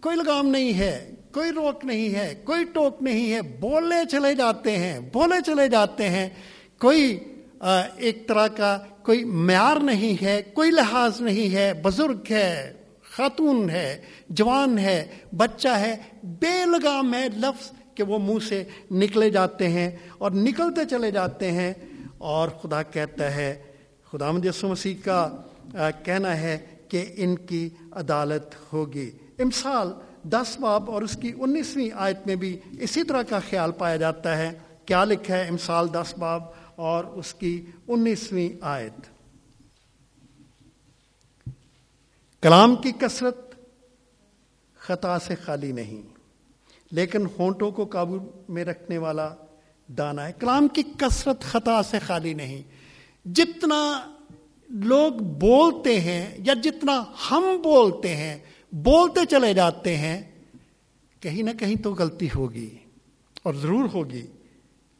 کوئی 0.00 0.16
لگام 0.16 0.46
نہیں 0.46 0.72
ہے، 0.74 1.14
کوئی 1.34 1.50
روک 1.50 1.84
نہیں 1.84 2.14
ہے، 2.14 2.42
کوئی 2.44 2.64
ٹوک 2.64 3.02
نہیں 3.02 3.32
ہے، 3.32 3.42
بولنے 3.42 3.96
چلے 4.10 4.34
جاتے 4.34 4.76
ہیں، 4.76 4.98
بولے 5.12 5.40
چلے 5.46 5.68
جاتے 5.68 6.08
ہیں، 6.08 6.28
کوئی 6.78 7.18
ایک 7.96 8.28
طرح 8.28 8.46
کا 8.46 8.78
کوئی 9.02 9.24
معیار 9.24 9.76
نہیں 9.76 10.24
ہے، 10.24 10.42
کوئی 10.42 10.70
لحاظ 10.70 11.20
نہیں 11.20 11.54
ہے، 11.54 11.72
بزرگ 11.74 12.20
ہے، 12.30 12.72
خاتون 13.16 13.70
ہے، 13.70 14.00
جوان 14.28 14.78
ہے، 14.78 15.06
بچہ 15.36 15.68
ہے، 15.68 15.96
بے 16.22 16.64
لگام 16.64 17.14
ہے 17.14 17.28
لفظ 17.36 17.70
کہ 17.94 18.02
وہ 18.02 18.18
منہ 18.18 18.38
سے 18.48 18.64
نکلے 18.90 19.30
جاتے 19.30 19.68
ہیں 19.68 19.90
اور 20.18 20.30
نکلتے 20.30 20.80
چلے 20.90 21.10
جاتے 21.10 21.50
ہیں 21.50 21.72
اور 22.18 22.48
خدا 22.48 22.82
کہتا 22.82 23.34
ہے 23.34 23.62
خدا 24.12 24.30
یسو 24.44 24.68
مسیح 24.68 24.94
کا 25.04 25.30
کہنا 26.04 26.40
ہے 26.40 26.58
کہ 26.88 27.04
ان 27.16 27.36
کی 27.36 27.68
عدالت 27.92 28.54
ہوگی۔ 28.72 29.10
امثال 29.38 29.92
دس 30.22 30.56
باب 30.60 30.90
اور 30.90 31.02
اس 31.02 31.16
کی 31.16 31.32
انیسویں 31.38 31.90
آیت 31.94 32.26
میں 32.26 32.34
بھی 32.34 32.58
اسی 32.80 33.02
طرح 33.02 33.22
کا 33.22 33.38
خیال 33.50 33.72
پایا 33.72 33.96
جاتا 33.96 34.38
ہے۔ 34.38 34.50
کیا 34.86 35.04
لکھا 35.04 35.36
ہے 35.36 35.42
امثال 35.42 35.92
دس 35.92 36.14
باب؟ 36.18 36.42
اور 36.76 37.04
اس 37.04 37.34
کی 37.34 37.66
انیسویں 37.88 38.48
آیت۔ 38.60 39.06
کلام 42.42 42.76
کی 42.76 42.92
کثرت 42.98 43.54
خطا 44.76 45.18
سے 45.18 45.34
خالی 45.34 45.72
نہیں، 45.72 46.02
لیکن 46.90 47.26
ہونٹوں 47.38 47.70
کو 47.70 47.84
قابو 47.84 48.18
میں 48.48 48.64
رکھنے 48.64 48.98
والا 48.98 49.34
دانا 49.88 50.26
ہے۔ 50.28 50.32
کلام 50.32 50.68
کی 50.68 50.82
کثرت 50.98 51.42
خطا 51.42 51.82
سے 51.82 51.98
خالی 51.98 52.34
نہیں، 52.34 52.62
جتنا 53.24 54.12
لوگ 54.68 55.12
بولتے 55.12 56.00
ہیں 56.00 56.34
یا 56.38 56.54
جتنا 56.62 57.02
ہم 57.30 57.44
بولتے 57.64 58.16
ہیں، 58.16 58.38
بولتے 58.72 59.20
چلے 59.26 59.54
جاتے 59.54 59.96
ہیں، 59.96 60.22
کہیں 61.20 61.42
نہ 61.42 61.50
کہیں 61.50 61.76
تو 61.76 61.94
غلطی 61.94 62.28
ہوگی 62.34 62.76
اور 63.42 63.54
ضرور 63.54 63.88
ہوگی۔ 63.94 64.26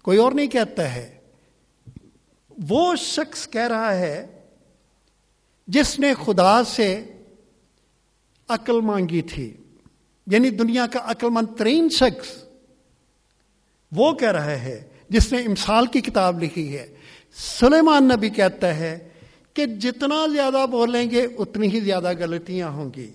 کوئی 0.02 0.18
اور 0.18 0.32
نہیں 0.32 0.46
کہتا 0.46 0.94
ہے 0.94 1.15
وہ 2.68 2.96
شخص 2.96 3.48
کہہ 3.48 3.66
رہا 3.66 3.94
ہے 3.94 4.26
جس 5.66 5.98
نے 5.98 6.14
خدا 6.24 6.64
سے 6.64 7.04
عقل 8.48 8.80
مانگی 8.80 9.22
تھی 9.22 9.56
یعنی 10.26 10.50
دنیا 10.50 10.86
کا 10.86 10.98
عقل 11.02 11.28
مند 11.30 11.58
ترین 11.58 11.88
شخص، 11.88 12.44
وہ 13.92 14.12
کہہ 14.12 14.30
رہا 14.30 14.50
ہے، 14.50 14.88
جس 15.08 15.32
نے 15.32 15.38
امسال 15.38 15.86
کی 15.86 16.00
کتاب 16.00 16.42
لکھی 16.42 16.78
ہے۔ 16.78 16.94
سلیمان 17.34 18.04
نبی 18.04 18.28
کہتا 18.28 18.76
ہے 18.76 19.08
کہ 19.54 19.66
جتنا 19.66 20.26
زیادہ 20.32 20.66
بولیں 20.70 21.10
گے، 21.10 21.26
اتنی 21.38 21.72
ہی 21.72 21.80
زیادہ 21.80 22.12
غلطیاں 22.18 22.68
ہوں 22.68 22.90
گی۔ 22.96 23.10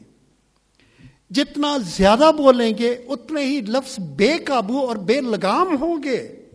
جتنا 1.30 1.78
زیادہ 1.78 2.32
بولیں 2.38 2.74
گے، 2.78 2.92
اتنے 2.92 3.46
ہی 3.46 3.62
لفظ 3.62 4.00
بے 4.00 4.38
قابو 4.38 4.80
اور 4.80 4.96
بے 4.96 5.22
لگام 5.22 5.76
ہوں 5.82 6.04
گے۔ 6.04 6.50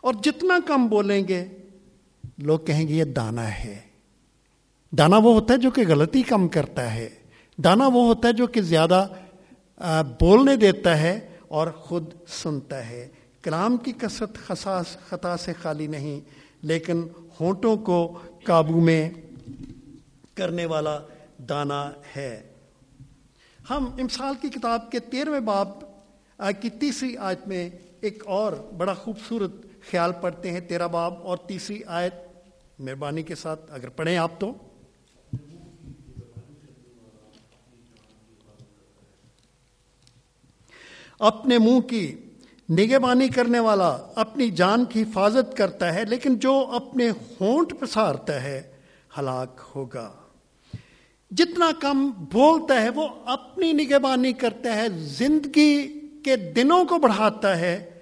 اور 0.00 0.14
جتنا 0.22 0.58
کم 0.66 0.86
بولیں 0.86 1.28
گے 1.28 1.44
لوگ 2.40 2.58
کہیں 2.58 2.88
گے 2.88 2.94
یہ 2.94 3.04
دانا 3.04 3.58
ہے۔ 3.64 3.80
دانا 4.98 5.16
وہ 5.16 5.34
ہوتا 5.34 5.54
ہے 5.54 5.58
جو 5.58 5.70
کہ 5.70 5.82
غلطی 5.88 6.22
کم 6.22 6.48
کرتا 6.48 6.94
ہے۔ 6.94 7.08
دانا 7.56 7.86
وہ 7.86 8.02
ہوتا 8.06 8.28
ہے 8.28 8.32
جو 8.32 8.46
کہ 8.46 8.60
زیادہ 8.60 9.06
بولنے 10.20 10.56
دیتا 10.56 10.98
ہے 10.98 11.28
اور 11.48 11.66
خود 11.70 12.04
سنتا 12.28 12.88
ہے۔ 12.88 13.08
کلام 13.42 13.76
کی 13.76 13.92
کثرت 13.92 14.34
خصاص، 14.34 14.96
خطا 15.08 15.36
سے 15.36 15.52
خالی 15.62 15.86
نہیں، 15.86 16.20
لیکن 16.62 17.02
ہونٹوں 17.40 17.76
کو 17.76 18.18
قابو 18.44 18.80
میں 18.80 19.10
کرنے 20.34 20.66
والا 20.66 20.98
دانا 21.38 21.90
ہے۔ 22.16 22.42
ہم 23.70 23.84
امسال 24.00 24.34
کی 24.42 24.48
کتاب 24.48 24.90
کے 24.90 24.98
تیرہویں 24.98 25.40
باپ 25.40 25.68
کی 26.62 26.70
تیسری 26.70 27.16
آیت 27.16 27.48
میں 27.48 27.70
ایک 28.00 28.22
اور 28.26 28.52
بڑا 28.76 28.94
خوبصورت 28.94 29.52
خیال 29.90 30.12
پڑھتے 30.20 30.50
ہیں 30.50 30.60
تیرہ 30.60 30.88
باب 30.88 31.14
اور 31.22 31.36
تیسری 31.36 31.80
آیت۔ 31.86 32.29
مہربانی 32.80 33.22
کے 33.22 33.34
ساتھ 33.34 33.72
اگر 33.72 33.88
پڑھیں 33.88 34.16
آپ 34.16 34.40
تو۔ 34.40 34.52
اپنے 41.18 41.58
منہ 41.58 41.80
کی 41.80 42.16
نگہبانی 42.70 43.28
کرنے 43.28 43.58
والا 43.58 43.88
اپنی 44.14 44.50
جان 44.50 44.84
کی 44.84 45.02
حفاظت 45.02 45.56
کرتا 45.56 45.94
ہے، 45.94 46.04
لیکن 46.04 46.34
جو 46.34 46.70
اپنے 46.72 47.10
ہونٹ 47.10 47.72
پسارتا 47.80 48.42
ہے، 48.42 48.62
ہلاک 49.18 49.60
ہوگا۔ 49.74 50.12
جتنا 51.30 51.70
کم 51.80 52.10
بولتا 52.10 52.82
ہے، 52.82 52.88
وہ 52.88 53.08
اپنی 53.24 53.72
نگہبانی 53.72 54.32
کرتا 54.32 54.76
ہے، 54.76 54.88
زندگی 54.88 56.00
کے 56.24 56.36
دنوں 56.36 56.84
کو 56.84 56.98
بڑھاتا 56.98 57.58
ہے، 57.58 58.00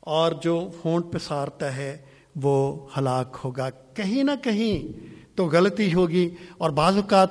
اور 0.00 0.32
جو 0.32 0.70
ہونٹ 0.84 1.04
پسارتا 1.12 1.76
ہے، 1.76 1.96
وہ 2.36 2.88
ہلاک 2.98 3.36
ہوگا۔ 3.44 3.68
کہیں 4.00 4.24
نہ 4.24 4.30
کہیں 4.42 5.06
تو 5.36 5.46
غلطی 5.46 5.94
ہوگی 5.94 6.30
اور 6.58 6.70
بعض 6.70 6.96
اوقات 6.96 7.28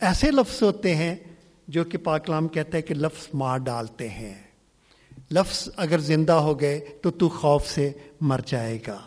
ایسے 0.00 0.30
لفظ 0.30 0.62
ہوتے 0.62 0.94
ہیں 0.94 1.14
جو 1.68 1.84
کہ 1.84 1.98
پاکلام 1.98 2.48
کہتا 2.48 2.76
ہے 2.76 2.82
کہ 2.82 2.94
لفظ 2.94 3.28
مار 3.34 3.58
ڈالتے 3.58 4.08
ہیں۔ 4.08 4.42
لفظ 5.30 5.68
اگر 5.76 5.98
زندہ 5.98 6.32
ہو 6.32 6.60
گئے 6.60 6.80
تو 7.02 7.10
تو 7.10 7.28
خوف 7.28 7.66
سے 7.66 7.92
مر 8.20 8.40
جائے 8.46 8.78
گا۔ 8.86 8.98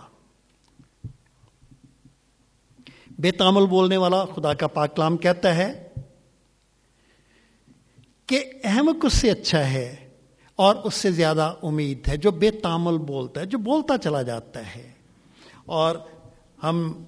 بے 3.20 3.32
تامل 3.32 3.66
بولنے 3.66 3.98
والا 3.98 4.26
خدا 4.26 4.54
کا 4.54 4.68
پاکلام 4.68 5.18
کہتا 5.18 5.56
ہے 5.56 5.88
کہ 8.26 8.44
احمد 8.64 9.06
اس 9.06 9.14
سے 9.14 9.32
اچھا 9.32 9.72
ہے 9.72 10.10
اور 10.56 10.76
اس 10.76 10.94
سے 10.94 11.12
زیادہ 11.12 11.54
امید 11.64 12.08
ہے، 12.08 12.18
جو 12.18 12.32
بے 12.32 12.52
تامل 12.52 12.98
بولتا 12.98 13.42
ہے، 13.42 13.46
جو 13.46 13.58
بولتا 13.58 13.98
چلا 13.98 14.22
جاتا 14.22 14.76
ہے۔ 14.76 14.91
اور 15.72 15.96
ہم 16.64 17.04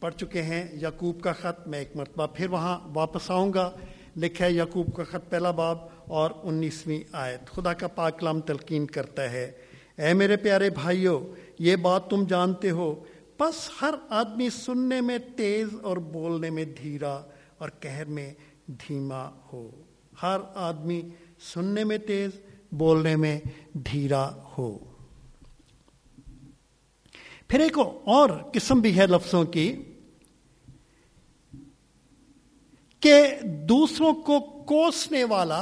پڑھ 0.00 0.14
چکے 0.14 0.42
ہیں 0.42 0.68
یعقوب 0.72 1.20
کا 1.20 1.32
خط، 1.32 1.68
میں 1.68 1.78
ایک 1.78 1.96
مرتبہ 1.96 2.26
پھر 2.34 2.50
وہاں 2.50 2.78
واپس 2.94 3.30
آؤں 3.30 3.52
گا، 3.52 3.70
لکھا 4.16 4.44
ہے 4.44 4.52
یعقوب 4.52 4.96
کا 4.96 5.04
خط 5.04 5.30
پہلا 5.30 5.50
باب 5.50 5.78
اور 6.06 6.30
انیسویں 6.42 7.00
آیت۔ 7.12 7.46
خدا 7.46 7.72
کا 7.72 7.88
پاکلام 7.88 8.40
تلقین 8.40 8.86
کرتا 8.86 9.32
ہے۔ 9.32 9.52
اے 9.98 10.14
میرے 10.14 10.36
پیارے 10.36 10.70
بھائیوں 10.70 11.20
یہ 11.58 11.76
بات 11.76 12.10
تم 12.10 12.24
جانتے 12.24 12.70
ہو۔ 12.70 13.04
بس 13.40 13.70
ہر 13.82 13.94
آدمی 14.08 14.50
سننے 14.50 15.00
میں 15.00 15.18
تیز 15.36 15.68
اور 15.82 15.96
بولنے 15.96 16.50
میں 16.50 16.64
دھیرا 16.64 17.22
اور 17.58 17.68
کہر 17.80 18.04
میں 18.04 18.34
دھیما 18.66 19.30
ہو۔ 19.52 19.70
ہر 20.22 20.36
آدمی 20.54 21.02
سننے 21.54 21.84
میں 21.84 21.98
تیز، 21.98 22.30
بولنے 22.72 23.16
میں 23.16 23.40
دھیرا 23.72 24.30
ہو۔ 24.58 24.78
پھر 27.48 27.60
ایک 27.60 27.78
اور 28.04 28.30
قسم 28.52 28.80
بھی 28.80 28.96
ہے 28.96 29.06
لفظوں 29.06 29.44
کی 29.44 29.72
کہ 33.02 33.14
دوسروں 33.68 34.12
کو 34.12 34.38
کوسنے 34.40 35.24
والا 35.24 35.60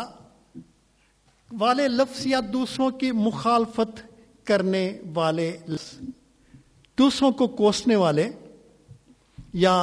والے 1.58 1.88
لفظ 1.88 2.26
یا 2.26 2.40
دوسروں 2.52 2.90
کی 2.90 3.12
مخالفت 3.12 4.00
کرنے 4.44 4.98
والے 5.14 5.56
لفظ، 5.68 6.08
دوسروں 6.98 7.30
کو 7.30 7.46
کوسنے 7.46 7.96
والے 7.96 8.28
یا 9.52 9.76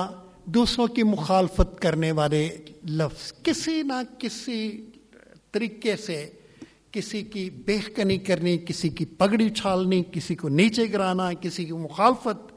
دوسروں 0.45 0.87
کی 0.87 1.03
مخالفت 1.03 1.79
کرنے 1.81 2.11
والے 2.11 2.57
لفظ، 2.89 3.33
کسی 3.43 3.81
نہ 3.81 4.01
کسی 4.17 4.85
طریقے 5.51 5.95
سے 5.97 6.29
کسی 6.93 7.21
کی 7.21 7.49
بےکنی 7.49 8.17
کرنی، 8.17 8.57
کسی 8.57 8.89
کی 8.89 9.05
پگڑی 9.05 9.45
اچھالنی 9.45 10.03
کسی 10.11 10.35
کو 10.35 10.49
نیچے 10.49 10.85
گرانا، 10.93 11.33
کسی 11.33 11.65
کی 11.65 11.71
مخالفت۔ 11.71 12.53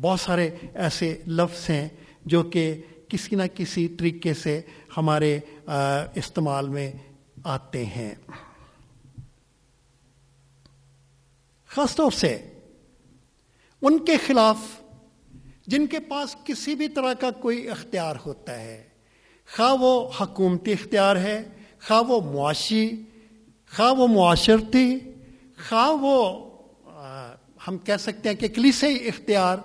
بہت 0.00 0.20
سارے 0.20 0.50
ایسے 0.74 1.22
لفظ 1.26 1.70
ہیں 1.70 1.88
جو 2.24 2.42
کہ 2.42 2.82
کسی 3.08 3.36
نہ 3.36 3.42
کسی 3.54 3.88
طریقے 3.88 4.34
سے 4.34 4.60
ہمارے 4.96 5.38
استعمال 6.14 6.68
میں 6.68 6.92
آتے 7.44 7.86
ہیں۔ 7.86 8.14
خاص 11.68 11.96
طور 11.96 12.10
سے 12.10 12.48
ان 13.82 14.04
کے 14.04 14.16
خلاف 14.26 14.56
جن 15.66 15.86
کے 15.86 16.00
پاس 16.00 16.36
کسی 16.44 16.74
بھی 16.74 16.88
طرح 16.88 17.12
کا 17.12 17.30
کوئی 17.30 17.70
اختیار 17.70 18.16
ہوتا 18.26 18.60
ہے، 18.60 18.84
خواہ 19.56 19.74
وہ 19.80 20.10
حکومتی 20.20 20.72
اختیار 20.72 21.16
ہے، 21.16 21.42
خواہ 21.86 22.02
وہ 22.02 22.20
معاشی 22.32 22.90
خواہ 23.72 23.92
وہ 23.92 24.06
معاشرتی 24.08 24.98
خواہ 25.68 25.90
وہ 26.00 26.16
ہم 27.66 27.78
کہہ 27.78 27.96
سکتے 28.00 28.28
ہیں 28.28 28.36
کہ 28.36 28.48
کلیسے 28.48 28.92
اختیار، 29.08 29.58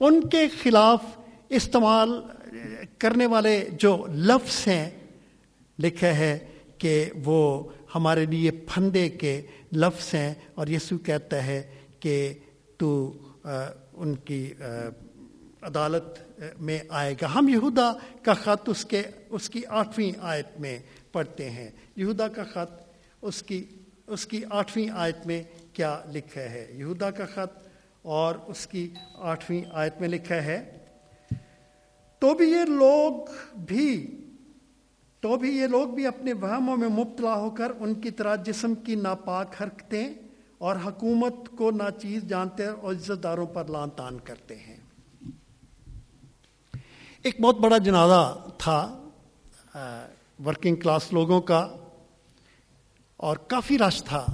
ان 0.00 0.20
کے 0.28 0.46
خلاف 0.62 1.04
استعمال 1.48 2.10
کرنے 2.98 3.26
والے 3.26 3.54
جو 3.80 3.96
لفظ 4.08 4.56
ہیں، 4.68 4.90
لکھا 5.78 6.16
ہے 6.16 6.38
کہ 6.78 6.94
وہ 7.24 7.62
ہمارے 7.94 8.24
لیے 8.26 8.50
پھندے 8.68 9.08
کے 9.10 9.40
لفظ 9.72 10.14
ہیں، 10.14 10.32
اور 10.54 10.66
یسو 10.66 10.98
کہتا 10.98 11.44
ہے 11.46 11.62
کہ 12.00 12.32
تو 12.78 12.90
ان 13.94 14.14
کی 14.24 14.42
عدالت 15.62 16.18
میں 16.60 16.78
آئے 16.88 17.14
گا۔ 17.22 17.34
ہم 17.34 17.48
یہودا 17.48 17.90
کا 18.22 18.34
خط 18.34 18.68
اس 18.68 18.84
کے، 18.84 19.02
اس 19.30 19.48
کی 19.50 19.62
آٹھویں 19.68 20.12
آیت 20.20 20.60
میں 20.60 20.78
پڑھتے 21.12 21.50
ہیں۔ 21.50 21.68
یہودا 21.96 22.28
کا 22.28 22.44
خط 22.44 22.78
اس 23.22 23.42
کی 23.42 23.64
اس 24.06 24.26
کی 24.26 24.42
آٹھویں 24.50 24.90
آیت 24.90 25.26
میں 25.26 25.42
کیا 25.72 26.00
لکھا 26.06 26.40
ہے؟ 26.40 26.66
یہودا 26.74 27.10
کا 27.10 27.26
خط 27.26 27.68
اور 28.02 28.34
اس 28.46 28.66
کی 28.66 28.94
آٹھویں 29.14 29.62
آیت 29.72 30.00
میں 30.00 30.08
لکھا 30.08 30.34
ہے، 30.34 30.84
تو 32.18 32.34
بھی 32.34 32.50
یہ 32.50 32.64
لوگ 32.64 33.12
بھی، 33.56 34.16
تو 35.20 35.36
بھی 35.36 35.56
یہ 35.56 35.66
لوگ 35.66 35.88
بھی 35.88 36.06
اپنے 36.06 36.32
وہموں 36.32 36.76
میں 36.76 36.88
مبتلا 36.88 37.34
ہو 37.34 37.50
کر 37.50 37.72
ان 37.78 37.94
کی 37.94 38.10
طرح 38.10 38.36
جسم 38.36 38.74
کی 38.74 38.94
ناپاک 38.94 39.62
حرکتیں 39.62 40.14
اور 40.58 40.76
حکومت 40.76 41.34
کو 41.56 41.70
ناچیز 41.70 42.22
جانتے 42.22 42.66
اور 42.66 42.94
عزت 42.94 43.22
داروں 43.22 43.46
پر 43.46 43.64
لان 43.64 43.90
تان 43.90 44.18
کرتے 44.18 44.56
ہیں۔ 44.56 44.76
ایک 47.22 47.40
بہت 47.40 47.58
بڑا 47.58 47.78
جنازہ 47.78 48.48
تھا 48.58 49.08
ورکنگ 50.46 50.76
کلاس 50.76 51.12
لوگوں 51.12 51.40
کا۔ 51.40 51.76
اور 53.20 53.36
کافی 53.36 53.78
رش 53.78 54.04
تھا۔ 54.04 54.26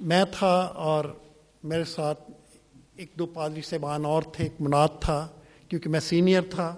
میں 0.00 0.24
تھا 0.38 0.58
اور 0.60 1.04
میرے 1.64 1.84
ساتھ 1.84 2.30
ایک 2.96 3.10
دو 3.14 3.26
پادری 3.26 3.60
صاحبان 3.62 4.04
اور 4.04 4.22
تھے، 4.22 4.44
ایک 4.44 4.54
مناد 4.60 4.88
تھا، 5.00 5.28
کیونکہ 5.68 5.88
میں 5.88 6.00
سینئر 6.00 6.42
تھا۔ 6.50 6.76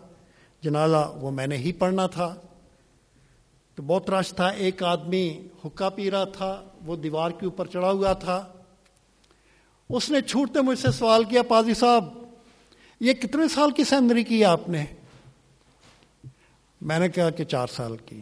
جنازہ 0.62 1.12
وہ 1.14 1.30
میں 1.30 1.46
نے 1.46 1.56
ہی 1.56 1.72
پڑھنا 1.72 2.06
تھا۔ 2.06 2.34
تو 3.74 3.82
بہت 3.82 4.10
رش 4.10 4.34
تھا۔ 4.34 4.48
ایک 4.48 4.82
آدمی 4.82 5.48
حکا 5.64 5.88
پی 5.88 6.10
رہا 6.10 6.24
تھا، 6.24 6.64
وہ 6.84 6.96
دیوار 6.96 7.30
کے 7.30 7.46
اوپر 7.46 7.66
چڑھا 7.66 7.90
ہوا 7.90 8.12
تھا۔ 8.12 8.52
اس 9.90 10.10
نے 10.10 10.20
چھوٹتے 10.20 10.60
مجھ 10.60 10.78
سے 10.78 10.90
سوال 10.90 11.24
کیا، 11.24 11.42
پادری 11.42 11.74
صاحب، 11.74 12.04
یہ 13.00 13.12
کتنے 13.12 13.48
سال 13.54 13.70
کی 13.70 13.84
سینری 13.84 14.24
کی 14.24 14.44
آپ 14.44 14.68
نے؟ 14.68 14.84
میں 16.80 16.98
نے 16.98 17.08
کہا 17.08 17.30
کہ 17.30 17.44
چار 17.44 17.66
سال 17.66 17.96
کی۔ 17.96 18.20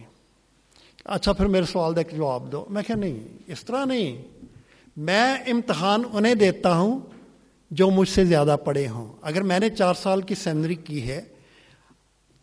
اچھا 1.05 1.33
پھر 1.33 1.47
میرے 1.47 1.65
سوال 1.65 1.97
دے 1.97 2.05
کے 2.05 2.17
جواب 2.17 2.53
دو۔ 2.53 2.67
میں 2.71 2.83
کہ 2.83 2.95
نہیں، 2.95 3.21
اس 3.47 3.65
طرح 3.65 3.85
نہیں۔ 3.85 4.23
میں 4.97 5.37
امتحان 5.47 6.03
انہیں 6.13 6.35
دیتا 6.35 6.77
ہوں 6.77 7.01
جو 7.71 7.91
مجھ 7.91 8.09
سے 8.09 8.25
زیادہ 8.25 8.57
پڑھے 8.65 8.89
ہوں۔ 8.89 9.13
اگر 9.23 9.43
میں 9.43 9.59
نے 9.59 9.71
چار 9.71 9.95
سال 9.95 10.21
کی 10.21 10.35
سینری 10.35 10.75
کی 10.75 11.09
ہے، 11.09 11.23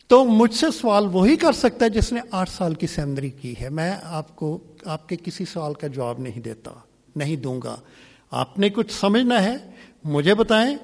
تو 0.08 0.26
مجھ 0.26 0.54
سے 0.54 0.66
سوال 0.82 1.08
وہی 1.12 1.36
کر 1.36 1.52
سکتا 1.52 1.86
ہے 1.86 1.90
جس 1.90 2.12
نے 2.12 2.22
آٹھ 2.32 2.50
سال 2.50 2.74
کی 2.74 2.88
سینری 2.88 3.30
کی 3.30 3.54
ہے۔ 3.62 3.70
میں 3.70 3.96
آپ 4.04 4.36
کو، 4.36 4.58
آپ 4.86 5.10
کے 5.10 5.16
کسی 5.24 5.46
سوال 5.46 5.74
کا 5.74 5.88
جواب 5.88 6.20
نہیں 6.20 6.42
دیتا، 6.42 6.72
نہیں 7.16 7.36
دوں 7.36 7.62
گا۔ 7.64 7.76
آپ 8.32 8.60
نے 8.60 8.70
کچھ 8.70 8.92
سمجھنا 8.92 9.44
ہے، 9.44 9.56
مجھے 10.04 10.36
بتائیں۔ 10.36 10.78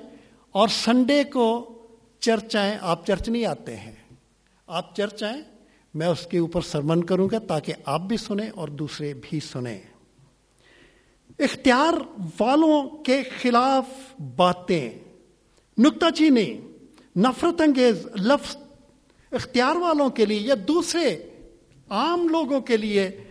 اور 0.52 0.68
سنڈے 0.68 1.24
کو 1.24 1.70
چرچ 2.20 2.56
آئیں 2.56 2.78
آپ 2.82 3.06
چرچ 3.06 3.30
نہیں 3.30 3.46
آتے 3.46 3.76
ہیں۔ 3.76 3.92
آپ 4.68 4.96
چرچ 4.96 5.24
آئیں۔ 5.24 5.55
میں 5.96 6.08
اس 6.08 6.28
کے 6.28 6.38
اوپر 6.38 6.62
سرمن 6.62 7.04
کروں 7.04 7.28
گا 7.32 7.40
تاکہ 7.40 7.74
آپ 7.86 8.02
بھی 8.02 8.18
سنیں 8.18 8.50
اور 8.50 8.68
دوسرے 8.68 9.14
بھی 9.22 9.40
سنیں۔ 9.40 9.82
اختیار 11.40 11.94
والوں 12.40 13.04
کے 13.04 13.24
خلاف 13.42 13.86
باتیں۔ 14.36 14.90
نکتہ 15.78 16.06
چینی، 16.16 16.58
نفرت 17.16 17.62
انگیز 17.62 18.08
لفظ 18.16 18.58
اختیار 19.32 19.76
والوں 19.76 20.10
کے 20.10 20.26
لیے 20.26 20.40
یا 20.40 20.56
دوسرے 20.68 21.24
عام 21.90 22.28
لوگوں 22.30 22.62
کے 22.62 22.78
لیے، 22.78 23.24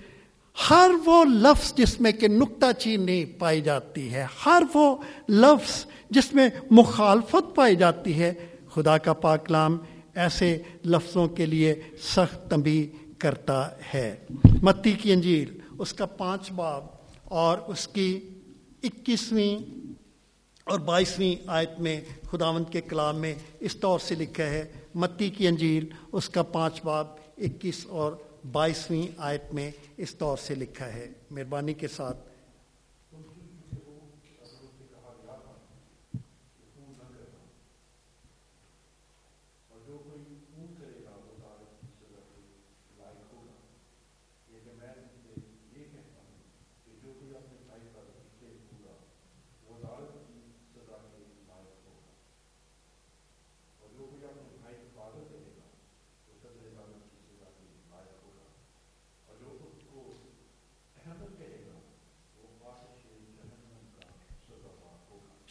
ہر 0.70 0.90
وہ 1.04 1.24
لفظ 1.24 1.74
جس 1.74 2.00
میں 2.00 2.12
کہ 2.12 2.28
نکتہ 2.28 2.72
چینی 2.78 3.24
پائی 3.24 3.60
جاتی 3.60 4.14
ہے، 4.14 4.26
ہر 4.46 4.62
وہ 4.74 4.96
لفظ 5.28 5.86
جس 6.10 6.34
میں 6.34 6.48
مخالفت 6.70 7.54
پائی 7.54 7.76
جاتی 7.76 8.20
ہے، 8.20 8.34
خدا 8.74 8.98
کا 8.98 9.12
پاکلام 9.12 9.78
ایسے 10.14 10.62
لفظوں 10.84 11.28
کے 11.28 11.46
لیے 11.46 11.74
سخت 12.02 12.50
تنبی 12.50 12.92
کرتا 13.18 13.68
ہے۔ 13.94 14.16
متی 14.62 14.92
کی 14.92 15.12
انجیل، 15.12 15.58
اس 15.78 15.92
کا 15.92 16.06
پانچ 16.06 16.52
باب 16.52 16.86
اور 17.24 17.58
اس 17.58 17.88
کی 17.88 18.20
اکیسویں 18.82 19.80
اور 20.64 20.78
بائیسویں 20.78 21.34
آیت 21.46 21.80
میں 21.80 22.00
خداوند 22.30 22.72
کے 22.72 22.80
کلام 22.80 23.16
میں 23.16 23.34
اس 23.60 23.76
طور 23.76 23.98
سے 23.98 24.14
لکھا 24.14 24.44
ہے، 24.44 24.64
متی 24.94 25.30
کی 25.30 25.48
انجیل، 25.48 25.86
اس 26.12 26.28
کا 26.28 26.42
پانچ 26.42 26.84
باب، 26.84 27.06
اکیس 27.38 27.86
اور 27.86 28.12
بائیسویں 28.52 29.06
آیت 29.16 29.54
میں 29.54 29.70
اس 29.96 30.14
طور 30.14 30.36
سے 30.36 30.54
لکھا 30.54 30.92
ہے۔ 30.92 31.12
مہربانی 31.30 31.74
کے 31.74 31.88
ساتھ 31.88 32.28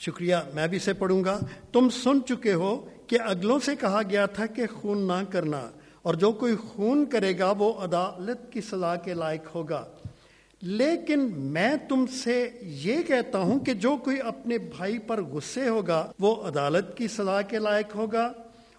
شکریہ، 0.06 0.36
میں 0.54 0.68
بھی 0.68 0.80
سے 0.80 0.93
پڑھوں 0.93 1.24
گا۔ 1.26 1.38
تم 1.72 1.89
سن 1.93 2.20
چکے 2.28 2.54
ہو 2.54 2.76
کہ 3.08 3.18
اگلوں 3.26 3.60
سے 3.60 3.76
کہا 3.76 4.01
گیا 4.10 4.26
تھا 4.28 4.45
کہ 4.45 4.66
خون 4.74 5.08
نہ 5.08 5.22
کرنا، 5.32 5.68
اور 6.01 6.14
جو 6.16 6.32
کوئی 6.34 6.56
خون 6.58 7.06
کرے 7.12 7.38
گا 7.39 7.51
وہ 7.58 7.72
عدالت 7.84 8.51
کی 8.51 8.62
سزا 8.62 8.95
کے 9.04 9.14
لائق 9.16 9.54
ہوگا۔ 9.56 9.84
لیکن 10.62 11.20
میں 11.54 11.76
تم 11.89 12.06
سے 12.14 12.38
یہ 12.84 13.01
کہتا 13.04 13.39
ہوں 13.39 13.60
کہ 13.60 13.74
جو 13.76 13.95
کوئی 14.04 14.20
اپنے 14.26 14.58
بھائی 14.58 14.97
پر 15.08 15.22
غصے 15.24 15.68
ہوگا 15.70 16.06
وہ 16.20 16.36
عدالت 16.47 16.95
کی 16.97 17.08
سزا 17.08 17.41
کے 17.43 17.60
لائق 17.60 17.95
ہوگا، 17.95 18.32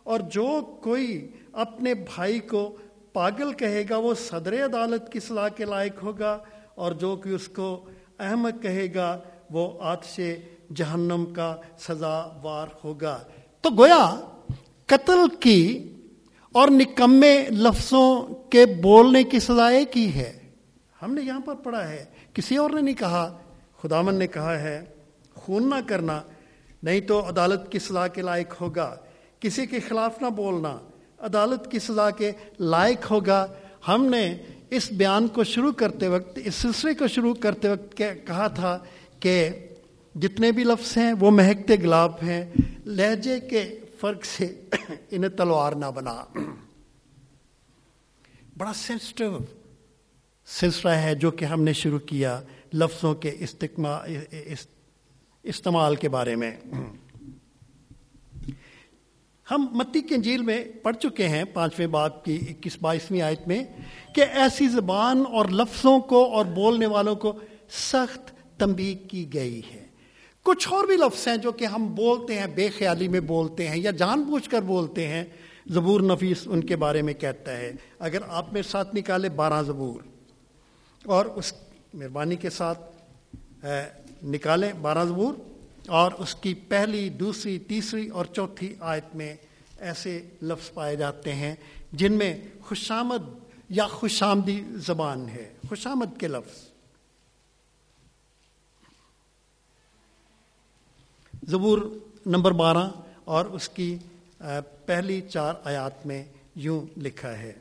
اور 0.02 0.20
جو 0.30 0.48
کوئی 0.82 1.26
اپنے 1.64 1.94
بھائی 2.06 2.38
کو 2.48 2.68
پاگل 3.12 3.52
کہے 3.52 3.84
گا 3.90 3.96
وہ 3.98 4.14
صدر 4.20 4.64
عدالت 4.64 5.12
کی 5.12 5.20
سزا 5.20 5.48
کے 5.48 5.64
لائق 5.64 6.02
ہوگا، 6.02 6.38
اور 6.74 6.92
جو 6.92 7.14
کوئی 7.16 7.34
اس 7.34 7.48
کو 7.48 7.68
احمد 8.20 8.62
کہے 8.62 8.86
گا 8.94 9.16
وہ 9.50 9.68
آتش 9.82 10.20
جہنم 10.76 11.24
کا 11.32 11.56
سزا 11.78 12.40
وار 12.42 12.66
ہوگا۔ 12.84 13.18
تو 13.60 13.70
گویا 13.70 14.20
قتل 14.86 15.36
کی 15.40 15.92
اور 16.52 16.68
نکمے 16.68 17.46
لفظوں 17.50 18.22
کے 18.50 18.66
بولنے 18.66 19.22
کی 19.22 19.40
سزا 19.40 19.70
کی 19.90 20.14
ہے۔ 20.14 20.38
ہم 21.02 21.14
نے 21.14 21.22
یہاں 21.22 21.40
پر 21.40 21.54
پڑھا 21.54 21.88
ہے۔ 21.88 22.04
کسی 22.34 22.56
اور 22.56 22.70
نے 22.70 22.80
نہیں 22.80 22.94
کہا۔ 22.94 23.38
خدامن 23.82 24.14
نے 24.14 24.26
کہا 24.26 24.58
ہے، 24.58 24.84
خون 25.34 25.70
نہ 25.70 25.74
کرنا، 25.86 26.22
نہیں 26.82 27.00
تو 27.00 27.28
عدالت 27.28 27.72
کی 27.72 27.78
سزا 27.78 28.06
کے 28.06 28.22
لائق 28.22 28.54
ہوگا۔ 28.60 28.96
کسی 29.40 29.66
کے 29.66 29.80
خلاف 29.80 30.22
نہ 30.22 30.26
بولنا، 30.26 30.78
عدالت 31.18 31.70
کی 31.70 31.78
سزا 31.78 32.10
کے 32.10 32.32
لائق 32.60 33.10
ہوگا۔ 33.10 33.46
ہم 33.88 34.06
نے 34.06 34.36
اس 34.70 34.92
بیان 34.92 35.28
کو 35.28 35.44
شروع 35.44 35.72
کرتے 35.72 36.08
وقت، 36.08 36.38
اس 36.44 36.54
سلسلے 36.54 36.94
کو 36.94 37.06
شروع 37.06 37.34
کرتے 37.34 37.68
وقت 37.68 37.96
کہا 37.96 38.48
تھا 38.48 38.78
کہ 39.20 39.50
جتنے 40.14 40.52
بھی 40.52 40.64
لفظ 40.64 40.98
ہیں، 40.98 41.12
وہ 41.20 41.30
مہکتے 41.30 41.76
گلاب 41.76 42.12
ہیں۔ 42.22 42.44
لہجے 42.86 43.40
کے 43.40 43.78
فرق 44.00 44.24
سے 44.24 44.64
انہیں 45.10 45.30
تلوار 45.30 45.72
نہ 45.72 45.86
بنا۔ 45.94 46.24
بڑا 48.56 48.72
سینسٹو 48.72 49.38
سلسلہ 50.46 50.90
ہے 50.90 51.14
جو 51.14 51.30
کہ 51.30 51.44
ہم 51.44 51.62
نے 51.62 51.72
شروع 51.72 51.98
کیا 51.98 52.40
لفظوں 52.74 53.14
کے 53.14 53.36
استعمال 55.42 55.96
کے 55.96 56.08
بارے 56.08 56.36
میں۔ 56.36 56.56
ہم 59.50 59.66
متی 59.70 60.00
کے 60.00 60.14
انجیل 60.14 60.42
میں 60.42 60.64
پڑھ 60.82 60.96
چکے 60.96 61.28
ہیں 61.28 61.44
پانچویں 61.44 61.86
باپ 61.86 62.24
کی 62.24 62.38
اکیس، 62.50 62.76
بائیسویں 62.80 63.22
آیت 63.22 63.48
میں 63.48 63.64
کہ 64.14 64.20
ایسی 64.20 64.68
زبان 64.68 65.24
اور 65.32 65.46
لفظوں 65.46 66.00
کو 66.00 66.34
اور 66.34 66.44
بولنے 66.44 66.86
والوں 66.86 67.16
کو 67.16 67.38
سخت 67.70 68.32
تنبیہ 68.58 69.08
کی 69.08 69.34
گئی 69.34 69.60
ہے۔ 69.74 69.83
کچھ 70.44 70.68
اور 70.72 70.84
بھی 70.84 70.96
لفظ 70.96 71.28
ہیں 71.28 71.36
جو 71.36 71.52
کہ 71.52 71.64
ہم 71.64 71.94
بولتے 71.94 72.38
ہیں، 72.38 72.46
بے 72.46 72.68
خیالی 72.68 73.08
میں 73.08 73.20
بولتے 73.20 73.68
ہیں 73.68 73.78
یا 73.78 73.90
جان 73.90 74.22
بوجھ 74.22 74.50
کر 74.50 74.62
بولتے 74.62 75.08
ہیں 75.08 75.24
زبور 75.66 76.00
نفیس 76.00 76.42
ان 76.46 76.64
کے 76.64 76.76
بارے 76.76 77.02
میں 77.02 77.14
کہتا 77.14 77.56
ہے۔ 77.56 77.72
اگر 77.98 78.18
آپ 78.28 78.52
میرے 78.52 78.68
ساتھ 78.68 78.96
نکالے 78.96 79.28
بارہ 79.28 79.62
زبور 79.62 80.00
اور 81.04 81.26
اس 81.26 81.52
مہربانی 81.94 82.36
کے 82.36 82.50
ساتھ 82.50 82.80
نکالیں 84.24 84.72
بارہ 84.72 85.04
زبور 85.04 85.34
اور 85.88 86.12
اس 86.12 86.34
کی 86.34 86.54
پہلی، 86.54 87.08
دوسری، 87.08 87.58
تیسری 87.58 88.08
اور 88.08 88.24
چوتھی 88.24 88.74
آیت 88.80 89.16
میں 89.16 89.36
ایسے 89.78 90.22
لفظ 90.42 90.74
پائے 90.74 90.96
جاتے 90.96 91.32
ہیں 91.32 91.54
جن 91.92 92.12
میں 92.12 92.42
خوشامد 92.60 93.22
یا 93.68 93.86
خوش 93.86 94.22
آمدی 94.22 94.62
زبان 94.74 95.28
ہے۔ 95.28 95.52
خوش 95.68 95.86
آمد 95.86 96.20
کے 96.20 96.28
لفظ۔ 96.28 96.73
زبور 101.48 101.78
نمبر 102.26 102.52
بارہ 102.52 102.90
اور 103.24 103.44
اس 103.44 103.68
کی 103.68 103.98
پہلی 104.86 105.20
چار 105.20 105.54
آیات 105.64 106.06
میں 106.06 106.24
یوں 106.56 106.80
لکھا 106.96 107.38
ہے۔ 107.38 107.52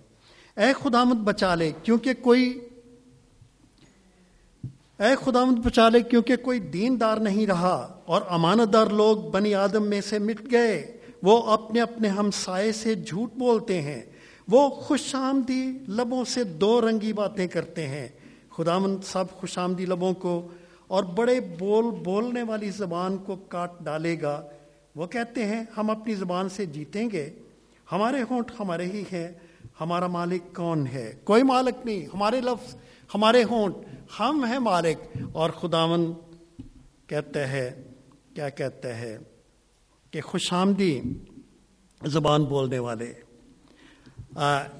اے 0.57 0.73
خدامت 0.83 1.15
بچا 1.15 1.55
لے، 1.55 1.71
کیونکہ 1.83 2.13
کوئی، 2.13 2.59
اے 4.99 5.15
خدامت 5.25 5.65
بچا 5.65 5.89
لے، 5.89 6.01
کیونکہ 6.01 6.35
کوئی 6.35 6.59
دین 6.59 6.99
دار 6.99 7.17
نہیں 7.17 7.47
رہا 7.47 7.99
اور 8.05 8.21
امانت 8.29 8.73
دار 8.73 8.87
لوگ 8.87 9.17
بنی 9.17 9.55
آدم 9.55 9.83
میں 9.83 10.01
سے 10.01 10.19
مٹ 10.19 10.51
گئے۔ 10.51 10.97
وہ 11.23 11.43
اپنے 11.43 11.81
اپنے 11.81 12.07
ہم 12.07 12.31
سائے 12.31 12.71
سے 12.71 12.95
جھوٹ 12.95 13.33
بولتے 13.33 13.81
ہیں۔ 13.81 14.01
وہ 14.47 14.69
خوش 14.69 15.15
آمدی 15.15 15.77
لبوں 15.87 16.25
سے 16.25 16.43
دو 16.43 16.81
رنگی 16.81 17.13
باتیں 17.13 17.47
کرتے 17.47 17.87
ہیں۔ 17.87 18.07
خدامند 18.57 18.97
سب 19.03 19.31
خوش 19.31 19.57
آمدی 19.57 19.85
لبوں 19.85 20.13
کو 20.13 20.47
اور 20.93 21.03
بڑے 21.03 21.39
بول 21.39 22.01
بولنے 22.03 22.43
والی 22.43 22.69
زبان 22.69 23.17
کو 23.17 23.35
کاٹ 23.35 23.71
ڈالے 23.79 24.21
گا۔ 24.21 24.47
وہ 24.95 25.07
کہتے 25.07 25.45
ہیں، 25.45 25.63
ہم 25.77 25.89
اپنی 25.89 26.15
زبان 26.15 26.49
سے 26.49 26.65
جیتیں 26.65 27.09
گے۔ 27.11 27.29
ہمارے 27.91 28.21
ہونٹ 28.29 28.51
ہمارے 28.59 28.85
ہی 28.85 29.03
ہیں۔ 29.13 29.27
ہمارا 29.81 30.07
مالک 30.07 30.55
کون 30.55 30.87
ہے؟ 30.87 31.13
کوئی 31.23 31.43
مالک 31.43 31.85
نہیں۔ 31.85 32.05
ہمارے 32.05 32.41
لفظ، 32.41 32.75
ہمارے 33.15 33.43
ہونٹ۔ 33.43 33.75
ہم 34.19 34.45
ہیں 34.45 34.59
مالک۔ 34.59 35.17
اور 35.33 35.49
خداون 35.49 36.13
کہتے 37.07 37.45
ہیں 37.45 37.69
کیا 38.35 38.49
کہتے 38.49 38.93
ہیں 38.93 39.17
کہ 40.11 40.21
خوش 40.21 40.53
آمدی 40.53 41.01
زبان 42.05 42.43
بولنے 42.43 42.79
والے۔ 42.79 43.13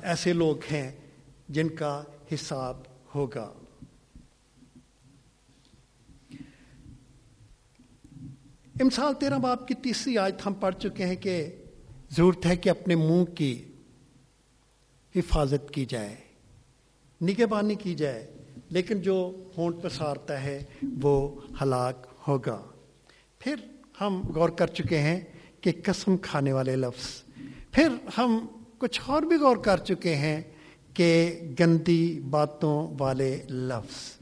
ایسے 0.02 0.34
لوگ 0.34 0.56
ہیں 0.72 0.92
جن 1.50 1.70
کا 1.70 2.04
حساب 2.34 2.78
ہوگا۔ 3.16 3.54
امسال 8.82 9.14
تیرہ 9.14 9.40
باپ 9.40 9.68
کی 9.68 9.74
تیسری 9.74 10.18
آیت 10.18 10.46
ہم 10.46 10.54
پڑھ 10.54 10.76
چکے 10.76 11.06
ہیں 11.06 11.16
کہ 11.16 11.56
ضرورت 12.12 12.46
ہے 12.46 12.56
کہ 12.56 12.70
اپنے 12.70 12.96
منہ 12.96 13.24
کی 13.24 13.64
حفاظت 15.16 15.72
کی 15.72 15.86
جائے، 15.86 16.16
نگہ 17.22 17.46
بانی 17.46 17.76
کی 17.76 17.96
جائے، 17.96 18.34
لیکن 18.70 19.02
جو 19.02 19.44
ہونٹ 19.58 19.76
پسارتا 19.82 20.44
ہے 20.44 20.64
وہ 21.02 21.42
ہلاک 21.62 22.08
ہوگا۔ 22.28 22.62
پھر 23.40 23.56
ہم 24.02 24.22
غور 24.36 24.50
کر 24.50 24.68
چکے 24.68 24.98
ہیں 24.98 25.22
کہ 25.62 25.72
قسم 25.84 26.18
کھانے 26.18 26.54
والے 26.54 26.76
لفظ۔ 26.76 27.24
پھر 27.72 27.88
ہم 28.18 28.48
کچھ 28.78 29.02
اور 29.06 29.22
بھی 29.22 29.36
غور 29.36 29.58
کر 29.58 29.78
چکے 29.78 30.16
ہیں 30.16 30.42
کہ 30.94 31.40
گندی 31.60 32.20
باتوں 32.20 32.96
والے 33.00 33.44
لفظ۔ 33.50 34.22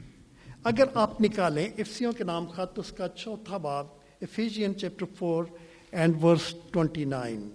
اگر 0.64 0.84
آپ 0.94 1.20
نکالیں، 1.20 1.68
افسیوں 1.78 2.12
کے 2.12 2.24
نام 2.24 2.46
خط، 2.46 2.78
اس 2.78 2.92
کا 2.92 3.08
چوتھا 3.08 3.56
باب 3.56 4.01
Ephesians 4.22 4.80
chapter 4.80 5.06
4 5.06 5.46
and 5.92 6.16
verse 6.16 6.54
29 6.72 7.48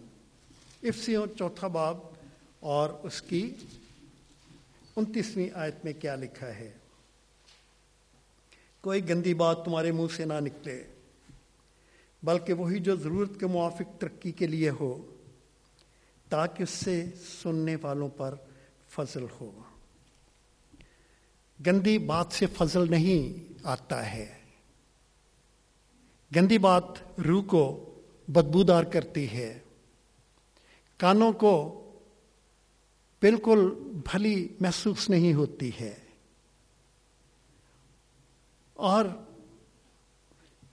افسیوں 0.83 1.25
چوتھا 1.37 1.67
باب 1.67 1.97
اور 2.59 2.89
اس 3.03 3.21
کی 3.21 3.49
انتیسویں 4.95 5.49
آیت 5.53 5.85
میں 5.85 5.93
کیا 5.93 6.15
لکھا 6.15 6.47
ہے 6.47 6.69
کوئی 8.83 9.07
گندی 9.09 9.33
بات 9.33 9.63
تمہارے 9.65 9.91
منہ 9.91 10.15
سے 10.15 10.25
نہ 10.25 10.39
نکلے 10.41 10.81
بلکہ 12.23 12.53
وہی 12.53 12.79
جو 12.79 12.95
ضرورت 12.95 13.39
کے 13.39 13.47
موافق 13.47 13.99
ترقی 14.01 14.31
کے 14.31 14.47
لیے 14.47 14.69
ہو 14.69 14.91
تاکہ 16.29 16.63
اس 16.63 16.69
سے 16.69 17.03
سننے 17.41 17.75
والوں 17.81 18.09
پر 18.17 18.35
فضل 18.89 19.25
ہو 19.41 19.51
گندی 21.59 21.97
بات 21.97 22.31
سے 22.31 22.45
فضل 22.57 22.91
نہیں 22.91 23.55
آتا 23.63 24.11
ہے 24.11 24.36
گندی 26.35 26.57
بات 26.57 26.83
روح 27.19 27.43
کو 27.43 27.95
بدبودار 28.27 28.83
کرتی 28.83 29.29
ہے۔ 29.29 29.59
کانوں 30.97 31.31
کو 31.31 31.83
بالکل 33.21 33.69
بھلی 34.11 34.47
محسوس 34.59 35.09
نہیں 35.09 35.33
ہوتی 35.33 35.71
ہے۔ 35.79 35.95
اور 38.73 39.05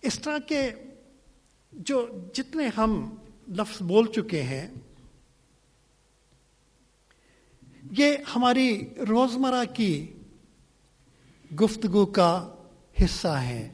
اس 0.02 0.18
طرح 0.18 0.38
کے 0.38 0.70
جو 1.72 2.08
جتنے 2.34 2.68
ہم 2.76 3.14
لفظ 3.48 3.82
بول 3.82 4.12
چکے 4.12 4.42
ہیں، 4.42 4.70
یہ 7.98 8.16
ہماری 8.36 8.94
روزمرہ 9.08 9.64
کی 9.74 10.12
گفتگو 11.60 12.06
کا 12.06 12.54
حصہ 13.04 13.28
ہیں۔ 13.28 13.73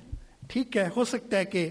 ٹھیک 0.50 0.76
ہے، 0.76 0.88
ہو 0.96 1.04
سکتا 1.04 1.38
ہے 1.38 1.44
کہ 1.44 1.70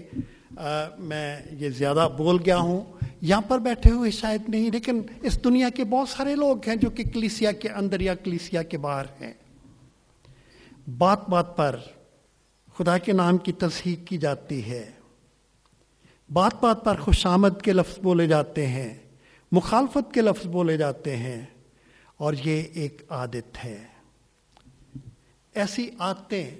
میں 0.98 1.40
یہ 1.50 1.70
زیادہ 1.70 2.08
بول 2.16 2.38
گیا 2.46 2.56
ہوں۔ 2.56 2.80
یہاں 3.20 3.40
پر 3.40 3.58
بیٹھے 3.58 3.90
ہوئے 3.90 4.10
شاید 4.10 4.42
نہیں، 4.48 4.70
لیکن 4.70 5.02
اس 5.22 5.44
دنیا 5.44 5.68
کے 5.68 5.84
بہت 5.84 6.08
سارے 6.08 6.34
لوگ 6.34 6.56
ہیں 6.66 6.76
جو 6.76 6.90
کہ 6.90 7.04
کلیسیا 7.04 7.52
کے 7.52 7.68
اندر 7.68 8.00
یا 8.00 8.14
کلیسیا 8.14 8.62
کے 8.62 8.78
باہر 8.78 9.04
ہیں۔ 9.20 9.32
بات 10.98 11.28
بات 11.28 11.56
پر 11.56 11.78
خدا 12.78 12.98
کے 12.98 13.12
نام 13.12 13.38
کی 13.38 13.52
تصحیق 13.52 14.06
کی 14.06 14.18
جاتی 14.18 14.70
ہے۔ 14.70 14.90
بات 16.32 16.52
بات 16.60 16.84
پر 16.84 16.94
خوش 16.96 17.26
آمد 17.26 17.62
کے 17.62 17.72
لفظ 17.72 17.98
بولے 17.98 18.26
جاتے 18.26 18.66
ہیں، 18.66 18.94
مخالفت 19.52 20.14
کے 20.14 20.20
لفظ 20.20 20.46
بولے 20.46 20.76
جاتے 20.76 21.16
ہیں۔ 21.16 21.46
اور 22.16 22.34
یہ 22.44 22.62
ایک 22.74 23.02
عادت 23.08 23.64
ہے۔ 23.64 23.84
ایسی 25.54 25.90
عادتیں 25.98 26.50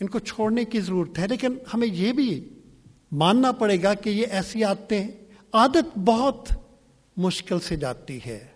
ان 0.00 0.08
کو 0.08 0.18
چھوڑنے 0.18 0.64
کی 0.64 0.80
ضرورت 0.80 1.18
ہے۔ 1.18 1.26
لیکن 1.26 1.58
ہمیں 1.74 1.88
یہ 1.88 2.12
بھی 2.12 2.48
ماننا 3.12 3.52
پڑے 3.52 3.82
گا 3.82 3.94
کہ 3.94 4.10
یہ 4.10 4.26
ایسی 4.30 4.64
عادتیں 4.64 5.08
عادت 5.52 5.98
بہت 5.98 6.48
مشکل 7.16 7.60
سے 7.60 7.76
جاتی 7.76 8.18
ہے۔ 8.26 8.46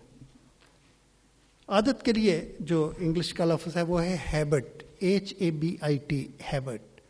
عادت 1.67 2.03
کے 2.03 2.13
لیے 2.13 2.51
جو 2.59 2.91
انگلش 2.97 3.33
کا 3.33 3.45
لفظ 3.45 3.77
ہے 3.77 3.81
وہ 3.81 4.03
ہے 4.03 4.17
habit 4.33 4.83
H 4.99 5.33
A 5.37 5.51
B 5.51 5.75
I 5.81 5.97
T 6.07 6.27
habit 6.53 7.01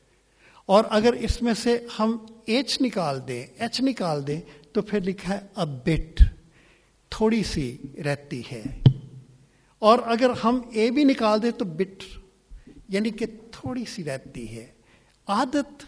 اور 0.66 0.84
اگر 0.90 1.14
اس 1.14 1.42
میں 1.42 1.54
سے 1.54 1.78
ہم 2.00 2.18
ایچ 2.46 2.82
نکال 2.82 3.20
دیں 3.28 3.46
ایچ 3.58 3.82
نکال 3.82 4.28
دیں، 4.28 4.42
تو 4.74 4.82
پھر 4.82 5.02
لکھا 5.02 5.34
ہے 5.34 5.40
ا 5.56 5.64
بٹ 5.64 6.24
تھوڑی 7.10 7.44
سی 7.44 7.78
رہتی 8.06 8.42
ہے۔ 8.52 8.64
اور 9.80 10.00
اگر 10.06 10.30
ہم 10.44 10.62
اے 10.72 10.92
بھی 10.92 11.04
نکال 11.04 11.42
دیں 11.42 11.52
تو 11.52 11.66
بٹ 11.66 12.04
یعنی 12.90 13.10
کہ 13.10 13.26
تھوڑی 13.52 13.84
سی 13.86 14.04
رہتی 14.04 14.48
ہے۔ 14.58 14.66
عادت 15.28 15.84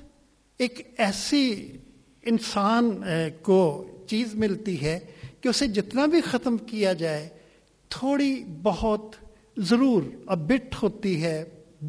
ایک 0.60 0.94
ایسی 0.98 1.72
انسان 2.24 2.92
کو 3.42 3.62
چیز 4.08 4.34
ملتی 4.36 4.82
ہے 4.82 5.00
کہ 5.42 5.50
اسے 5.50 5.68
جتنا 5.68 6.06
بھی 6.06 6.22
ختم 6.22 6.58
کیا 6.58 6.94
جائے، 6.94 7.28
تھوڑی 7.90 8.44
بہت 8.64 9.16
ضرور 9.58 10.04
اب 10.26 10.48
بٹ 10.48 10.76
ہوتی 10.82 11.22
ہے 11.24 11.44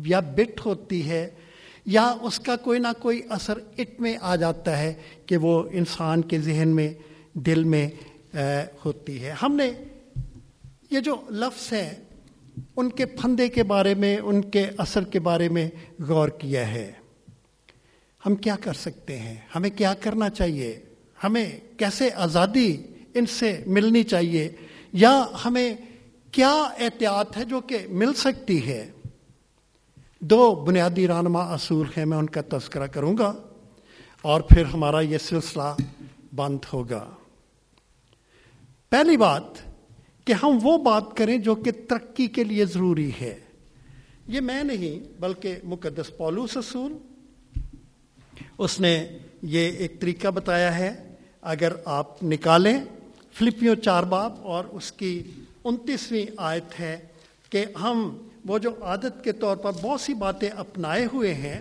یا 0.06 0.20
بٹ 0.20 0.60
ہوتی 0.66 1.08
ہے 1.08 1.28
یا 1.86 2.06
اس 2.20 2.38
کا 2.40 2.56
کوئی 2.56 2.78
نہ 2.78 2.92
کوئی 2.98 3.20
اثر 3.28 3.58
اٹ 3.78 4.00
میں 4.00 4.16
آ 4.20 4.36
جاتا 4.36 4.78
ہے 4.78 4.92
کہ 5.26 5.36
وہ 5.36 5.62
انسان 5.72 6.22
کے 6.22 6.38
ذہن 6.38 6.68
میں، 6.68 6.92
دل 7.34 7.64
میں 7.64 7.88
ہوتی 8.84 9.22
ہے۔ 9.22 9.34
ہم 9.42 9.56
نے 9.56 9.70
یہ 10.90 11.00
جو 11.00 11.16
لفظ 11.30 11.72
ہیں 11.72 11.90
ان 12.76 12.90
کے 12.90 13.06
پھندے 13.06 13.48
کے 13.48 13.62
بارے 13.62 13.94
میں، 13.94 14.16
ان 14.16 14.42
کے 14.42 14.70
اثر 14.78 15.04
کے 15.04 15.20
بارے 15.20 15.48
میں 15.48 15.70
غور 16.08 16.28
کیا 16.28 16.68
ہے۔ 16.68 16.92
ہم 18.26 18.34
کیا 18.34 18.56
کر 18.60 18.72
سکتے 18.72 19.18
ہیں؟ 19.18 19.34
ہمیں 19.54 19.70
کیا 19.70 19.94
کرنا 19.94 20.30
چاہیے؟ 20.30 20.80
ہمیں 21.24 21.60
کیسے 21.76 22.10
آزادی 22.14 22.82
ان 23.14 23.26
سے 23.26 23.64
ملنی 23.66 24.02
چاہیے؟ 24.02 24.52
یا 24.92 25.26
ہمیں 25.44 25.74
کیا 26.32 26.52
احتیاط 26.52 27.36
ہے 27.36 27.44
جو 27.44 27.60
کہ 27.60 27.78
مل 27.88 28.14
سکتی 28.14 28.66
ہے؟ 28.66 28.90
دو 30.20 30.54
بنیادی 30.54 31.08
رہنما 31.08 31.40
اصول 31.40 31.86
ہیں، 31.96 32.06
میں 32.06 32.18
ان 32.18 32.26
کا 32.26 32.40
تذکرہ 32.48 32.86
کروں 32.86 33.18
گا 33.18 33.32
اور 34.22 34.40
پھر 34.40 34.64
ہمارا 34.64 35.00
یہ 35.00 35.18
سلسلہ 35.18 35.76
بند 36.34 36.58
ہوگا۔ 36.72 37.10
پہلی 38.90 39.16
بات 39.16 39.67
کہ 40.28 40.32
ہم 40.32 40.58
وہ 40.62 40.78
بات 40.78 41.16
کریں 41.16 41.38
جو 41.38 41.54
کہ 41.54 41.70
ترقی 41.88 42.26
کے 42.26 42.44
لیے 42.44 42.64
ضروری 42.64 43.10
ہے۔ 43.20 43.38
یہ 44.26 44.40
میں 44.40 44.62
نہیں، 44.62 45.20
بلکہ 45.20 45.56
مقدس 45.64 46.16
پولوس 46.16 46.56
اصول 46.56 46.92
اس 48.58 48.80
نے 48.80 49.08
یہ 49.42 49.72
ایک 49.72 50.00
طریقہ 50.00 50.28
بتایا 50.28 50.78
ہے۔ 50.78 51.14
اگر 51.42 51.72
آپ 51.84 52.24
نکالیں 52.24 52.80
فلپیوں 53.32 53.76
چار 53.76 54.02
باب 54.02 54.32
اور 54.42 54.64
اس 54.64 54.92
کی 54.92 55.22
انتیسویں 55.64 56.26
آیت 56.36 56.80
ہے 56.80 56.98
کہ 57.50 57.64
ہم 57.82 58.16
وہ 58.46 58.58
جو 58.58 58.70
عادت 58.82 59.24
کے 59.24 59.32
طور 59.32 59.56
پر 59.56 59.72
بہت 59.82 60.00
سی 60.00 60.14
باتیں 60.14 60.48
اپنائے 60.48 61.06
ہوئے 61.12 61.34
ہیں، 61.34 61.60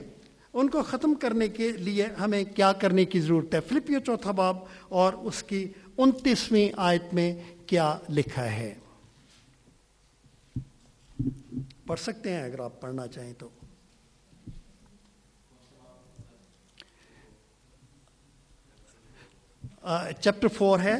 ان 0.53 0.69
کو 0.69 0.81
ختم 0.81 1.13
کرنے 1.13 1.47
کے 1.47 1.71
لیے 1.71 2.05
ہمیں 2.19 2.43
کیا 2.43 2.73
کرنے 2.73 3.05
کی 3.05 3.19
ضرورت 3.19 3.55
ہے؟ 3.55 3.59
فلپیو 3.69 3.99
چوتھا 3.99 4.31
باب 4.31 4.57
اور 4.89 5.13
اس 5.13 5.43
کی 5.43 5.67
انتیسویں 5.97 6.69
آیت 6.77 7.13
میں 7.13 7.35
کیا 7.67 7.99
لکھا 8.09 8.51
ہے۔ 8.51 8.75
پڑھ 11.85 11.99
سکتے 11.99 12.33
ہیں 12.33 12.43
اگر 12.43 12.59
آپ 12.59 12.81
پڑھنا 12.81 13.07
چاہیں 13.07 13.33
تو۔ 13.33 13.49
چیپٹر 20.21 20.47
فور 20.47 20.79
ہے۔ 20.79 20.97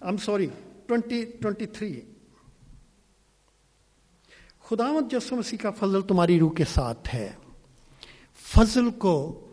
I'm 0.00 0.16
sorry 0.16 0.46
twenty 0.86 1.24
twenty 1.24 1.66
three. 1.66 2.00
خداوت 4.62 5.10
جسو 5.10 5.36
مسیح 5.36 5.58
کا 5.58 5.70
فضل 5.70 6.02
تمہاری 6.02 6.38
روح 6.40 6.54
کے 6.54 6.64
ساتھ 6.64 7.14
ہے۔ 7.14 7.32
فضل 8.56 8.90
کو 8.90 9.44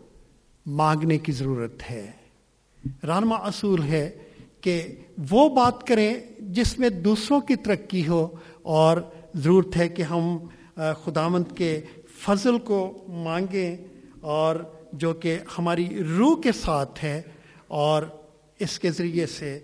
مانگنے 0.66 1.18
کی 1.18 1.32
ضرورت 1.32 1.90
ہے۔ 1.90 2.10
رانما 3.06 3.36
اصول 3.36 3.82
ہے 3.82 4.10
کہ 4.60 4.82
وہ 5.30 5.48
بات 5.48 5.86
کریں 5.86 6.14
جس 6.38 6.78
میں 6.78 6.88
دوسروں 6.88 7.40
کی 7.40 7.56
ترقی 7.56 8.08
ہو 8.08 8.28
اور 8.62 8.96
ضرورت 9.34 9.76
ہے 9.76 9.88
کہ 9.88 10.02
ہم 10.02 10.38
خداوند 10.74 11.56
کے 11.56 11.80
فضل 12.18 12.58
کو 12.58 13.04
مانگیں 13.08 13.76
اور 14.20 14.56
جو 14.92 15.12
کہ 15.14 15.38
ہماری 15.58 16.04
روح 16.04 16.40
کے 16.42 16.52
ساتھ 16.52 17.04
ہے 17.04 17.22
اور 17.66 18.02
اس 18.58 18.78
کے 18.78 18.90
ذریعے 18.90 19.26
سے 19.26 19.58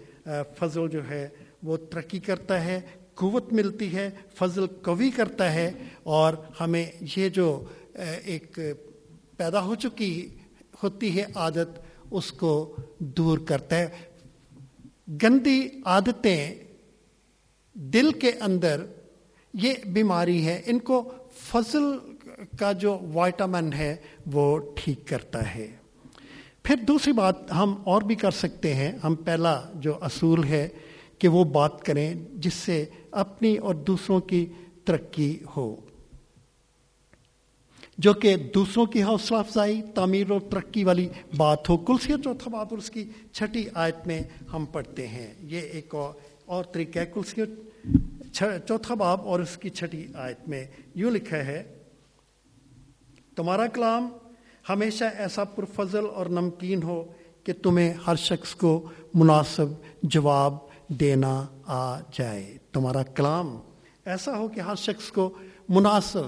فضل 0.58 0.88
جو 0.88 1.08
ہے 1.10 1.28
وہ 1.62 1.76
ترقی 1.76 2.18
کرتا 2.18 2.64
ہے، 2.64 2.80
قوت 3.14 3.52
ملتی 3.52 3.94
ہے، 3.94 4.10
فضل 4.34 4.66
قوی 4.66 5.10
کرتا 5.10 5.52
ہے 5.52 5.72
اور 6.02 6.34
ہمیں 6.60 6.86
یہ 7.16 7.28
جو 7.28 7.64
ایک 8.24 8.58
پیدا 9.40 9.64
ہو 9.64 9.74
چکی 9.74 10.28
ہوتی 10.82 11.18
ہے 11.18 11.24
عادت، 11.34 11.80
اس 12.10 12.32
کو 12.32 12.76
دور 12.98 13.38
کرتا 13.38 13.78
ہے۔ 13.78 13.88
گندی 15.22 15.68
عادتیں 15.84 16.54
دل 17.74 18.12
کے 18.12 18.30
اندر، 18.40 18.84
یہ 19.54 19.74
بیماری 19.86 20.46
ہے، 20.46 20.62
ان 20.66 20.78
کو 20.78 21.12
فضل 21.32 21.84
کا 22.58 22.72
جو 22.72 22.98
وائٹامن 23.12 23.72
ہے، 23.72 23.96
وہ 24.32 24.58
ٹھیک 24.74 25.08
کرتا 25.08 25.54
ہے۔ 25.54 25.76
پھر 26.62 26.76
دوسری 26.76 27.12
بات 27.12 27.52
ہم 27.52 27.74
اور 27.84 28.02
بھی 28.02 28.14
کر 28.14 28.30
سکتے 28.30 28.74
ہیں۔ 28.74 28.92
ہم 29.04 29.14
پہلا 29.14 29.62
جو 29.74 29.94
اصول 30.00 30.44
ہے 30.44 30.68
کہ 31.18 31.28
وہ 31.28 31.44
بات 31.44 31.82
کریں، 31.82 32.14
جس 32.32 32.54
سے 32.54 32.84
اپنی 33.10 33.56
اور 33.56 33.74
دوسروں 33.74 34.20
کی 34.20 34.46
ترقی 34.84 35.38
ہو۔ 35.56 35.76
جو 38.02 38.12
کہ 38.12 38.36
دوسروں 38.54 38.86
کی 38.86 39.02
حوصلہ 39.02 39.36
افزائی، 39.36 39.82
تعمیر 39.94 40.30
اور 40.30 40.40
ترقی 40.40 40.84
والی 40.84 41.08
بات 41.36 41.68
ہو۔ 41.68 41.76
کلسی 41.76 42.12
چوتھا 42.24 42.50
بات 42.50 42.66
اور 42.70 42.78
اس 42.78 42.90
کی 42.90 43.08
چھٹی 43.32 43.64
آیت 43.74 44.06
میں 44.06 44.20
ہم 44.52 44.64
پڑھتے 44.64 45.06
ہیں۔ 45.08 45.34
یہ 45.40 45.60
ایک 45.60 45.94
اور 46.46 46.64
طریقہ 46.64 46.98
ہے 46.98 47.06
کلسی 47.14 47.40
چوتھا 48.32 48.94
باب 48.94 49.28
اور 49.28 49.40
اس 49.40 49.56
کی 49.56 49.70
چھٹی 49.70 50.06
آیت 50.14 50.48
میں 50.48 50.64
یوں 50.94 51.10
لکھا 51.10 51.36
ہے، 51.36 51.62
تمہارا 53.36 53.66
کلام 53.66 54.08
ہمیشہ 54.68 55.04
ایسا 55.18 55.44
پرفضل 55.44 56.04
اور 56.14 56.26
نمکین 56.26 56.82
ہو 56.82 57.04
کہ 57.44 57.52
تمہیں 57.62 57.92
ہر 58.06 58.16
شخص 58.16 58.54
کو 58.54 58.88
مناسب 59.14 59.66
جواب 60.02 60.56
دینا 60.88 61.46
آ 61.66 62.00
جائے۔ 62.00 62.56
تمہارا 62.72 63.02
کلام 63.02 63.58
ایسا 64.04 64.38
ہو 64.38 64.48
کہ 64.48 64.60
ہر 64.60 64.74
شخص 64.74 65.10
کو 65.10 65.30
مناسب 65.68 66.26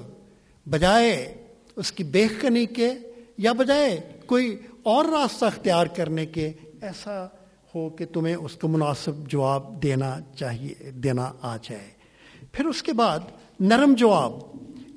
بجائے 0.67 1.42
اس 1.77 1.93
کی 1.93 2.05
کنی 2.41 2.67
کے 2.67 2.91
یا 3.39 3.53
بجائے 3.53 4.01
کوئی 4.27 4.57
اور 4.83 5.05
راستہ 5.05 5.45
اختیار 5.45 5.87
کرنے 5.87 6.27
کے 6.27 6.53
ایسا 6.81 7.27
ہو 7.75 7.91
کہ 7.91 8.05
تمہیں 8.05 8.35
اس 8.35 8.55
کو 8.55 8.69
مناسب 8.69 9.29
جواب 9.29 9.83
دینا 9.83 10.17
چاہیے، 10.37 10.91
دینا 10.91 11.33
آ 11.43 11.57
جائے۔ 11.57 11.89
پھر 12.53 12.65
اس 12.65 12.83
کے 12.83 12.93
بعد 12.93 13.19
نرم 13.61 13.95
جواب۔ 13.95 14.33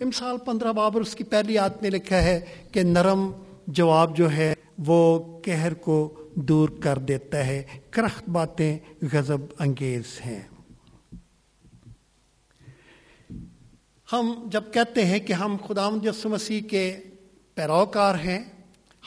امسال 0.01 0.37
پندرہ 0.37 0.71
بابر 0.71 1.01
اس 1.01 1.15
کی 1.15 1.23
پہلی 1.23 1.57
آت 1.57 1.81
میں 1.81 1.89
لکھا 1.89 2.23
ہے 2.23 2.39
کہ 2.71 2.83
نرم 2.83 3.31
جواب 3.67 4.17
جو 4.17 4.31
ہے 4.31 4.53
وہ 4.85 5.19
کہر 5.41 5.73
کو 5.73 6.13
دور 6.35 6.69
کر 6.69 6.97
دیتا 6.97 7.47
ہے۔ 7.47 7.63
کرخت 7.89 8.29
باتیں 8.29 8.77
غضب 9.13 9.37
انگیز 9.59 10.03
ہیں۔ 10.25 10.41
ہم 14.11 14.33
جب 14.51 14.63
کہتے 14.71 15.05
ہیں 15.05 15.19
کہ 15.19 15.33
ہم 15.33 15.55
خدا 15.67 15.89
مجس 15.89 16.25
مسیح 16.25 16.61
کے 16.61 16.99
پیروکار 17.55 18.15
ہیں، 18.15 18.39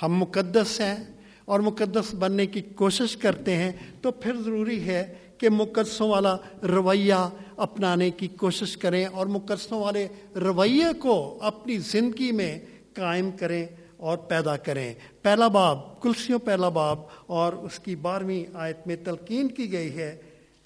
ہم 0.02 0.16
مقدس 0.16 0.80
ہیں 0.80 0.96
اور 1.44 1.60
مقدس 1.60 2.14
بننے 2.14 2.46
کی 2.46 2.60
کوشش 2.60 3.16
کرتے 3.16 3.56
ہیں، 3.56 3.72
تو 4.02 4.10
پھر 4.10 4.36
ضروری 4.44 4.86
ہے 4.86 5.14
کہ 5.38 5.48
مقدسوں 5.48 6.08
والا 6.08 6.36
رویہ 6.62 7.28
اپنانے 7.56 8.10
کی 8.10 8.28
کوشش 8.28 8.76
کریں 8.76 9.04
اور 9.06 9.26
مقدسوں 9.26 9.80
والے 9.80 10.08
رویے 10.36 10.92
کو 10.98 11.38
اپنی 11.40 11.78
زندگی 11.78 12.32
میں 12.32 12.58
قائم 12.94 13.30
کریں 13.30 13.66
اور 13.96 14.18
پیدا 14.18 14.56
کریں۔ 14.56 14.94
پہلا 15.22 15.48
باب، 15.48 16.00
کلسیوں 16.02 16.38
پہلا 16.38 16.68
باب 16.68 16.98
اور 17.26 17.52
اس 17.52 17.78
کی 17.78 17.96
بارہویں 17.96 18.44
آیت 18.54 18.86
میں 18.86 18.96
تلقین 19.04 19.48
کی 19.48 19.72
گئی 19.72 19.96
ہے، 19.96 20.16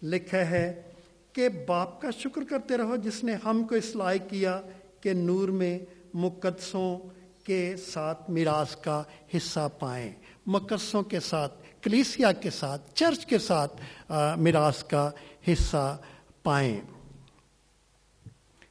لکھا 0.02 0.50
ہے 0.50 0.82
کہ 1.32 1.48
باپ 1.66 2.00
کا 2.00 2.10
شکر 2.18 2.44
کرتے 2.48 2.76
رہو 2.76 2.96
جس 2.96 3.22
نے 3.24 3.34
ہم 3.44 3.62
کو 3.64 3.74
اصلاح 3.74 4.14
کیا 4.28 4.60
کہ 5.00 5.12
نور 5.14 5.48
میں 5.50 5.78
مقدسوں 6.14 6.98
کے 7.44 7.74
ساتھ 7.84 8.30
میراث 8.30 8.74
کا 8.76 9.02
حصہ 9.36 9.68
پائیں، 9.78 10.12
مقدسوں 10.46 11.02
کے 11.02 11.20
ساتھ، 11.20 11.54
کلیسیا 11.82 12.32
کے 12.32 12.50
ساتھ، 12.50 12.94
چرچ 12.94 13.26
کے 13.26 13.38
ساتھ 13.38 13.80
میراث 14.38 14.82
کا 14.84 15.08
حصہ 15.48 15.96
پائیں۔ 16.42 16.80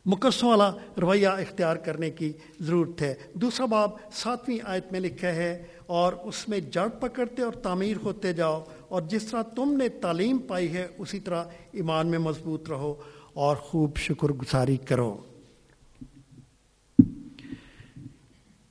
مقصوں 0.06 0.50
والا 0.50 0.70
رویہ 1.02 1.28
اختیار 1.28 1.76
کرنے 1.78 2.10
کی 2.12 2.32
ضرورت 2.60 3.02
ہے۔ 3.02 3.14
دوسرا 3.34 3.66
باب 3.66 3.90
ساتویں 4.14 4.58
آیت 4.64 4.92
میں 4.92 5.00
لکھا 5.00 5.34
ہے، 5.36 5.52
اور 5.88 6.14
اس 6.24 6.48
میں 6.50 6.60
جڑ 6.74 6.88
پکڑتے 7.00 7.42
اور 7.42 7.54
تعمیر 7.64 7.98
ہوتے 8.04 8.34
جاؤ 8.34 8.64
اور 8.92 9.02
جس 9.02 9.24
طرح 9.24 9.42
تم 9.42 9.74
نے 9.78 9.90
تعلیم 9.90 10.38
پائی 10.38 10.74
ہے، 10.74 10.88
اسی 10.98 11.20
طرح 11.20 11.44
ایمان 11.72 12.08
میں 12.08 12.20
مضبوط 12.20 12.70
رہو 12.70 12.96
اور 13.34 13.56
خوب 13.56 13.98
شکر 13.98 14.28
گزاری 14.28 14.78
کرو۔ 14.78 15.18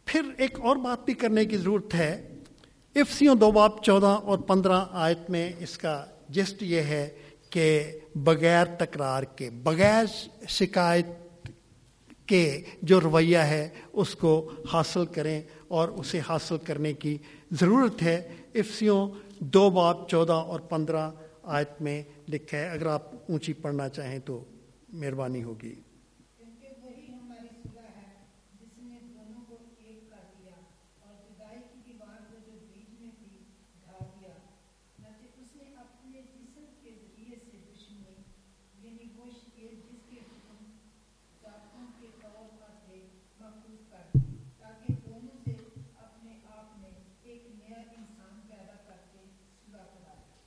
پھر 0.05 0.21
ایک 0.39 0.61
اور 0.61 0.77
بات 0.77 1.05
بھی 1.05 1.15
کرنے 1.15 1.45
کی 1.45 1.57
ضرورت 1.57 1.95
ہے۔ 1.95 2.39
افسیوں 2.95 3.35
دو 3.35 3.51
باب 3.51 3.83
چودہ 3.83 4.07
اور 4.07 4.39
پندرہ 4.39 4.85
آیت 4.91 5.31
میں 5.31 5.53
اس 5.59 5.79
کا 5.79 6.05
جسٹ 6.29 6.63
یہ 6.63 6.81
ہے 6.81 7.09
کہ 7.51 7.93
بغیر 8.15 8.65
تکرار 8.65 9.23
کے، 9.23 9.51
بغیر 9.51 10.05
شکایت 10.49 11.07
کے 12.27 12.63
جو 12.83 13.01
رویہ 13.01 13.39
ہے، 13.39 13.69
اس 13.93 14.15
کو 14.15 14.51
حاصل 14.73 15.07
کریں 15.07 15.43
اور 15.69 15.89
اسے 15.89 16.21
حاصل 16.29 16.57
کرنے 16.65 16.93
کی 16.93 17.19
ضرورت 17.51 18.03
ہے۔ 18.03 18.29
افسیوں 18.55 19.09
دو 19.41 19.71
باب 19.71 20.09
چودہ 20.09 20.33
اور 20.33 20.61
پندرہ 20.61 21.11
آیت 21.43 21.83
میں 21.83 22.03
لکھا 22.29 22.59
ہے، 22.59 22.69
اگر 22.69 22.87
آپ 22.87 23.03
اونچی 23.29 23.53
پڑھنا 23.53 23.89
چاہیں 23.89 24.19
تو 24.19 24.45
مہربانی 24.89 25.43
ہوگی۔ 25.43 25.75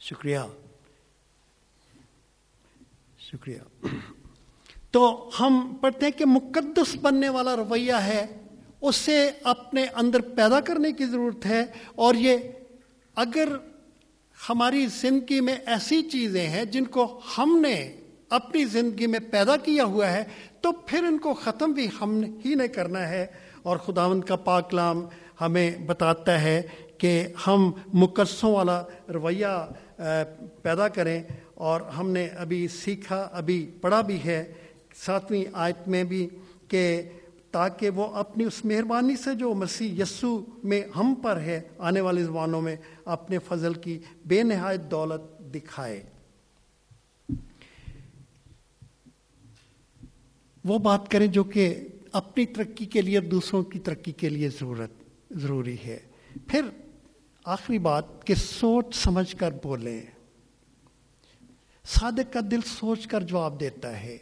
شکریہ۔ 0.03 0.39
شکریہ۔ 3.19 3.87
تو 4.91 5.29
ہم 5.39 5.75
پڑھتے 5.81 6.05
ہیں 6.05 6.19
کہ 6.19 6.25
مقدس 6.25 6.95
بننے 7.01 7.29
والا 7.29 7.55
رویہ 7.55 7.93
ہے، 7.93 8.25
اسے 8.81 9.31
اپنے 9.43 9.85
اندر 9.93 10.21
پیدا 10.21 10.59
کرنے 10.59 10.91
کی 10.91 11.05
ضرورت 11.05 11.45
ہے، 11.45 11.65
اور 11.95 12.15
یہ 12.15 12.37
اگر 13.15 13.47
ہماری 14.49 14.85
زندگی 14.85 15.39
میں 15.39 15.55
ایسی 15.65 16.03
چیزیں 16.03 16.47
ہیں 16.47 16.65
جن 16.65 16.85
کو 16.85 17.21
ہم 17.37 17.59
نے 17.61 17.97
اپنی 18.29 18.65
زندگی 18.65 19.07
میں 19.07 19.19
پیدا 19.19 19.57
کیا 19.57 19.83
ہوا 19.83 20.11
ہے، 20.11 20.23
تو 20.61 20.71
پھر 20.71 21.03
ان 21.03 21.17
کو 21.17 21.33
ختم 21.33 21.71
بھی 21.71 21.87
ہم 22.01 22.23
ہی 22.45 22.55
نے 22.55 22.67
کرنا 22.67 23.09
ہے۔ 23.09 23.27
اور 23.61 23.77
خداون 23.77 24.21
کا 24.21 24.35
پاکلام 24.35 25.05
ہمیں 25.41 25.77
بتاتا 25.77 26.41
ہے 26.41 26.61
کہ 26.97 27.27
ہم 27.47 27.71
مقدسوں 27.93 28.51
والا 28.51 28.83
رویہ 29.13 29.69
پیدا 30.61 30.87
کریں 30.87 31.23
اور 31.53 31.81
ہم 31.81 32.09
نے 32.09 32.27
ابھی 32.27 32.67
سیکھا، 32.67 33.29
ابھی 33.31 33.71
پڑھا 33.81 34.01
بھی 34.01 34.19
ہے۔ 34.25 34.53
ساتویں 34.95 35.43
آیت 35.53 35.87
میں 35.87 36.03
بھی 36.03 36.29
کہ 36.67 37.01
تاکہ 37.51 37.89
وہ 37.89 38.07
اپنی 38.07 38.43
اس 38.43 38.65
مہربانی 38.65 39.15
سے 39.15 39.35
جو 39.35 39.53
مسیح 39.53 40.01
یسو 40.01 40.45
میں 40.63 40.81
ہم 40.95 41.13
پر 41.23 41.39
ہے 41.39 41.61
آنے 41.77 42.01
والی 42.01 42.23
زبانوں 42.23 42.61
میں 42.61 42.75
اپنے 43.05 43.39
فضل 43.39 43.73
کی 43.73 43.99
بے 44.25 44.43
نہایت 44.43 44.81
دولت 44.91 45.39
دکھائے۔ 45.55 46.03
وہ 50.65 50.77
بات 50.77 51.11
کریں 51.11 51.27
جو 51.27 51.43
کہ 51.43 51.87
اپنی 52.11 52.45
ترقی 52.45 52.85
کے 52.85 53.01
لیے، 53.01 53.19
دوسروں 53.19 53.63
کی 53.63 53.79
ترقی 53.79 54.11
کے 54.11 54.29
لیے 54.29 54.49
ضرورت، 54.49 54.91
ضروری 55.31 55.75
ہے۔ 55.85 55.99
پھر 56.47 56.61
آخری 57.43 57.79
بات 57.79 58.27
کہ 58.27 58.35
سوچ 58.35 58.95
سمجھ 58.95 59.35
کر 59.35 59.51
بولیں۔ 59.63 60.01
صادق 61.85 62.33
کا 62.33 62.39
دل 62.51 62.59
سوچ 62.79 63.07
کر 63.07 63.21
جواب 63.21 63.59
دیتا 63.59 64.03
ہے۔ 64.03 64.17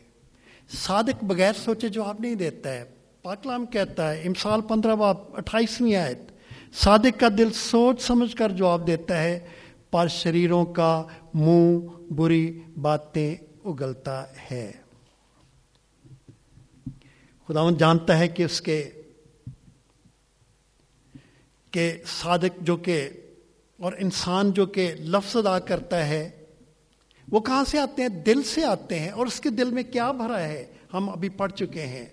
صادق 0.70 1.24
بغیر 1.24 1.54
سوچے 1.54 1.90
جواب 1.90 2.16
نہیں 2.20 2.36
دیتا 2.36 2.74
ہے۔ 2.74 2.86
پاکلام 3.22 3.66
کہتا 3.66 4.14
ہے، 4.14 4.22
امسال 4.22 4.62
پندرہ 4.62 4.96
باب 4.96 5.18
اٹھائیسویں 5.34 5.96
آیت۔ 5.96 6.18
صادق 6.74 7.20
کا 7.20 7.28
دل 7.38 7.50
سوچ 7.54 8.02
سمجھ 8.02 8.36
کر 8.36 8.50
جواب 8.50 8.88
دیتا 8.88 9.24
ہے۔ 9.24 9.48
پر 9.92 10.08
شریروں 10.08 10.66
کا 10.66 11.04
منہ 11.34 11.80
بری 12.14 12.62
باتیں 12.82 13.36
اگلتا 13.66 14.24
ہے۔ 14.52 14.72
خداون 17.48 17.78
جانتا 17.78 18.20
ہے 18.20 18.28
کہ 18.28 18.44
اس 18.44 18.62
کے 18.62 18.92
کہ 21.72 21.98
صادق 22.06 22.62
جو 22.62 22.78
کہ 22.78 23.10
اور 23.78 23.94
انسان 24.00 24.52
جو 24.52 24.66
کہ 24.66 24.94
لفظ 25.00 25.36
ادا 25.36 25.60
کرتا 25.60 26.08
ہے، 26.08 26.46
وہ 27.32 27.40
کہاں 27.40 27.64
سے 27.64 27.80
آتے 27.80 28.02
ہیں؟ 28.02 28.10
دل 28.10 28.44
سے 28.44 28.66
آتے 28.66 29.00
ہیں 29.00 29.10
اور 29.10 29.28
اس 29.28 29.40
کے 29.40 29.50
دل 29.50 29.70
میں 29.72 29.84
کیا 29.84 30.12
بھرا 30.12 30.40
ہے؟ 30.40 30.74
ہم 30.94 31.10
ابھی 31.10 31.30
پڑھ 31.30 31.52
چکے 31.52 31.86
ہیں۔ 31.86 32.06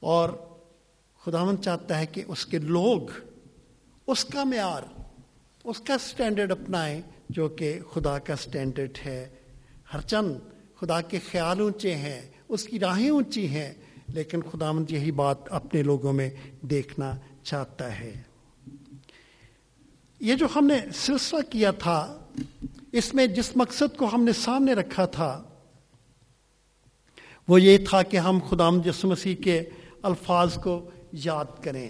اور 0.00 0.30
خداون 1.20 1.62
چاہتا 1.62 1.98
ہے 1.98 2.06
کہ 2.06 2.22
اس 2.26 2.46
کے 2.46 2.58
لوگ 2.58 3.00
اس 4.06 4.24
کا 4.24 4.44
معیار، 4.44 5.00
اس 5.64 5.80
کا 5.80 5.98
سٹینڈرڈ 5.98 6.52
اپنائیں 6.52 7.02
جو 7.28 7.48
کہ 7.48 7.78
خدا 7.92 8.18
کا 8.18 8.36
سٹینڈرڈ 8.36 8.98
ہے۔ 9.06 9.28
ہر 9.94 10.00
چند 10.00 10.34
خدا 10.76 11.00
کے 11.00 11.18
خیال 11.30 11.60
اونچے 11.60 11.94
ہیں، 11.94 12.20
اس 12.48 12.64
کی 12.64 12.80
راہیں 12.80 13.10
اونچی 13.10 13.48
ہیں 13.48 13.74
لیکن 14.08 14.40
خدا 14.42 14.72
مند 14.72 14.90
یہی 14.90 15.10
بات 15.10 15.52
اپنے 15.52 15.82
لوگوں 15.82 16.12
میں 16.12 16.30
دیکھنا 16.62 17.12
چاہتا 17.42 17.98
ہے۔ 17.98 18.22
یہ 20.20 20.34
جو 20.34 20.46
ہم 20.56 20.66
نے 20.66 20.78
سلسلہ 20.94 21.50
کیا 21.50 21.70
تھا، 21.70 22.24
اس 22.92 23.14
میں 23.14 23.26
جس 23.26 23.56
مقصد 23.56 23.96
کو 23.96 24.08
ہم 24.12 24.24
نے 24.24 24.32
سامنے 24.32 24.72
رکھا 24.72 25.06
تھا، 25.06 25.42
وہ 27.48 27.60
یہ 27.60 27.78
تھا 27.90 28.02
کہ 28.02 28.16
ہم 28.16 28.38
خدا 28.50 28.70
جس 28.84 29.04
مسیح 29.04 29.34
کے 29.34 29.62
الفاظ 30.02 30.54
کو 30.54 30.90
یاد 31.12 31.62
کریں 31.62 31.88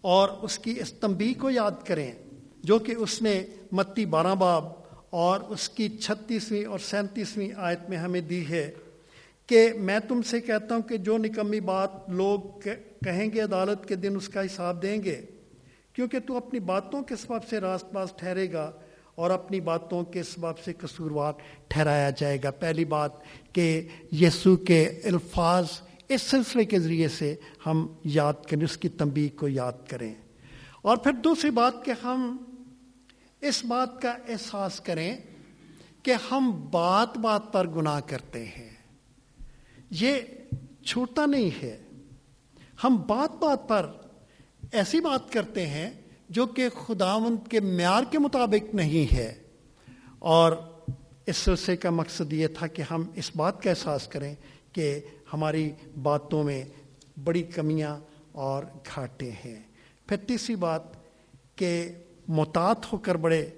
اور 0.00 0.28
اس 0.42 0.58
کی 0.58 0.74
استمبی 0.80 1.34
کو 1.34 1.50
یاد 1.50 1.86
کریں، 1.86 2.12
جو 2.62 2.78
کہ 2.78 2.92
اس 2.92 3.22
نے 3.22 3.46
متی 3.72 4.06
بارہ 4.06 4.34
باب 4.34 4.64
اور 5.10 5.40
اس 5.40 5.68
کی 5.68 5.88
چھتیسویں 5.88 6.64
اور 6.64 6.78
سینتیسویں 6.78 7.48
آیت 7.56 7.80
میں 7.88 7.98
ہمیں 7.98 8.20
دی 8.20 8.48
ہے۔ 8.48 8.70
کہ 9.48 9.72
میں 9.78 9.98
تم 9.98 10.22
سے 10.22 10.40
کہتا 10.40 10.74
ہوں 10.74 10.82
کہ 10.82 10.96
جو 10.96 11.18
نکمی 11.18 11.60
بات 11.60 11.90
لوگ 12.08 12.40
کہیں 13.04 13.30
گے 13.34 13.40
عدالت 13.40 13.88
کے 13.88 13.94
دن 13.94 14.16
اس 14.16 14.28
کا 14.28 14.42
حساب 14.42 14.82
دیں 14.82 15.02
گے، 15.02 15.26
کیونکہ 15.92 16.18
تو 16.18 16.36
اپنی 16.36 16.60
باتوں 16.60 17.02
کے 17.02 17.16
سبب 17.16 17.44
سے 17.48 17.60
راست 17.60 17.92
باز 17.92 18.12
ٹھہرے 18.16 18.52
گا 18.52 18.72
اور 19.14 19.30
اپنی 19.30 19.60
باتوں 19.60 20.04
کے 20.04 20.22
سبب 20.22 20.58
سے 20.58 20.72
قصوروار 20.72 21.32
ٹھہرایا 21.68 22.10
جائے 22.10 22.38
گا۔ 22.44 22.50
پہلی 22.50 22.84
بات 22.84 23.12
کہ 23.52 23.88
یسو 24.12 24.56
کے 24.56 24.88
الفاظ 25.04 25.66
اس 26.08 26.22
سلسلے 26.22 26.64
کے 26.64 26.78
ذریعے 26.78 27.08
سے 27.08 27.34
ہم 27.66 27.86
یاد 28.04 28.32
کریں، 28.50 28.64
اس 28.64 28.76
کی 28.76 28.88
تنبیہ 28.88 29.38
کو 29.38 29.48
یاد 29.48 29.88
کریں۔ 29.88 30.14
اور 30.82 30.96
پھر 30.96 31.12
دوسری 31.12 31.50
بات 31.50 31.84
کہ 31.84 31.92
ہم 32.02 32.36
اس 33.40 33.64
بات 33.64 34.02
کا 34.02 34.10
احساس 34.10 34.80
کریں 34.80 35.16
کہ 36.02 36.14
ہم 36.30 36.68
بات 36.70 37.18
بات 37.18 37.52
پر 37.52 37.68
گناہ 37.68 38.00
کرتے 38.06 38.44
ہیں۔ 38.44 38.77
یہ 39.90 40.14
چھوٹا 40.84 41.26
نہیں 41.26 41.62
ہے۔ 41.62 41.82
ہم 42.84 42.96
بات 43.06 43.36
بات 43.42 43.68
پر 43.68 43.92
ایسی 44.72 45.00
بات 45.00 45.32
کرتے 45.32 45.66
ہیں 45.66 45.90
جو 46.28 46.46
کہ 46.46 46.68
خداوند 46.68 47.48
کے 47.48 47.60
معیار 47.60 48.02
کے 48.10 48.18
مطابق 48.18 48.74
نہیں 48.74 49.14
ہے۔ 49.14 49.42
اور 50.18 50.52
اس 51.26 51.36
سلسلے 51.36 51.76
کا 51.76 51.90
مقصد 51.90 52.32
یہ 52.32 52.46
تھا 52.46 52.66
کہ 52.66 52.82
ہم 52.90 53.10
اس 53.14 53.30
بات 53.36 53.62
کا 53.62 53.70
احساس 53.70 54.08
کریں 54.08 54.34
کہ 54.72 55.00
ہماری 55.32 55.72
باتوں 56.02 56.44
میں 56.44 56.64
بڑی 57.24 57.42
کمیاں 57.42 57.98
اور 58.32 58.64
گھاٹے 58.94 59.30
ہیں۔ 59.30 59.62
پھر 60.06 60.16
تیسری 60.16 60.56
بات 60.56 60.82
کہ 61.56 61.92
محتاط 62.28 62.78
ہو 62.92 62.98
کر 62.98 63.14
بڑے 63.14 63.50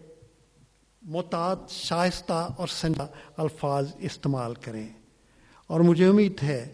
محتاط 1.02 1.70
شائستہ 1.70 2.48
اور 2.56 2.68
سنجا 2.68 3.06
الفاظ 3.36 3.86
استعمال 3.98 4.54
کریں۔ 4.54 4.88
اور 5.70 5.80
مجھے 5.80 6.06
امید 6.06 6.42
ہے 6.42 6.72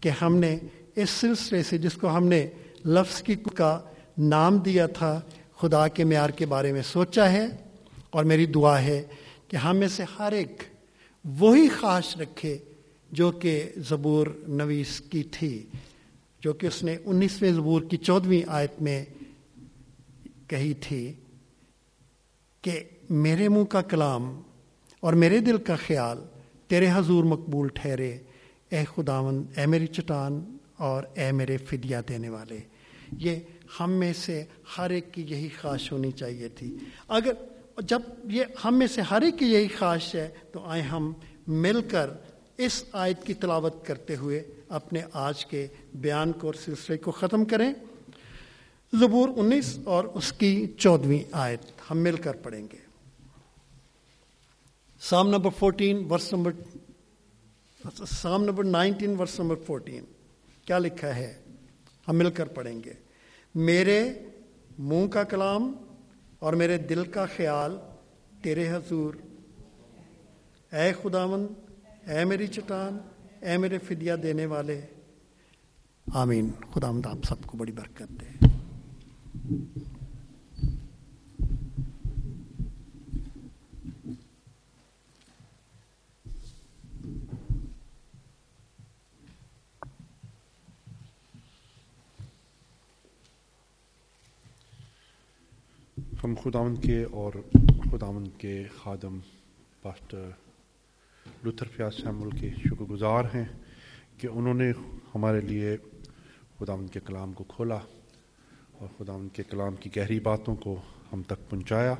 کہ 0.00 0.10
ہم 0.22 0.36
نے 0.36 0.58
اس 0.96 1.10
سلسلے 1.10 1.62
سے 1.62 1.78
جس 1.78 1.92
کو 1.94 2.16
ہم 2.16 2.26
نے 2.26 2.46
لفظ 2.84 3.22
کی 3.22 3.34
کا 3.34 3.80
نام 4.18 4.58
دیا 4.58 4.86
تھا، 4.86 5.20
خدا 5.56 5.88
کے 5.88 6.04
معیار 6.04 6.30
کے 6.30 6.46
بارے 6.46 6.72
میں 6.72 6.82
سوچا 6.82 7.32
ہے۔ 7.32 7.46
اور 8.10 8.24
میری 8.24 8.46
دعا 8.46 8.82
ہے 8.82 9.02
کہ 9.48 9.56
ہم 9.56 9.76
میں 9.76 9.88
سے 9.88 10.04
ہر 10.18 10.32
ایک 10.32 10.62
وہی 11.24 11.68
خواہش 11.68 12.16
رکھے 12.16 12.58
جو 13.12 13.30
کہ 13.30 13.70
زبور 13.76 14.26
نویس 14.48 15.00
کی 15.00 15.22
تھی، 15.22 15.62
جو 16.40 16.52
کہ 16.52 16.66
اس 16.66 16.82
نے 16.82 16.96
انیسویں 17.04 17.52
زبور 17.52 17.82
کی 17.82 17.96
چودھویں 17.96 18.42
آیت 18.46 18.82
میں 18.82 19.04
کہی 20.46 20.74
تھی 20.74 21.12
کہ 22.62 22.80
میرے 23.10 23.48
منہ 23.48 23.64
کا 23.64 23.82
کلام 23.82 24.40
اور 25.00 25.12
میرے 25.12 25.38
دل 25.38 25.56
کا 25.56 25.76
خیال 25.76 26.18
تیرے 26.66 26.86
حضور 26.94 27.24
مقبول 27.24 27.68
ٹھہرے۔ 27.74 28.16
اے 28.68 28.84
خداون 28.94 29.44
اے 29.56 29.66
میری 29.66 29.86
چٹان 29.86 30.56
اور 30.76 31.02
اے 31.14 31.32
میرے 31.32 31.56
فدیہ 31.56 31.96
دینے 32.08 32.28
والے۔ 32.28 32.58
یہ 33.18 33.36
ہم 33.80 33.92
میں 33.92 34.12
سے 34.12 34.44
ہر 34.78 34.90
ایک 34.90 35.14
کی 35.14 35.22
یہی 35.28 35.48
خواہش 35.60 35.92
ہونی 35.92 36.12
چاہیے 36.12 36.48
تھی۔ 36.48 36.76
اگر 37.08 37.32
جب 37.78 38.02
یہ 38.24 38.44
ہم 38.64 38.78
میں 38.78 38.86
سے 38.86 39.00
ہر 39.00 39.22
ایک 39.22 39.38
کی 39.38 39.46
یہی 39.46 39.68
خواہش 39.68 40.14
ہے، 40.14 40.28
تو 40.52 40.64
آئے 40.64 40.82
ہم 40.82 41.12
مل 41.46 41.80
کر 41.88 42.10
اس 42.58 42.84
آیت 42.92 43.24
کی 43.24 43.34
تلاوت 43.34 43.86
کرتے 43.86 44.16
ہوئے 44.16 44.42
اپنے 44.68 45.00
آج 45.12 45.46
کے 45.46 45.66
بیان 45.94 46.32
کو 46.32 46.46
اور 46.46 46.54
سلسلے 46.54 46.96
کو 46.96 47.10
ختم 47.10 47.44
کریں۔ 47.44 47.72
زبور 49.00 49.28
انیس 49.36 49.78
اور 49.84 50.04
اس 50.04 50.32
کی 50.32 50.66
چودویں 50.78 51.22
آیت 51.32 51.60
ہم 51.90 51.98
مل 51.98 52.16
کر 52.16 52.36
پڑھیں 52.36 52.66
گے۔ 52.72 52.78
Psalm 55.00 55.28
number 55.28 55.50
fourteen 55.58 56.04
verse 56.10 56.32
number 56.32 56.52
psalm 57.94 58.44
number 58.44 58.64
nineteen 58.64 59.16
verse 59.20 59.40
number 59.40 59.56
fourteen 59.66 60.04
کیا 60.64 60.78
لکھا 60.78 61.16
ہے؟ 61.16 61.40
ہم 62.08 62.16
مل 62.16 62.30
کر 62.30 62.46
پڑھیں 62.46 62.82
گے. 62.84 62.92
میرے 63.54 64.12
منہ 64.78 65.06
کا 65.06 65.24
کلام 65.24 65.72
اور 66.38 66.52
میرے 66.52 66.78
دل 66.78 67.04
کا 67.04 67.26
خیال 67.36 67.76
تیرے 68.42 68.68
حضور. 68.70 69.14
اے 70.72 70.92
خداون 71.02 71.46
اے 72.06 72.24
میری 72.24 72.46
چٹان، 72.46 72.98
اے 73.40 73.56
میرے 73.56 73.78
فدیہ 73.78 74.12
دینے 74.12 74.46
والے. 74.46 74.80
آمین. 76.06 76.50
خدا 76.74 76.90
مد 76.90 77.06
آپ 77.06 77.24
سب 77.24 77.46
کو 77.46 77.58
بڑی 77.58 77.72
برکت 77.72 78.20
دے. 78.20 78.46
ہم 96.24 96.34
خداون 96.34 96.76
کے 96.76 97.02
اور 97.12 97.32
خداون 97.90 98.26
کے 98.38 98.52
خادم 98.76 99.18
پاسٹر 99.82 100.28
لوتھر 101.44 101.66
فیاض 101.66 101.94
سیمول 101.94 102.30
کے 102.30 102.50
شکر 102.56 102.84
گزار 102.84 103.24
ہیں 103.34 103.44
کہ 104.18 104.26
انہوں 104.26 104.54
نے 104.54 104.70
ہمارے 105.14 105.40
لیے 105.40 105.76
خداون 106.58 106.86
کے 106.86 107.00
کلام 107.06 107.32
کو 107.32 107.44
کھولا 107.44 107.78
اور 108.72 108.88
خداون 108.98 109.28
کے 109.28 109.42
کلام 109.42 109.76
کی 109.76 109.90
گہری 109.96 110.20
باتوں 110.20 110.54
کو 110.56 110.76
ہم 111.12 111.22
تک 111.22 111.50
پہنچایا 111.50 111.94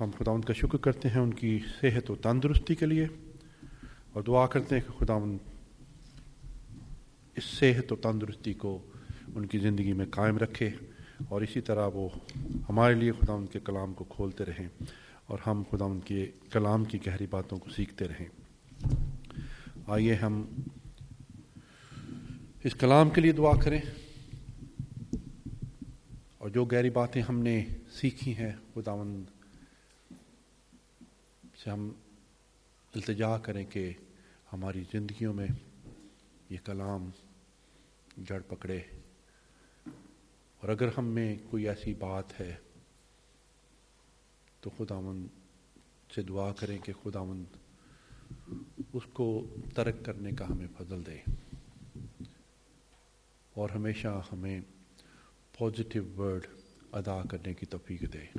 ہم 0.00 0.10
خداون 0.18 0.40
کا 0.40 0.52
شکر 0.52 0.78
کرتے 0.78 1.08
ہیں 1.08 1.20
ان 1.20 1.34
کی 1.34 1.58
صحت 1.80 2.10
و 2.10 2.14
تندرستی 2.14 2.74
کے 2.74 2.86
لیے 2.86 3.06
اور 4.12 4.22
دعا 4.22 4.46
کرتے 4.46 4.74
ہیں 4.74 4.82
کہ 4.82 4.98
خداون 4.98 5.36
اس 7.36 7.44
صحت 7.44 7.92
و 7.92 7.96
تندرستی 7.96 8.54
کو 8.54 8.78
ان 9.34 9.46
کی 9.46 9.58
زندگی 9.58 9.92
میں 9.92 10.06
قائم 10.10 10.38
رکھے 10.38 10.70
اور 11.28 11.42
اسی 11.42 11.60
طرح 11.60 11.88
وہ 11.94 12.08
ہمارے 12.68 12.94
لیے 12.94 13.12
خدا 13.12 13.32
ان 13.32 13.46
کے 13.46 13.60
کلام 13.60 13.94
کو 13.94 14.04
کھولتے 14.04 14.44
رہیں 14.44 14.68
اور 15.26 15.38
ہم 15.46 15.62
خدا 15.70 15.84
ان 15.84 16.00
کے 16.00 16.30
کلام 16.52 16.84
کی 16.84 17.06
گہری 17.06 17.26
باتوں 17.26 17.58
کو 17.58 17.70
سیکھتے 17.70 18.08
رہیں۔ 18.08 18.28
آئیے 19.86 20.14
ہم 20.14 20.44
اس 22.64 22.74
کلام 22.74 23.10
کے 23.10 23.20
لیے 23.20 23.32
دعا 23.32 23.60
کریں۔ 23.60 23.80
اور 26.38 26.48
جو 26.48 26.64
گہری 26.64 26.90
باتیں 26.90 27.22
ہم 27.22 27.38
نے 27.38 27.64
سیکھی 27.92 28.36
ہیں، 28.36 28.52
خداوند 28.74 29.24
سے 31.64 31.70
ہم 31.70 31.90
التجا 32.94 33.38
کریں 33.38 33.64
کہ 33.64 33.92
ہماری 34.52 34.84
زندگیوں 34.92 35.34
میں 35.34 35.46
یہ 36.50 36.56
کلام 36.64 37.10
جڑ 38.16 38.40
پکڑے۔ 38.40 38.80
اور 40.64 40.72
اگر 40.72 40.88
ہم 40.98 41.04
میں 41.04 41.36
کوئی 41.50 41.68
ایسی 41.68 41.94
بات 41.94 42.40
ہے 42.40 42.54
تو 44.60 44.70
خداون 44.78 45.26
سے 46.14 46.22
دعا 46.22 46.52
کریں 46.52 46.78
کہ 46.78 46.92
خداون 47.02 47.44
اس 48.92 49.02
کو 49.12 49.54
ترک 49.74 50.04
کرنے 50.04 50.30
کا 50.30 50.48
ہمیں 50.48 50.66
فضل 50.78 51.06
دے 51.06 51.32
اور 53.54 53.70
ہمیشہ 53.70 54.22
ہمیں 54.32 54.60
پازیٹیو 55.58 56.04
ورڈ 56.18 56.46
ادا 56.92 57.22
کرنے 57.30 57.54
کی 57.54 57.66
توفیق 57.66 58.12
دے۔ 58.12 58.38